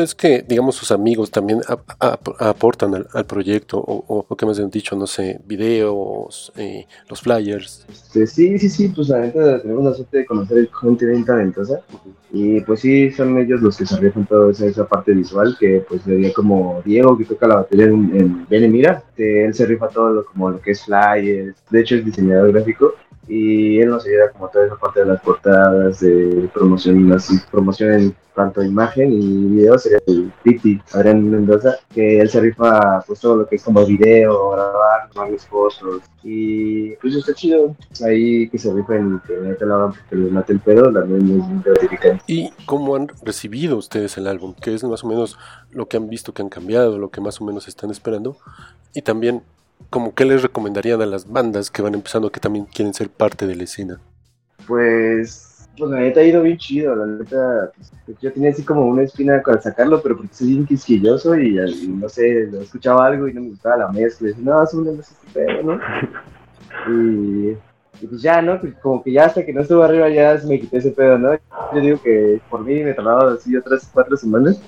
Es 0.05 0.15
que, 0.15 0.45
digamos, 0.47 0.77
sus 0.77 0.93
amigos 0.93 1.31
también 1.31 1.61
ap- 1.67 1.91
ap- 1.99 2.41
aportan 2.41 2.95
al, 2.95 3.07
al 3.13 3.25
proyecto? 3.27 3.79
O, 3.79 4.25
o 4.29 4.37
que 4.37 4.47
me 4.47 4.53
han 4.53 4.71
dicho, 4.71 4.95
no 4.97 5.07
sé, 5.07 5.41
videos, 5.47 6.53
eh, 6.57 6.87
los 7.09 7.21
flyers. 7.21 7.87
Este, 7.91 8.27
sí, 8.27 8.59
sí, 8.59 8.69
sí, 8.69 8.89
pues 8.89 9.09
la 9.09 9.21
neta 9.21 9.61
tenemos 9.63 9.85
la 9.85 9.95
suerte 9.95 10.19
de 10.19 10.27
conocer 10.27 10.69
gente 10.81 11.07
bien 11.07 11.25
talentosa 11.25 11.81
y 12.33 12.61
pues 12.63 12.81
sí, 12.81 13.11
son 13.13 13.39
ellos 13.39 13.61
los 13.61 13.77
que 13.77 13.87
se 13.87 13.97
rifan 13.97 14.27
toda 14.27 14.51
esa, 14.51 14.67
esa 14.67 14.87
parte 14.87 15.13
visual 15.13 15.57
que 15.59 15.85
pues 15.89 16.03
sería 16.03 16.33
como 16.33 16.83
Diego 16.85 17.17
que 17.17 17.25
toca 17.25 17.47
la 17.47 17.57
batería 17.57 17.87
en, 17.87 18.11
en 18.15 18.47
Ven 18.49 18.65
y 18.65 18.69
Mira, 18.69 19.03
que 19.17 19.45
él 19.45 19.55
se 19.55 19.67
rifa 19.67 19.89
todo 19.89 20.11
lo, 20.11 20.25
como 20.25 20.51
lo 20.51 20.61
que 20.61 20.73
es 20.73 20.85
flyers, 20.85 21.57
de 21.71 21.81
hecho 21.81 21.95
es 21.97 22.05
diseñador 22.05 22.53
gráfico 22.53 22.95
y 23.29 23.81
él 23.81 23.91
nos 23.91 24.07
ayuda 24.07 24.31
como 24.31 24.49
toda 24.49 24.66
esa 24.66 24.77
parte 24.77 25.01
de 25.01 25.07
las 25.07 25.20
portadas, 25.20 26.01
de 26.01 26.49
promoción, 26.53 27.12
así, 27.12 27.39
promoción 27.51 27.93
en 27.93 28.16
tanto 28.35 28.62
imagen 28.62 29.12
y 29.12 29.47
video 29.55 29.79
sería 29.79 29.99
el 30.07 30.33
Piti, 30.43 30.81
Adrián 30.93 31.31
Mendoza, 31.31 31.77
que 31.95 32.20
él 32.20 32.29
se 32.29 32.41
rifa 32.41 33.01
pues 33.07 33.20
todo 33.20 33.37
lo 33.37 33.47
que 33.47 33.57
es 33.57 33.62
como 33.62 33.85
video, 33.87 34.51
grabar, 34.51 35.09
tomar 35.12 35.31
mis 35.31 35.47
fotos 35.47 36.03
y 36.22 36.97
pues 36.97 37.14
está 37.14 37.33
chido 37.35 37.77
ahí 38.05 38.49
que 38.49 38.59
se 38.59 38.72
rifen 38.72 39.20
que 39.27 39.37
neta 39.37 39.64
hagan 39.64 39.93
porque 39.93 40.16
les 40.16 40.33
mate 40.33 40.53
el 40.53 40.61
pedo, 40.61 40.93
también 40.93 41.41
es 41.41 41.64
gratificante. 41.64 42.25
¿Y 42.27 42.51
cómo 42.66 42.97
han 42.97 43.09
recibido 43.22 43.77
ustedes 43.77 44.16
el 44.18 44.27
álbum? 44.27 44.55
¿Qué 44.61 44.75
es 44.75 44.83
más 44.83 45.05
o 45.05 45.09
menos 45.09 45.39
lo 45.70 45.87
que 45.87 45.97
han 45.97 46.09
visto 46.09 46.35
que 46.35 46.43
han 46.43 46.49
cambiado, 46.49 46.99
lo 46.99 47.11
que 47.11 47.20
más 47.20 47.41
o 47.41 47.45
menos 47.45 47.68
están 47.68 47.91
esperando? 47.91 48.37
Y 48.95 49.03
también, 49.03 49.43
como 49.95 50.13
qué 50.13 50.25
les 50.25 50.43
recomendarían 50.43 51.01
a 51.03 51.07
las 51.07 51.31
bandas 51.31 51.71
que 51.71 51.81
van 51.81 51.95
empezando, 51.95 52.33
que 52.33 52.41
también 52.41 52.65
quieren 52.65 52.93
ser 52.93 53.09
parte 53.09 53.47
de 53.47 53.55
la 53.55 53.63
escena? 53.63 54.01
Pues, 54.67 55.69
pues 55.79 55.89
la 55.89 56.01
neta 56.01 56.19
ha 56.19 56.25
ido 56.25 56.43
bien 56.43 56.59
chido, 56.59 56.97
la 56.97 57.07
neta, 57.07 57.71
pues, 57.77 58.19
yo 58.21 58.33
tenía 58.33 58.51
así 58.51 58.65
como 58.65 58.85
una 58.89 59.03
espina 59.03 59.41
al 59.47 59.63
sacarlo, 59.63 60.03
pero 60.03 60.17
porque 60.17 60.35
soy 60.35 60.49
bien 60.49 60.67
quisquilloso 60.67 61.37
y, 61.37 61.55
no 61.87 62.09
sé, 62.09 62.51
escuchaba 62.61 63.07
algo 63.07 63.29
y 63.29 63.35
no 63.35 63.43
me 63.43 63.49
gustaba 63.51 63.77
la 63.77 63.93
mezcla, 63.93 64.27
y 64.27 64.31
decía, 64.33 64.45
no, 64.45 64.65
es 64.65 64.75
un 64.75 64.99
este 64.99 65.15
pedo, 65.33 65.63
¿no? 65.63 65.81
Y, 66.91 67.57
pues 68.05 68.21
ya, 68.21 68.43
¿no? 68.43 68.61
Pues 68.61 68.75
como 68.83 69.01
que 69.01 69.13
ya 69.13 69.27
hasta 69.27 69.47
que 69.47 69.53
no 69.53 69.61
estuve 69.61 69.85
arriba 69.85 70.09
ya 70.09 70.37
se 70.37 70.49
me 70.49 70.59
quité 70.59 70.79
ese 70.79 70.91
pedo, 70.91 71.19
¿no? 71.19 71.39
Yo 71.73 71.81
digo 71.81 72.03
que 72.03 72.41
por 72.51 72.65
mí 72.65 72.83
me 72.83 72.95
tardaba 72.95 73.33
así 73.33 73.57
otras 73.57 73.89
cuatro 73.95 74.17
semanas, 74.17 74.61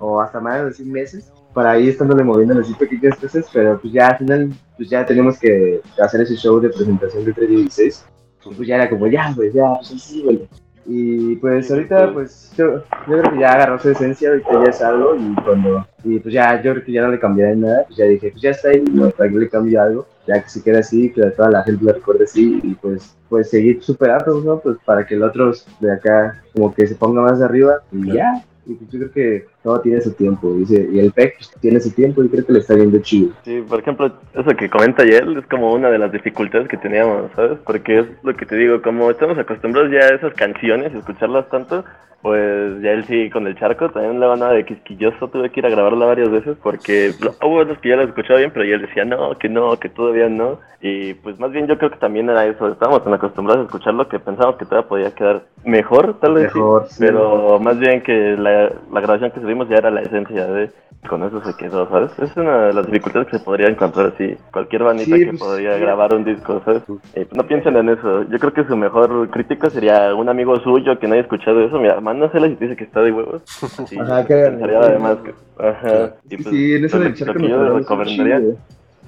o 0.00 0.20
hasta 0.20 0.40
más, 0.40 0.62
así 0.62 0.84
meses, 0.84 1.32
para 1.52 1.78
ir 1.78 1.90
estándole 1.90 2.24
moviendo 2.24 2.58
así 2.58 2.74
pequeñas 2.74 3.20
veces, 3.20 3.46
pero 3.52 3.80
pues 3.80 3.92
ya 3.92 4.08
al 4.08 4.18
final, 4.18 4.52
pues 4.76 4.88
ya 4.88 5.04
teníamos 5.04 5.38
que 5.38 5.80
hacer 6.00 6.20
ese 6.22 6.36
show 6.36 6.60
de 6.60 6.68
presentación 6.68 7.24
de 7.24 7.32
316 7.32 8.04
y 8.46 8.54
pues 8.54 8.68
ya 8.68 8.76
era 8.76 8.88
como, 8.88 9.06
ya, 9.06 9.32
pues 9.34 9.52
ya, 9.52 9.74
pues 9.74 10.02
sí, 10.02 10.22
güey. 10.22 10.48
Y 10.86 11.36
pues 11.36 11.70
ahorita, 11.70 12.12
pues 12.12 12.52
yo, 12.56 12.78
yo 12.78 12.82
creo 13.06 13.32
que 13.32 13.38
ya 13.38 13.52
agarró 13.52 13.78
su 13.78 13.90
esencia, 13.90 14.30
ahorita 14.30 14.64
ya 14.64 14.70
es 14.70 14.82
algo 14.82 15.14
y 15.14 15.34
cuando, 15.44 15.86
y 16.04 16.18
pues 16.18 16.34
ya, 16.34 16.60
yo 16.62 16.72
creo 16.72 16.84
que 16.84 16.92
ya 16.92 17.02
no 17.02 17.10
le 17.10 17.20
cambiaré 17.20 17.54
nada, 17.54 17.84
pues 17.86 17.98
ya 17.98 18.06
dije, 18.06 18.30
pues 18.30 18.42
ya 18.42 18.50
está 18.50 18.70
ahí, 18.70 18.82
no, 18.92 19.10
para 19.10 19.30
que 19.30 19.36
le 19.36 19.48
cambie 19.48 19.78
algo, 19.78 20.06
ya 20.26 20.42
que 20.42 20.48
se 20.48 20.62
quede 20.62 20.78
así, 20.78 21.12
que 21.12 21.22
toda 21.30 21.50
la 21.50 21.62
gente 21.62 21.84
lo 21.84 21.92
recuerde 21.92 22.24
así 22.24 22.60
y 22.62 22.74
pues 22.74 23.16
pues 23.30 23.48
seguir 23.48 23.82
superando, 23.82 24.40
¿no? 24.40 24.58
Pues 24.58 24.76
para 24.84 25.06
que 25.06 25.14
el 25.14 25.22
otro 25.22 25.52
de 25.78 25.92
acá 25.92 26.42
como 26.52 26.74
que 26.74 26.86
se 26.86 26.96
ponga 26.96 27.22
más 27.22 27.40
arriba 27.40 27.80
y 27.92 28.12
ya. 28.12 28.44
Y 28.66 28.74
pues 28.74 28.90
yo 28.90 28.98
creo 28.98 29.12
que 29.12 29.46
todo 29.62 29.80
tiene 29.80 30.00
su 30.00 30.12
tiempo, 30.14 30.52
dice, 30.54 30.88
y 30.90 30.98
el 31.00 31.12
PEC 31.12 31.36
pues, 31.36 31.50
tiene 31.60 31.80
su 31.80 31.90
tiempo 31.92 32.22
y 32.24 32.28
creo 32.28 32.46
que 32.46 32.52
le 32.52 32.58
está 32.60 32.74
viendo 32.74 32.98
chido. 33.00 33.32
Sí, 33.44 33.62
por 33.68 33.80
ejemplo, 33.80 34.10
eso 34.34 34.50
que 34.56 34.70
comenta 34.70 35.02
él 35.02 35.36
es 35.38 35.46
como 35.46 35.72
una 35.72 35.90
de 35.90 35.98
las 35.98 36.12
dificultades 36.12 36.68
que 36.68 36.76
teníamos, 36.78 37.30
¿sabes? 37.36 37.58
Porque 37.64 37.98
es 38.00 38.06
lo 38.22 38.34
que 38.36 38.46
te 38.46 38.56
digo, 38.56 38.80
como 38.82 39.10
estamos 39.10 39.36
acostumbrados 39.38 39.90
ya 39.90 40.00
a 40.00 40.14
esas 40.14 40.32
canciones 40.34 40.92
y 40.94 40.98
escucharlas 40.98 41.48
tanto, 41.50 41.84
pues 42.22 42.82
ya 42.82 42.90
él 42.92 43.04
sí 43.06 43.30
con 43.30 43.46
el 43.46 43.56
charco, 43.58 43.88
también 43.90 44.20
la 44.20 44.26
banda 44.26 44.52
de 44.52 44.66
Quisquilloso 44.66 45.28
tuve 45.28 45.50
que 45.50 45.60
ir 45.60 45.66
a 45.66 45.70
grabarla 45.70 46.04
varias 46.04 46.30
veces 46.30 46.56
porque 46.62 47.12
hubo 47.42 47.58
veces 47.64 47.78
que 47.78 47.88
ya 47.88 47.96
la 47.96 48.02
escuchaba 48.04 48.38
bien, 48.40 48.50
pero 48.52 48.66
ya 48.66 48.74
él 48.74 48.82
decía 48.82 49.04
no, 49.06 49.36
que 49.38 49.48
no, 49.48 49.78
que 49.78 49.88
todavía 49.88 50.28
no. 50.28 50.58
Y 50.82 51.14
pues 51.14 51.38
más 51.38 51.50
bien 51.50 51.66
yo 51.66 51.78
creo 51.78 51.90
que 51.90 51.96
también 51.98 52.28
era 52.28 52.46
eso, 52.46 52.68
estábamos 52.68 53.04
tan 53.04 53.14
acostumbrados 53.14 53.62
a 53.62 53.66
escucharlo 53.66 54.08
que 54.08 54.18
pensábamos 54.18 54.58
que 54.58 54.66
todavía 54.66 54.88
podía 54.88 55.14
quedar 55.14 55.42
mejor, 55.64 56.18
tal 56.20 56.34
vez. 56.34 56.52
sí, 56.52 56.58
Mejor, 56.58 56.86
sí. 56.88 57.04
pero 57.06 57.58
más 57.58 57.78
bien 57.78 58.02
que 58.02 58.36
la, 58.38 58.70
la 58.92 59.00
grabación 59.00 59.30
que 59.30 59.40
ya 59.68 59.76
era 59.76 59.90
la 59.90 60.02
esencia 60.02 60.46
de... 60.46 60.70
Con 61.08 61.24
eso 61.24 61.40
se 61.42 61.54
quedó, 61.54 61.88
¿sabes? 61.88 62.10
Es 62.18 62.36
una 62.36 62.66
de 62.66 62.74
las 62.74 62.84
dificultades 62.84 63.28
que 63.28 63.38
se 63.38 63.42
podría 63.44 63.68
encontrar 63.68 64.12
así. 64.14 64.36
Cualquier 64.52 64.82
bandita 64.82 65.16
Sí, 65.16 65.20
que 65.24 65.26
pues, 65.30 65.38
podría 65.38 65.74
sí. 65.76 65.80
grabar 65.80 66.12
un 66.12 66.24
disco, 66.24 66.60
¿sabes? 66.62 66.82
Eh, 67.14 67.26
no 67.32 67.46
piensen 67.46 67.74
en 67.76 67.88
eso. 67.88 68.24
Yo 68.24 68.38
creo 68.38 68.52
que 68.52 68.64
su 68.64 68.76
mejor 68.76 69.30
crítico 69.30 69.70
sería 69.70 70.14
un 70.14 70.28
amigo 70.28 70.60
suyo 70.60 70.98
que 70.98 71.06
no 71.08 71.14
haya 71.14 71.22
escuchado 71.22 71.62
eso. 71.62 71.78
Mira, 71.80 71.98
mándasela 72.02 72.48
y 72.48 72.54
dice 72.56 72.76
que 72.76 72.84
está 72.84 73.00
de 73.00 73.12
huevos. 73.12 73.42
Sí, 73.88 73.98
Ajá, 73.98 74.26
que- 74.26 74.34
además 74.34 75.18
que... 75.24 75.34
Ajá. 75.58 76.12
Y 76.30 76.36
Sí, 76.36 76.42
pues, 76.42 76.54
sí, 76.54 76.74
en 76.76 76.84
eso 76.84 76.98
del 76.98 77.14
que- 77.14 77.24
lo 77.24 77.32
que 77.32 77.40
yo 77.40 77.48
le 77.48 77.54
ponemos 77.56 77.74
un 77.74 77.78
recomendaría... 77.78 78.40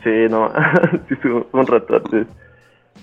Sí, 0.03 0.27
no, 0.31 0.51
sí, 1.09 1.29
un 1.53 1.67
ratote. 1.67 2.25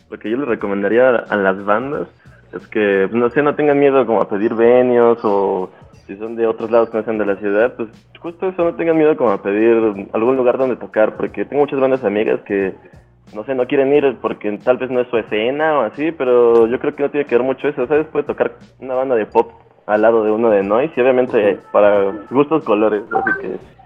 Lo 0.09 0.17
que 0.17 0.31
yo 0.31 0.37
le 0.37 0.45
recomendaría 0.45 1.09
a 1.09 1.35
las 1.35 1.63
bandas 1.63 2.07
es 2.53 2.67
que, 2.69 3.07
pues, 3.09 3.21
no 3.21 3.29
sé, 3.29 3.43
no 3.43 3.53
tengan 3.53 3.77
miedo 3.79 4.03
como 4.07 4.19
a 4.21 4.27
pedir 4.27 4.55
venios 4.55 5.19
o 5.23 5.69
si 6.09 6.17
son 6.17 6.35
de 6.35 6.47
otros 6.47 6.71
lados 6.71 6.89
que 6.89 6.97
no 6.97 7.03
sean 7.03 7.19
de 7.19 7.25
la 7.27 7.35
ciudad, 7.35 7.75
pues 7.75 7.87
justo 8.19 8.49
eso, 8.49 8.63
no 8.63 8.73
tengan 8.73 8.97
miedo 8.97 9.15
como 9.15 9.29
a 9.29 9.43
pedir 9.43 10.07
algún 10.11 10.37
lugar 10.37 10.57
donde 10.57 10.75
tocar, 10.75 11.15
porque 11.15 11.45
tengo 11.45 11.61
muchas 11.61 11.79
bandas 11.79 12.03
amigas 12.03 12.41
que, 12.47 12.73
no 13.35 13.43
sé, 13.43 13.53
no 13.53 13.67
quieren 13.67 13.93
ir 13.93 14.17
porque 14.19 14.57
tal 14.57 14.77
vez 14.77 14.89
no 14.89 15.01
es 15.01 15.07
su 15.09 15.17
escena 15.17 15.77
o 15.77 15.81
así, 15.83 16.11
pero 16.11 16.65
yo 16.65 16.79
creo 16.79 16.95
que 16.95 17.03
no 17.03 17.11
tiene 17.11 17.27
que 17.27 17.35
ver 17.35 17.45
mucho 17.45 17.67
eso, 17.67 17.85
¿sabes? 17.85 18.07
Puede 18.07 18.25
tocar 18.25 18.53
una 18.79 18.95
banda 18.95 19.15
de 19.15 19.27
pop 19.27 19.51
al 19.85 20.01
lado 20.01 20.23
de 20.23 20.31
uno 20.31 20.49
de 20.49 20.63
noise 20.63 20.91
y 20.97 21.01
obviamente 21.01 21.59
para 21.71 22.11
gustos 22.31 22.63
colores, 22.63 23.03
así 23.13 23.29
que 23.41 23.78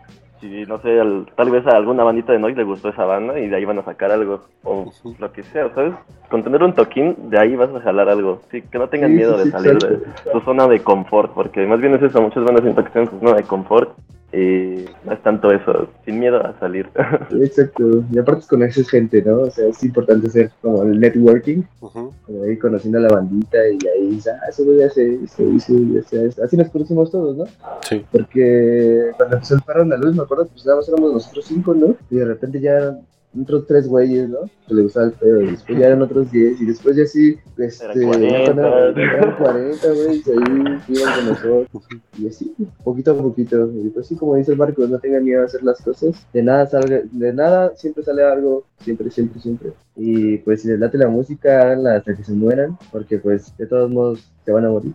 si 0.49 0.65
no 0.65 0.79
sé, 0.79 0.99
al- 0.99 1.25
tal 1.35 1.49
vez 1.49 1.65
a 1.67 1.75
alguna 1.77 2.03
bandita 2.03 2.33
de 2.33 2.39
noise 2.39 2.57
le 2.57 2.63
gustó 2.63 2.89
esa 2.89 3.05
banda 3.05 3.39
y 3.39 3.47
de 3.47 3.55
ahí 3.55 3.65
van 3.65 3.79
a 3.79 3.83
sacar 3.83 4.11
algo, 4.11 4.41
o 4.63 4.91
lo 5.19 5.31
que 5.31 5.43
sea, 5.43 5.69
¿sabes? 5.73 5.93
Con 6.29 6.43
tener 6.43 6.61
un 6.63 6.73
toquín, 6.73 7.15
de 7.29 7.39
ahí 7.39 7.55
vas 7.55 7.69
a 7.73 7.79
jalar 7.81 8.09
algo, 8.09 8.41
sí, 8.51 8.61
que 8.61 8.77
no 8.77 8.87
tengan 8.89 9.11
Sí, 9.11 9.17
miedo 9.17 9.37
de 9.37 9.51
salir 9.51 9.79
de 9.79 9.99
su 10.31 10.39
zona 10.41 10.67
de 10.67 10.83
confort, 10.83 11.33
porque 11.33 11.65
más 11.65 11.79
bien 11.79 11.95
es 11.95 12.01
eso, 12.03 12.21
muchas 12.21 12.43
bandas 12.43 12.65
están 12.65 13.03
en 13.03 13.09
su 13.09 13.19
zona 13.19 13.35
de 13.35 13.43
confort 13.43 13.91
y 14.33 14.85
no 15.05 15.13
es 15.13 15.21
tanto 15.21 15.51
eso, 15.51 15.87
sin 16.05 16.19
miedo 16.19 16.43
a 16.43 16.57
salir. 16.59 16.89
Exacto, 17.41 18.03
y 18.11 18.17
aparte 18.17 18.47
conoces 18.49 18.89
gente, 18.89 19.21
¿no? 19.21 19.41
O 19.41 19.51
sea, 19.51 19.67
es 19.67 19.83
importante 19.83 20.27
hacer 20.27 20.51
como 20.61 20.81
el 20.83 20.99
networking, 20.99 21.61
Ujú. 21.81 22.11
como 22.25 22.45
ir 22.45 22.57
conociendo 22.59 22.97
a 22.97 23.01
la 23.01 23.09
bandita 23.09 23.57
y 23.69 23.87
ahí 23.87 24.19
ah, 24.27 24.49
eso 24.49 24.65
voy 24.65 24.81
a 24.81 24.87
hacer, 24.87 25.19
esto 25.23 25.43
hice, 25.43 25.73
ya 25.93 26.01
sea, 26.03 26.23
esto". 26.23 26.43
así 26.43 26.57
nos 26.57 26.69
conocimos 26.69 27.11
todos, 27.11 27.37
¿no? 27.37 27.45
Sí. 27.87 28.03
Porque 28.11 29.11
cuando 29.17 29.35
empezó 29.35 29.55
el 29.55 29.61
paro 29.61 29.83
andaluz, 29.83 30.15
me 30.15 30.23
acuerdo, 30.23 30.47
pues 30.47 30.65
nada 30.65 30.77
más 30.77 30.89
éramos 30.89 31.13
nosotros 31.13 31.45
cinco, 31.45 31.75
¿no? 31.75 31.95
Y 32.09 32.15
de 32.15 32.25
repente 32.25 32.59
ya 32.59 32.71
eran 32.71 33.01
otros 33.41 33.65
tres 33.67 33.87
güeyes, 33.87 34.29
¿no? 34.29 34.39
Que 34.67 34.73
le 34.73 34.83
gustaba 34.83 35.07
el 35.07 35.13
pedo, 35.13 35.41
y 35.41 35.51
después 35.51 35.79
ya 35.79 35.87
eran 35.87 36.01
otros 36.01 36.31
diez, 36.31 36.61
y 36.61 36.65
después 36.65 36.95
ya 36.95 37.05
sí, 37.05 37.37
este, 37.57 37.85
Eran 37.85 38.07
40. 38.07 38.51
eran, 38.51 38.99
eran 38.99 39.35
40, 39.37 39.87
güey, 39.87 40.23
y 40.25 40.29
ahí 40.29 40.81
iban 40.87 41.15
con 41.15 41.29
nosotros, 41.29 41.67
y 42.17 42.27
así, 42.27 42.53
poquito 42.83 43.11
a 43.11 43.17
poquito, 43.17 43.71
y 43.73 43.89
pues 43.89 44.07
sí, 44.07 44.15
como 44.15 44.35
dice 44.35 44.51
el 44.51 44.57
Marco, 44.57 44.85
no 44.85 44.99
tengan 44.99 45.23
miedo 45.23 45.41
a 45.41 45.45
hacer 45.45 45.63
las 45.63 45.81
cosas, 45.81 46.25
de 46.31 46.43
nada 46.43 46.67
salga, 46.67 47.01
de 47.11 47.33
nada 47.33 47.73
siempre 47.75 48.03
sale 48.03 48.23
algo, 48.23 48.65
siempre, 48.79 49.09
siempre, 49.09 49.41
siempre, 49.41 49.73
y 49.95 50.37
pues 50.37 50.61
si 50.61 50.67
les 50.67 50.79
late 50.79 50.97
la 50.97 51.07
música, 51.07 51.61
háganla 51.61 51.97
hasta 51.97 52.15
que 52.15 52.23
se 52.23 52.33
mueran, 52.33 52.77
porque 52.91 53.17
pues 53.17 53.55
de 53.57 53.67
todos 53.67 53.89
modos 53.89 54.29
se 54.45 54.51
van 54.51 54.65
a 54.65 54.69
morir, 54.69 54.93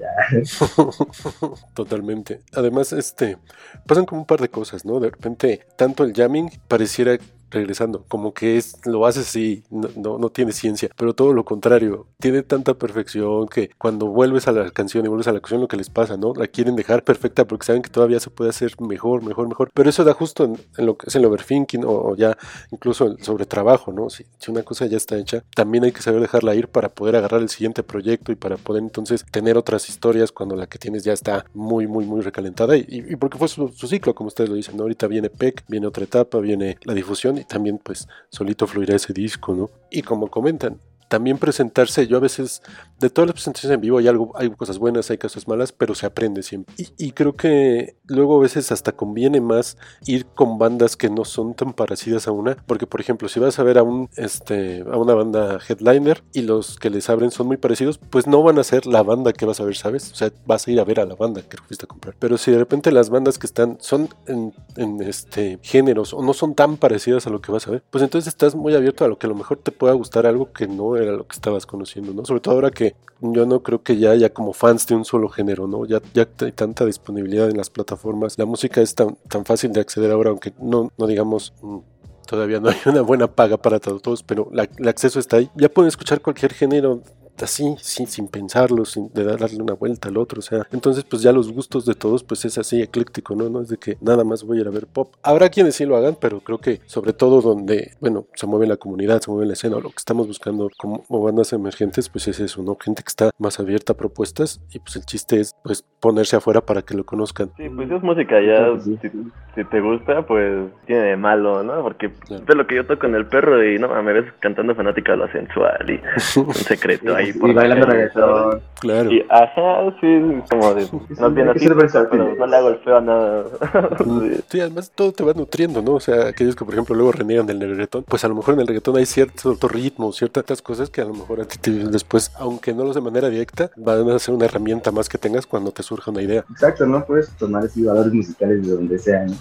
Totalmente. 1.75 2.41
Además, 2.53 2.93
este, 2.93 3.39
pasan 3.87 4.05
como 4.05 4.21
un 4.21 4.27
par 4.27 4.41
de 4.41 4.51
cosas, 4.51 4.85
¿no? 4.85 5.01
De 5.01 5.11
repente, 5.11 5.61
tanto 5.77 6.05
el 6.05 6.13
jamming 6.13 6.51
pareciera 6.69 7.17
regresando, 7.51 8.05
como 8.09 8.35
que 8.35 8.57
es, 8.57 8.77
lo 8.87 9.07
haces 9.07 9.35
y 9.37 9.65
no, 9.71 9.89
no, 9.97 10.19
no 10.19 10.31
tiene 10.31 10.53
ciencia, 10.53 10.91
pero 10.97 11.15
todo 11.15 11.33
lo 11.33 11.45
contrario, 11.45 12.07
tiene 12.19 12.43
tanta 12.43 12.75
perfección 12.75 13.49
que 13.49 13.71
cuando 13.79 14.07
vuelves 14.07 14.49
a 14.49 14.53
la 14.53 14.71
canción 14.71 15.05
y 15.05 15.09
vuelves 15.09 15.29
a 15.29 15.33
la 15.33 15.41
canción 15.41 15.61
lo 15.61 15.69
que 15.69 15.77
les 15.77 15.91
pasa, 15.91 16.17
¿no? 16.17 16.33
La 16.35 16.47
quieren 16.47 16.77
dejar 16.77 17.05
perfecta 17.05 17.47
porque 17.47 17.67
saben 17.67 17.83
que 17.83 17.91
todavía 17.91 18.21
se 18.21 18.31
puede 18.31 18.51
hacer 18.51 18.73
mejor, 18.81 19.23
mejor, 19.23 19.49
mejor, 19.49 19.71
pero 19.73 19.89
eso 19.91 20.05
da 20.05 20.13
justo 20.13 20.45
en, 20.45 20.87
lo 20.87 20.97
que 20.97 21.07
es 21.09 21.17
el 21.17 21.25
overthinking 21.25 21.85
o, 21.85 21.91
o 21.91 22.17
ya 22.17 22.37
incluso 22.71 23.07
el 23.07 23.23
sobretrabajo, 23.23 23.93
¿no? 23.93 24.11
Si, 24.11 24.25
una 24.49 24.63
cosa 24.63 24.87
ya 24.87 24.97
está 24.97 25.19
hecha, 25.19 25.45
también 25.55 25.85
hay 25.85 25.93
que 25.93 26.01
saber 26.01 26.23
dejarla 26.23 26.55
ir 26.55 26.69
para 26.69 26.89
poder 26.89 27.17
agarrar 27.17 27.43
el 27.43 27.51
siguiente 27.51 27.83
proyecto 27.83 28.33
y 28.33 28.35
para 28.35 28.57
poder 28.57 28.83
entonces 28.83 29.27
tener 29.31 29.59
otras 29.59 29.91
historias 29.91 30.33
cuando 30.33 30.57
la 30.57 30.67
que 30.67 30.79
tienes 30.79 31.05
ya 31.05 31.13
está 31.13 31.45
muy, 31.53 31.87
muy, 31.87 32.07
muy 32.07 32.23
recalentada 32.23 32.77
y, 32.77 32.87
y 32.89 33.17
porque 33.17 33.37
fue 33.37 33.49
su, 33.49 33.69
su 33.69 33.87
ciclo, 33.87 34.15
como 34.15 34.29
ustedes 34.29 34.49
lo 34.49 34.57
dicen, 34.57 34.77
¿no? 34.77 34.85
Ahorita 34.85 35.07
viene 35.07 35.29
PEC, 35.29 35.65
viene 35.69 35.87
otra 35.87 36.05
etapa, 36.05 36.39
viene 36.39 36.79
la 36.85 36.95
difusión 36.95 37.38
y 37.39 37.45
también 37.45 37.79
pues 37.79 38.09
solito 38.31 38.67
fluirá 38.67 38.97
ese 38.97 39.13
disco, 39.13 39.55
¿no? 39.55 39.71
Y 39.91 40.03
como 40.03 40.29
comentan, 40.29 40.79
también 41.09 41.39
presentarse, 41.39 42.07
yo 42.07 42.19
a 42.19 42.21
veces, 42.21 42.63
de 43.01 43.11
todas 43.11 43.29
las 43.29 43.35
presentaciones 43.35 43.75
en 43.75 43.81
vivo 43.81 43.99
hay 43.99 44.09
algo, 44.09 44.33
hay 44.37 44.51
cosas 44.51 44.79
buenas, 44.79 45.11
hay 45.11 45.19
cosas 45.19 45.49
malas, 45.49 45.73
pero 45.73 45.95
se 45.95 46.07
aprende 46.07 46.43
siempre. 46.43 46.75
Y, 46.97 47.13
creo 47.13 47.35
que 47.35 47.97
luego 48.07 48.39
a 48.39 48.43
veces 48.43 48.71
hasta 48.71 48.93
conviene 48.93 49.41
más 49.41 49.77
ir 50.07 50.27
con 50.27 50.59
bandas 50.59 50.97
que 50.97 51.11
no 51.11 51.25
son 51.25 51.55
tan 51.55 51.73
parecidas 51.73 52.29
a 52.29 52.33
una, 52.33 52.57
porque 52.67 52.87
por 52.87 53.01
ejemplo, 53.01 53.29
si 53.29 53.41
vas 53.41 53.59
a 53.59 53.63
ver 53.63 53.79
a 53.79 53.83
un 53.83 54.09
este 54.17 54.85
a 54.91 54.97
una 54.97 55.15
banda 55.15 55.59
headliner 55.67 56.23
y 56.33 56.43
los 56.43 56.79
que 56.79 56.91
les 56.91 57.09
abren 57.11 57.31
son 57.31 57.47
muy 57.47 57.57
parecidos, 57.57 57.99
pues 57.99 58.27
no 58.27 58.43
van 58.43 58.59
a 58.59 58.65
ser 58.65 58.87
la 58.87 59.03
banda 59.03 59.33
que 59.33 59.47
vas 59.47 59.61
a 59.61 59.65
ver, 59.65 59.77
¿sabes? 59.77 60.13
O 60.13 60.15
sea, 60.15 60.31
vas 60.47 60.67
a 60.67 60.71
ir 60.71 60.79
a 60.79 60.85
ver 60.85 61.01
a 61.01 61.07
la 61.07 61.15
banda 61.15 61.43
que 61.43 61.57
fuiste 61.57 61.87
a 61.87 61.89
comprar. 61.89 62.15
Pero 62.19 62.37
si 62.39 62.51
de 62.51 62.59
repente 62.59 62.93
las 62.93 63.11
bandas 63.11 63.39
que 63.39 63.47
están 63.47 63.79
son 63.81 64.09
en, 64.27 64.55
en 64.77 65.03
este 65.03 65.59
géneros 65.63 66.13
o 66.13 66.23
no 66.23 66.35
son 66.35 66.55
tan 66.55 66.77
parecidas 66.77 67.27
a 67.27 67.31
lo 67.31 67.41
que 67.41 67.51
vas 67.51 67.67
a 67.67 67.73
ver, 67.73 67.83
pues 67.91 68.05
entonces 68.05 68.29
estás 68.29 68.55
muy 68.55 68.75
abierto 68.75 69.05
a 69.05 69.09
lo 69.09 69.19
que 69.19 69.27
a 69.27 69.31
lo 69.31 69.35
mejor 69.35 69.59
te 69.59 69.73
pueda 69.73 69.95
gustar 69.95 70.27
algo 70.27 70.53
que 70.53 70.67
no 70.67 70.98
era 71.03 71.13
lo 71.13 71.27
que 71.27 71.35
estabas 71.35 71.67
conociendo, 71.67 72.13
¿no? 72.13 72.25
Sobre 72.25 72.41
todo 72.41 72.55
ahora 72.55 72.71
que 72.71 72.95
yo 73.21 73.47
no 73.47 73.63
creo 73.63 73.83
que 73.83 73.97
ya 73.97 74.11
haya 74.11 74.33
como 74.33 74.53
fans 74.53 74.87
de 74.87 74.95
un 74.95 75.05
solo 75.05 75.29
género, 75.29 75.67
¿no? 75.67 75.85
Ya, 75.87 76.01
ya 76.15 76.29
hay 76.41 76.53
tanta 76.53 76.85
disponibilidad 76.85 77.49
en 77.51 77.57
las 77.57 77.71
plataformas. 77.71 78.39
La 78.39 78.47
música 78.47 78.81
es 78.81 78.95
tan, 78.95 79.17
tan 79.29 79.45
fácil 79.45 79.73
de 79.73 79.81
acceder 79.81 80.11
ahora, 80.11 80.31
aunque 80.31 80.53
no, 80.61 80.93
no 80.97 81.07
digamos... 81.07 81.53
mm, 81.63 81.79
Todavía 82.27 82.61
no 82.61 82.69
hay 82.69 82.77
una 82.85 83.01
buena 83.01 83.27
paga 83.27 83.57
para 83.57 83.81
todos, 83.81 84.23
pero 84.23 84.51
el 84.53 84.87
acceso 84.89 85.19
está 85.19 85.39
ahí. 85.39 85.51
Ya 85.55 85.71
pueden 85.71 85.89
escuchar 85.89 86.21
cualquier 86.21 86.53
género 86.53 87.01
así, 87.45 87.75
sí, 87.81 88.07
sin 88.07 88.29
pensarlo, 88.29 88.85
sin 88.85 89.13
de 89.13 89.25
darle 89.25 89.61
una 89.63 89.75
vuelta 89.75 90.09
al 90.09 90.17
otro, 90.17 90.39
o 90.41 90.43
sea, 90.43 90.67
entonces 90.73 91.05
pues 91.05 91.23
ya 91.23 91.33
los 91.33 91.53
gustos 91.53 91.85
de 91.87 91.95
todos 91.95 92.23
pues 92.25 92.45
es 92.45 92.59
así 92.59 92.81
ecléctico, 92.83 93.35
¿no? 93.35 93.49
No 93.49 93.61
es 93.63 93.69
de 93.69 93.77
que 93.77 93.97
nada 94.01 94.25
más 94.25 94.43
voy 94.45 94.59
a 94.59 94.61
ir 94.63 94.69
a 94.69 94.71
ver 94.71 94.87
pop. 94.87 95.15
Habrá 95.23 95.49
quienes 95.49 95.75
sí 95.77 95.85
lo 95.85 95.97
hagan, 95.97 96.17
pero 96.21 96.41
creo 96.41 96.59
que 96.59 96.81
sobre 96.87 97.13
todo 97.13 97.41
donde, 97.41 97.93
bueno, 98.01 98.27
se 98.35 98.47
mueve 98.47 98.67
la 98.67 98.77
comunidad, 98.77 99.21
se 99.21 99.31
mueve 99.31 99.47
la 99.47 99.53
escena, 99.55 99.77
o 99.77 99.81
lo 99.81 99.91
que 99.91 99.97
estamos 99.99 100.27
buscando 100.27 100.71
como 100.77 101.05
bandas 101.09 101.53
emergentes, 101.53 102.09
pues 102.09 102.29
es 102.29 102.41
eso, 102.41 102.63
¿no? 102.63 102.77
Gente 102.81 103.03
que 103.03 103.09
está 103.09 103.31
más 103.39 103.59
abierta 103.61 103.93
a 103.93 103.97
propuestas 103.97 104.61
y 104.73 104.79
pues 104.79 104.97
el 104.97 105.05
chiste 105.07 105.41
es 105.41 105.55
pues 105.63 105.85
ponerse 106.01 106.37
afuera 106.37 106.61
para 106.61 106.83
que 106.83 106.95
lo 106.95 107.05
conozcan. 107.05 107.51
Sí, 107.57 107.69
pues 107.69 107.91
es 107.91 108.03
música 108.03 108.41
ya, 108.41 108.79
Sí. 108.81 108.99
si, 109.03 109.09
si 109.55 109.65
te 109.65 109.81
gusta, 109.81 110.27
pues 110.27 110.71
tiene 110.87 111.03
de 111.03 111.17
malo, 111.17 111.63
¿no? 111.63 111.83
Porque 111.83 112.11
Claro. 112.11 112.45
de 112.45 112.55
lo 112.55 112.67
que 112.67 112.77
yo 112.77 112.87
toco 112.87 113.07
en 113.07 113.15
el 113.15 113.27
perro 113.27 113.63
y 113.65 113.79
no, 113.79 113.89
me 114.03 114.13
ves 114.13 114.27
cantando 114.41 114.75
fanática 114.75 115.13
de 115.13 115.19
lo 115.19 115.29
sensual 115.33 115.91
y 115.91 116.01
un 116.41 116.55
secreto 116.55 117.15
ahí 117.15 117.28
y, 117.29 117.33
por 117.39 117.51
y 117.51 117.55
la 117.55 117.61
bailando 117.63 117.87
reggaetón. 117.87 118.61
Claro. 118.81 119.11
Y 119.13 119.25
ajá, 119.29 119.95
sí, 120.01 120.43
como 120.51 120.75
de, 120.75 121.53
que 121.55 121.59
ser 121.59 121.75
versátil. 121.75 122.09
pero 122.11 122.35
no 122.37 122.47
le 122.47 122.57
hago 122.57 122.69
el 122.69 122.79
feo 122.79 122.97
a 122.97 123.01
nada. 123.01 123.45
Sí. 123.99 124.41
Sí, 124.49 124.61
además 124.61 124.91
todo 124.95 125.13
te 125.13 125.25
va 125.25 125.33
nutriendo, 125.35 125.83
¿no? 125.83 125.95
O 125.95 126.01
sea, 126.01 126.29
aquellos 126.29 126.55
que, 126.57 126.65
por 126.65 126.75
ejemplo, 126.75 126.95
luego 126.95 127.13
reniegan 127.13 127.47
del 127.47 127.61
reggaetón, 127.61 128.05
pues 128.05 128.25
a 128.25 128.29
lo 128.29 128.35
mejor 128.35 128.55
en 128.55 128.61
el 128.61 128.67
reggaetón 128.67 128.97
hay 128.97 129.07
cierto 129.07 129.57
ritmo, 129.69 130.13
ciertas 130.13 130.63
cosas 130.63 130.91
que 130.91 131.01
a 131.01 131.05
lo 131.05 131.15
mejor 131.15 131.41
a 131.41 131.45
ti 131.45 131.59
te- 131.59 131.71
después, 131.71 132.31
aunque 132.39 132.73
no 132.73 132.85
los 132.85 132.95
de 132.95 133.01
manera 133.01 133.29
directa, 133.29 133.71
van 133.77 134.09
a 134.11 134.19
ser 134.19 134.35
una 134.35 134.45
herramienta 134.47 134.91
más 134.93 135.09
que 135.09 135.19
tengas 135.19 135.47
cuando 135.47 135.71
te 135.73 135.83
surja 135.83 136.11
una 136.11 136.23
idea. 136.23 136.45
Exacto, 136.51 136.87
¿no? 136.87 137.05
Puedes 137.05 137.31
tomar 137.37 137.65
así 137.65 137.83
valores 137.85 138.13
musicales 138.13 138.67
de 138.67 138.73
donde 138.75 138.99
sea, 138.99 139.25
¿no? 139.27 139.35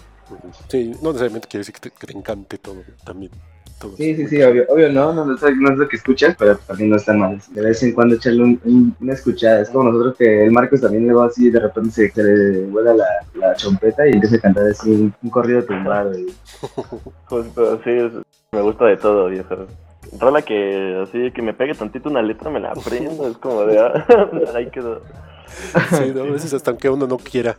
Sí, 0.67 0.91
no 1.01 1.09
necesariamente 1.09 1.47
quiere 1.47 1.61
decir 1.61 1.75
que 1.75 1.89
te, 1.89 1.91
que 1.91 2.07
te 2.07 2.17
encante 2.17 2.57
todo, 2.57 2.77
también. 3.05 3.31
Sí, 3.95 4.15
sí, 4.15 4.27
sí, 4.27 4.41
obvio, 4.41 4.65
obvio 4.69 4.91
no, 4.91 5.13
no, 5.13 5.23
no, 5.25 5.35
es, 5.35 5.41
no 5.55 5.69
es 5.71 5.77
lo 5.77 5.87
que 5.87 5.97
escuchas, 5.97 6.35
pero 6.37 6.57
también 6.57 6.89
no 6.89 6.95
está 6.95 7.13
mal. 7.13 7.39
De 7.51 7.61
vez 7.61 7.81
en 7.83 7.93
cuando 7.93 8.15
echarle 8.15 8.43
un- 8.43 8.61
un- 8.65 8.95
una 8.99 9.13
escuchada. 9.13 9.61
Es 9.61 9.69
como 9.69 9.91
nosotros 9.91 10.15
que 10.17 10.45
el 10.45 10.51
Marcos 10.51 10.81
también 10.81 11.05
luego 11.05 11.21
así 11.23 11.49
de 11.51 11.59
repente 11.59 11.91
se, 11.91 12.09
se 12.11 12.23
le 12.23 12.61
vuela 12.65 12.93
la, 12.95 13.05
la 13.35 13.53
trompeta 13.53 14.07
y 14.07 14.13
empieza 14.13 14.37
a 14.37 14.39
cantar 14.39 14.65
así 14.67 14.89
un, 14.91 15.13
un 15.21 15.29
corrido 15.29 15.63
tumbado. 15.63 16.17
Y, 16.17 16.25
Justo, 17.25 17.79
sí, 17.83 17.89
es- 17.91 18.13
me 18.51 18.61
gusta 18.61 18.85
de 18.85 18.97
todo, 18.97 19.27
viejo. 19.27 19.55
rola 20.19 20.41
que 20.41 20.99
así 21.03 21.31
que 21.31 21.41
me 21.41 21.53
pegue 21.53 21.73
tantito 21.75 22.09
una 22.09 22.21
letra 22.21 22.49
me 22.49 22.59
la 22.61 22.71
aprendo, 22.71 23.27
es 23.27 23.37
como 23.37 23.63
de 23.65 23.77
ah, 23.79 24.05
ahí 24.55 24.69
quedó. 24.71 25.01
Sí, 25.91 26.11
¿no? 26.15 26.21
a 26.21 26.31
veces 26.31 26.53
hasta 26.53 26.71
aunque 26.71 26.89
uno 26.89 27.05
no 27.07 27.17
quiera. 27.17 27.57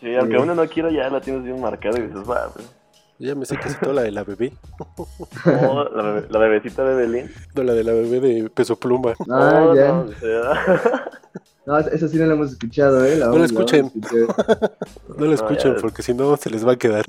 Sí, 0.00 0.14
aunque 0.16 0.36
uno 0.38 0.54
no 0.54 0.66
quiera 0.66 0.90
ya 0.90 1.08
la 1.10 1.20
tienes 1.20 1.44
bien 1.44 1.60
marcada 1.60 1.98
y 1.98 2.02
dices, 2.02 2.28
va, 2.28 2.50
pues. 2.52 2.66
Ya 3.20 3.34
me 3.34 3.44
sé 3.44 3.56
que 3.58 3.68
toda 3.80 3.94
la 3.94 4.02
de 4.02 4.12
la 4.12 4.22
bebé. 4.24 4.52
Oh, 5.46 5.84
la, 5.92 6.02
bebé- 6.02 6.26
la 6.30 6.38
bebecita 6.38 6.84
de 6.84 6.94
Belín. 6.94 7.30
No, 7.54 7.62
la 7.64 7.74
de 7.74 7.82
la 7.84 7.92
bebé 7.92 8.20
de 8.20 8.50
peso 8.50 8.76
pluma. 8.76 9.14
Ah, 9.30 9.66
Oh, 9.68 9.74
ya. 9.74 9.88
no, 9.88 10.00
o 10.02 10.12
sea, 10.12 11.04
No, 11.68 11.78
esa 11.78 12.08
sí 12.08 12.16
no 12.16 12.24
la 12.24 12.32
hemos 12.32 12.52
escuchado, 12.52 13.04
¿eh? 13.04 13.16
La 13.16 13.26
No 13.26 13.36
la 13.36 13.44
escuchen. 13.44 13.92
No 15.18 15.26
la 15.26 15.34
escuchen 15.34 15.76
porque 15.82 16.02
si 16.02 16.14
no 16.14 16.34
se 16.38 16.48
les 16.48 16.66
va 16.66 16.72
a 16.72 16.76
quedar. 16.76 17.04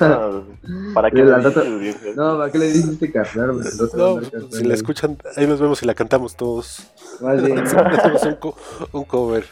no, 0.00 0.44
¿Para 0.94 1.10
qué 1.10 1.16
Sí, 1.16 1.22
la 1.24 1.38
dices, 1.38 1.80
viejo? 1.80 1.98
No, 2.14 2.38
¿para 2.38 2.52
qué 2.52 2.58
le 2.58 2.66
dijiste? 2.68 3.12
Porque 3.12 3.96
no 3.96 4.20
si 4.52 4.62
la 4.62 4.74
escuchan, 4.74 5.18
ahí 5.34 5.48
nos 5.48 5.60
vemos 5.60 5.82
y 5.82 5.86
la 5.86 5.94
cantamos 5.94 6.36
todos. 6.36 6.86
Más 7.20 7.42
bien. 7.42 7.58
Hacemos 7.66 8.22
un, 8.22 8.34
co- 8.36 8.56
un 8.92 9.04
cover. 9.06 9.44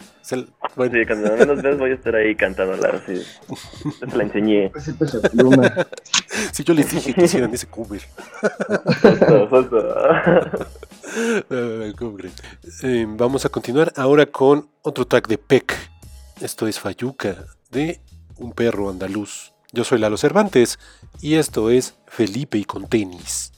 Bueno, 0.77 0.93
Sí, 0.93 1.05
cuando 1.05 1.35
menos 1.35 1.61
ves 1.61 1.77
voy 1.77 1.91
a 1.91 1.93
estar 1.95 2.15
ahí 2.15 2.33
cantándola 2.33 2.89
así. 3.03 3.21
Yo 4.01 4.09
se 4.09 4.17
la 4.17 4.23
enseñé. 4.23 4.71
Ese 4.73 4.93
peso 4.93 5.21
pluma. 5.21 5.71
si 6.53 6.63
yo 6.63 6.73
les 6.73 6.89
dije 6.89 7.13
que 7.13 7.25
hicieran 7.25 7.53
ese 7.53 7.67
cover. 7.67 8.01
Cobre. 11.97 12.31
Eh, 12.83 13.05
vamos 13.07 13.45
a 13.45 13.49
continuar 13.49 13.93
ahora 13.95 14.25
con 14.25 14.69
otro 14.81 15.05
track 15.05 15.27
de 15.27 15.37
Peck. 15.37 15.75
Esto 16.41 16.67
es 16.67 16.79
Fayuca, 16.79 17.45
de 17.71 18.01
un 18.37 18.51
perro 18.51 18.89
andaluz. 18.89 19.53
Yo 19.71 19.83
soy 19.83 19.99
Lalo 19.99 20.17
Cervantes 20.17 20.79
y 21.21 21.35
esto 21.35 21.69
es 21.69 21.95
Felipe 22.07 22.57
y 22.57 22.65
con 22.65 22.87
tenis. 22.87 23.51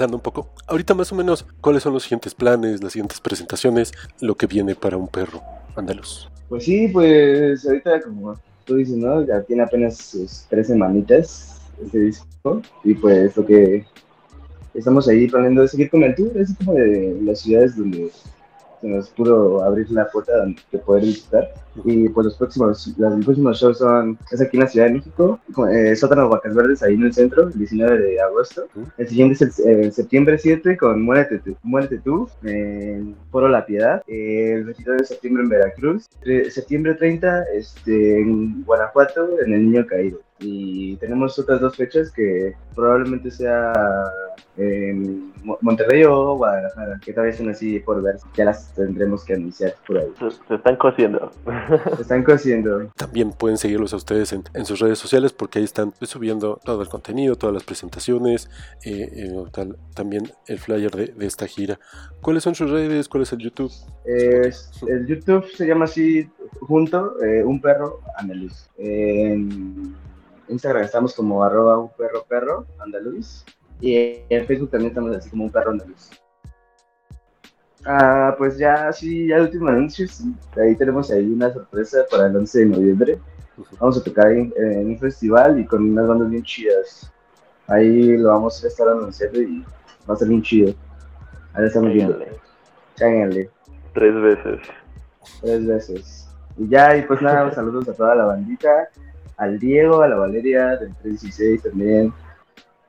Un 0.00 0.20
poco, 0.20 0.48
ahorita 0.68 0.94
más 0.94 1.10
o 1.10 1.16
menos, 1.16 1.44
¿cuáles 1.60 1.82
son 1.82 1.92
los 1.92 2.04
siguientes 2.04 2.32
planes, 2.32 2.82
las 2.82 2.92
siguientes 2.92 3.20
presentaciones, 3.20 3.92
lo 4.20 4.36
que 4.36 4.46
viene 4.46 4.76
para 4.76 4.96
un 4.96 5.08
perro 5.08 5.42
andaluz? 5.74 6.28
Pues 6.48 6.64
sí, 6.64 6.88
pues 6.88 7.66
ahorita 7.66 8.02
como 8.02 8.38
tú 8.64 8.76
dices, 8.76 8.96
¿no? 8.96 9.26
Ya 9.26 9.42
tiene 9.42 9.62
apenas 9.62 9.96
sus 9.96 10.46
tres 10.48 10.68
semanitas 10.68 11.60
este 11.84 11.98
disco. 11.98 12.62
Y 12.84 12.94
pues 12.94 13.36
lo 13.36 13.44
que 13.44 13.84
estamos 14.74 15.08
ahí 15.08 15.26
planeando 15.28 15.64
es 15.64 15.72
seguir 15.72 15.90
con 15.90 16.04
el 16.04 16.14
tour, 16.14 16.30
es 16.36 16.54
como 16.58 16.74
de 16.74 17.18
las 17.22 17.40
ciudades 17.40 17.76
donde 17.76 18.10
se 18.80 18.88
nos 18.88 19.08
pudo 19.10 19.62
abrir 19.64 19.90
la 19.90 20.08
puerta 20.10 20.32
de 20.72 20.78
poder 20.78 21.04
visitar. 21.04 21.52
Y 21.84 22.08
pues 22.08 22.24
los 22.26 22.36
próximos, 22.36 22.94
los 22.98 23.24
próximos 23.24 23.60
shows 23.60 23.78
son, 23.78 24.18
es 24.32 24.40
aquí 24.40 24.56
en 24.56 24.62
la 24.64 24.68
Ciudad 24.68 24.86
de 24.86 24.94
México, 24.94 25.38
eh, 25.70 25.94
Sótano 25.94 26.28
Vacas 26.28 26.54
Verdes, 26.54 26.82
ahí 26.82 26.94
en 26.94 27.04
el 27.04 27.12
centro, 27.12 27.44
el 27.48 27.52
19 27.58 27.98
de 28.00 28.20
agosto. 28.20 28.66
El 28.96 29.08
siguiente 29.08 29.44
es 29.44 29.58
el, 29.60 29.92
septiembre 29.92 30.38
7 30.38 30.76
con 30.76 31.02
Muérete, 31.02 31.38
tú- 31.38 31.56
Muérete 31.62 31.98
tú, 31.98 32.28
en 32.42 33.14
Foro 33.30 33.48
La 33.48 33.64
Piedad. 33.64 34.02
El 34.08 34.64
29 34.64 35.00
de 35.02 35.06
septiembre 35.06 35.42
en 35.44 35.48
Veracruz. 35.50 36.06
Septiembre 36.50 36.94
30 36.94 37.44
este, 37.54 38.20
en 38.20 38.64
Guanajuato, 38.64 39.38
en 39.44 39.52
El 39.52 39.70
Niño 39.70 39.86
Caído. 39.86 40.18
Y 40.40 40.96
tenemos 40.96 41.38
otras 41.38 41.60
dos 41.60 41.74
fechas 41.76 42.10
que 42.12 42.54
probablemente 42.74 43.30
sea 43.30 43.72
en 44.56 45.32
Mo- 45.44 45.58
Monterrey 45.60 46.04
o 46.04 46.36
Guadalajara, 46.36 47.00
que 47.04 47.12
todavía 47.12 47.32
están 47.32 47.48
así 47.50 47.78
por 47.80 48.02
ver. 48.02 48.16
Ya 48.36 48.44
las 48.44 48.72
tendremos 48.74 49.24
que 49.24 49.34
anunciar 49.34 49.74
por 49.86 49.98
ahí. 49.98 50.06
Se, 50.18 50.30
se 50.48 50.54
están 50.54 50.76
cociendo. 50.76 51.30
Se 51.96 52.02
están 52.02 52.22
cosiendo. 52.24 52.90
También 52.96 53.32
pueden 53.32 53.56
seguirlos 53.58 53.92
a 53.92 53.96
ustedes 53.96 54.32
en, 54.32 54.44
en 54.54 54.64
sus 54.64 54.78
redes 54.80 54.98
sociales 54.98 55.32
porque 55.32 55.58
ahí 55.60 55.64
están 55.64 55.92
subiendo 56.02 56.60
todo 56.64 56.82
el 56.82 56.88
contenido, 56.88 57.36
todas 57.36 57.54
las 57.54 57.64
presentaciones, 57.64 58.48
eh, 58.84 59.08
eh, 59.12 59.44
tal- 59.52 59.76
también 59.94 60.30
el 60.46 60.58
flyer 60.58 60.90
de, 60.92 61.06
de 61.08 61.26
esta 61.26 61.46
gira. 61.46 61.78
¿Cuáles 62.20 62.42
son 62.44 62.54
sus 62.54 62.70
redes? 62.70 63.08
¿Cuál 63.08 63.22
es 63.24 63.32
el 63.32 63.38
YouTube? 63.38 63.72
Es- 64.04 64.70
el 64.88 65.06
YouTube 65.06 65.44
se 65.56 65.66
llama 65.66 65.84
así, 65.86 66.28
junto, 66.60 67.20
eh, 67.24 67.42
un 67.44 67.60
perro 67.60 68.00
andaluz. 68.16 68.68
En 68.78 69.94
Instagram 70.48 70.84
estamos 70.84 71.14
como 71.14 71.42
arroba 71.42 71.78
un 71.78 71.90
perro 71.90 72.24
perro 72.28 72.66
andaluz. 72.78 73.44
Y 73.80 74.22
en 74.28 74.46
Facebook 74.46 74.70
también 74.70 74.90
estamos 74.90 75.16
así 75.16 75.30
como 75.30 75.44
un 75.44 75.52
perro 75.52 75.70
andaluz. 75.70 76.10
Ah, 77.84 78.34
pues 78.36 78.58
ya, 78.58 78.92
sí, 78.92 79.28
ya 79.28 79.36
el 79.36 79.42
último 79.42 79.68
anuncio, 79.68 80.06
sí. 80.08 80.34
Ahí 80.60 80.74
tenemos 80.76 81.10
ahí 81.10 81.24
una 81.26 81.52
sorpresa 81.52 82.04
para 82.10 82.26
el 82.26 82.36
11 82.36 82.58
de 82.58 82.66
noviembre. 82.66 83.18
Vamos 83.80 83.98
a 83.98 84.04
tocar 84.04 84.30
en, 84.32 84.52
en 84.56 84.86
un 84.88 84.98
festival 84.98 85.58
y 85.58 85.64
con 85.64 85.82
unas 85.88 86.06
bandas 86.06 86.30
bien 86.30 86.42
chidas. 86.42 87.12
Ahí 87.66 88.16
lo 88.16 88.30
vamos 88.30 88.62
a 88.64 88.68
estar 88.68 88.88
anunciando 88.88 89.40
y 89.40 89.64
va 90.08 90.14
a 90.14 90.16
ser 90.16 90.28
bien 90.28 90.42
chido. 90.42 90.74
Ahí 91.54 91.66
estamos 91.66 91.92
viendo. 91.92 92.18
Cáiganle, 92.96 93.50
Tres 93.94 94.14
veces. 94.14 94.60
tres 95.40 95.66
veces. 95.66 96.28
Y 96.56 96.68
ya, 96.68 96.96
y 96.96 97.02
pues 97.02 97.22
nada, 97.22 97.52
saludos 97.52 97.88
a 97.88 97.94
toda 97.94 98.14
la 98.14 98.24
bandita. 98.24 98.88
Al 99.38 99.58
Diego, 99.58 100.02
a 100.02 100.08
la 100.08 100.16
Valeria 100.16 100.76
del 100.76 100.94
316 100.96 101.62
también. 101.62 102.12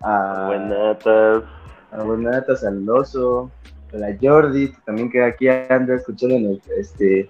A, 0.02 0.46
Buenatas. 0.48 1.44
a 1.92 2.04
Buenatas, 2.04 2.64
al 2.64 2.88
Oso, 2.90 3.52
a 3.94 3.98
la 3.98 4.16
Jordi, 4.22 4.72
que 4.72 4.78
también 4.86 5.10
que 5.12 5.24
aquí 5.24 5.48
anda 5.48 5.96
escuchando 5.96 6.36
en, 6.36 6.46
el, 6.46 6.62
este, 6.78 7.30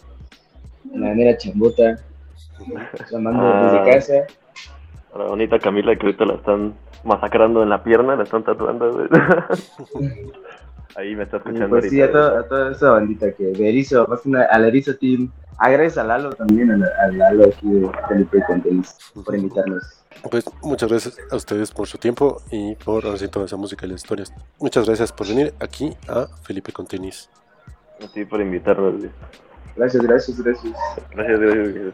en 0.94 1.02
la 1.02 1.14
mera 1.14 1.38
chambota. 1.38 1.98
Llamando 3.12 3.42
Ah. 3.44 3.72
desde 3.86 3.92
casa. 3.92 4.34
A 5.14 5.18
la 5.18 5.26
bonita 5.26 5.58
Camila 5.60 5.96
que 5.96 6.06
ahorita 6.06 6.26
la 6.26 6.34
están 6.36 6.74
masacrando 7.04 7.64
en 7.64 7.70
la 7.70 7.82
pierna, 7.84 8.16
la 8.16 8.24
están 8.24 8.44
tatuando. 8.44 9.08
Ahí 10.96 11.16
me 11.16 11.24
está 11.24 11.38
Y 11.38 11.40
escuchando 11.40 11.70
pues 11.70 11.90
sí, 11.90 12.02
a, 12.02 12.12
to- 12.12 12.38
a 12.40 12.48
toda 12.48 12.72
esa 12.72 12.92
bandita 12.92 13.32
que 13.34 13.44
de 13.46 13.70
Erizo, 13.70 14.08
más 14.08 14.22
que 14.22 14.30
nada, 14.30 14.48
al 14.52 14.66
Erizo 14.66 14.96
Team. 14.96 15.32
Gracias 15.62 15.98
a 15.98 16.04
Lalo 16.06 16.30
también, 16.32 16.72
a, 16.72 16.78
la- 16.78 17.08
Lalo 17.12 17.46
aquí 17.50 17.68
de 17.70 17.90
Felipe 18.08 18.42
Contenis, 18.48 18.96
por 19.26 19.36
invitarnos. 19.36 19.84
Pues 20.32 20.46
muchas 20.62 20.90
gracias 20.90 21.18
a 21.32 21.36
ustedes 21.36 21.72
por 21.72 21.86
su 21.88 21.98
tiempo 21.98 22.42
y 22.50 22.76
por 22.76 23.06
hacer 23.08 23.30
toda 23.30 23.46
esa 23.46 23.58
música 23.58 23.86
y 23.86 23.90
las 23.90 24.02
historias. 24.02 24.34
Muchas 24.60 24.86
gracias 24.86 25.12
por 25.12 25.28
venir 25.28 25.54
aquí 25.60 25.96
a 26.08 26.28
Felipe 26.44 26.72
con 26.72 26.88
Tenis. 26.88 27.30
A 28.04 28.08
ti 28.12 28.24
por 28.26 28.40
invitarnos. 28.42 28.98
güey. 28.98 29.10
Gracias, 29.76 30.02
gracias, 30.04 30.42
gracias. 30.42 30.74
Gracias, 31.12 31.40
gracias. 31.40 31.72
güey. 31.74 31.94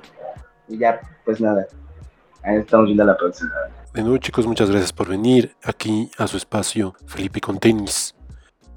Y 0.67 0.77
ya, 0.77 0.99
pues 1.25 1.41
nada, 1.41 1.67
ahí 2.43 2.57
estamos 2.57 2.85
viendo 2.85 3.03
la 3.03 3.17
próxima. 3.17 3.51
De 3.93 4.01
nuevo 4.01 4.17
chicos, 4.17 4.45
muchas 4.47 4.69
gracias 4.69 4.93
por 4.93 5.09
venir 5.09 5.55
aquí 5.63 6.09
a 6.17 6.27
su 6.27 6.37
espacio 6.37 6.93
Felipe 7.07 7.41
con 7.41 7.59
Tenis. 7.59 8.13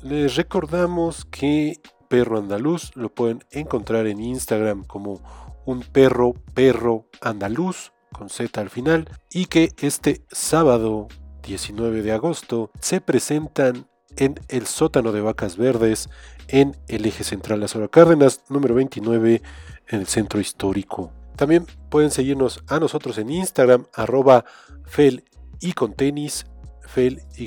Les 0.03 0.37
recordamos 0.37 1.25
que 1.25 1.81
Perro 2.09 2.39
Andaluz 2.39 2.93
lo 2.95 3.13
pueden 3.13 3.45
encontrar 3.51 4.07
en 4.07 4.21
Instagram 4.21 4.85
como 4.85 5.21
un 5.67 5.81
perro 5.81 6.35
perro 6.55 7.07
andaluz 7.21 7.93
con 8.13 8.31
Z 8.31 8.61
al 8.61 8.71
final 8.71 9.11
y 9.31 9.47
que 9.47 9.73
este 9.81 10.23
sábado 10.31 11.09
19 11.43 12.03
de 12.03 12.13
agosto 12.13 12.71
se 12.81 13.01
presentan 13.01 13.87
en 14.17 14.41
el 14.49 14.67
sótano 14.67 15.13
de 15.13 15.21
Vacas 15.21 15.57
Verdes 15.57 16.09
en 16.47 16.77
el 16.89 17.05
eje 17.05 17.25
central 17.25 17.61
Las 17.61 17.77
Cárdenas 17.91 18.45
número 18.49 18.75
29 18.75 19.43
en 19.89 20.01
el 20.01 20.07
centro 20.07 20.41
histórico. 20.41 21.13
También 21.37 21.67
pueden 21.91 22.11
seguirnos 22.11 22.63
a 22.69 22.81
nosotros 22.81 23.19
en 23.19 23.31
Instagram 23.31 23.87
arroba 23.93 24.45
fel 24.85 25.25
y 25.61 25.73
con 25.73 25.95
tenis, 25.95 26.47
fel 26.83 27.23
y 27.37 27.47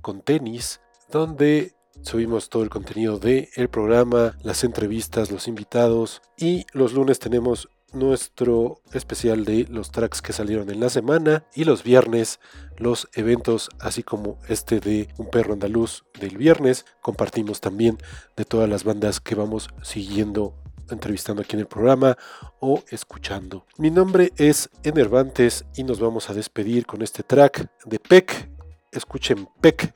con 0.00 0.22
tenis, 0.22 0.80
donde 1.10 1.75
subimos 2.02 2.48
todo 2.50 2.62
el 2.62 2.70
contenido 2.70 3.18
del 3.18 3.48
el 3.54 3.68
programa, 3.68 4.36
las 4.42 4.64
entrevistas, 4.64 5.30
los 5.30 5.48
invitados 5.48 6.22
y 6.36 6.66
los 6.72 6.92
lunes 6.92 7.18
tenemos 7.18 7.68
nuestro 7.92 8.80
especial 8.92 9.44
de 9.44 9.66
los 9.70 9.90
tracks 9.90 10.20
que 10.20 10.32
salieron 10.32 10.70
en 10.70 10.80
la 10.80 10.90
semana 10.90 11.44
y 11.54 11.64
los 11.64 11.82
viernes 11.82 12.40
los 12.76 13.08
eventos 13.14 13.70
así 13.80 14.02
como 14.02 14.38
este 14.48 14.80
de 14.80 15.08
un 15.18 15.30
perro 15.30 15.54
andaluz 15.54 16.04
del 16.20 16.36
viernes 16.36 16.84
compartimos 17.00 17.60
también 17.60 17.98
de 18.36 18.44
todas 18.44 18.68
las 18.68 18.84
bandas 18.84 19.20
que 19.20 19.34
vamos 19.34 19.68
siguiendo 19.82 20.54
entrevistando 20.90 21.42
aquí 21.42 21.56
en 21.56 21.60
el 21.60 21.66
programa 21.66 22.16
o 22.60 22.82
escuchando. 22.90 23.66
Mi 23.78 23.90
nombre 23.90 24.32
es 24.36 24.70
Enervantes 24.82 25.64
y 25.74 25.84
nos 25.84 26.00
vamos 26.00 26.30
a 26.30 26.34
despedir 26.34 26.86
con 26.86 27.02
este 27.02 27.22
track 27.22 27.68
de 27.84 27.98
Peck. 27.98 28.50
Escuchen 28.92 29.48
Peck, 29.60 29.92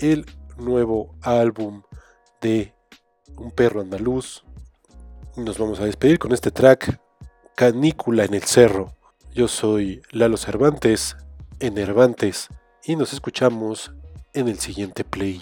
el 0.00 0.26
nuevo 0.58 1.14
álbum 1.22 1.82
de 2.40 2.74
Un 3.36 3.50
perro 3.50 3.80
andaluz. 3.80 4.44
Nos 5.36 5.58
vamos 5.58 5.80
a 5.80 5.84
despedir 5.84 6.18
con 6.18 6.32
este 6.32 6.50
track 6.50 7.00
Canícula 7.56 8.24
en 8.24 8.34
el 8.34 8.42
Cerro. 8.42 8.94
Yo 9.32 9.48
soy 9.48 10.02
Lalo 10.12 10.36
Cervantes, 10.36 11.16
Enervantes, 11.58 12.48
y 12.84 12.96
nos 12.96 13.12
escuchamos 13.12 13.92
en 14.32 14.48
el 14.48 14.58
siguiente 14.60 15.04
play. 15.04 15.40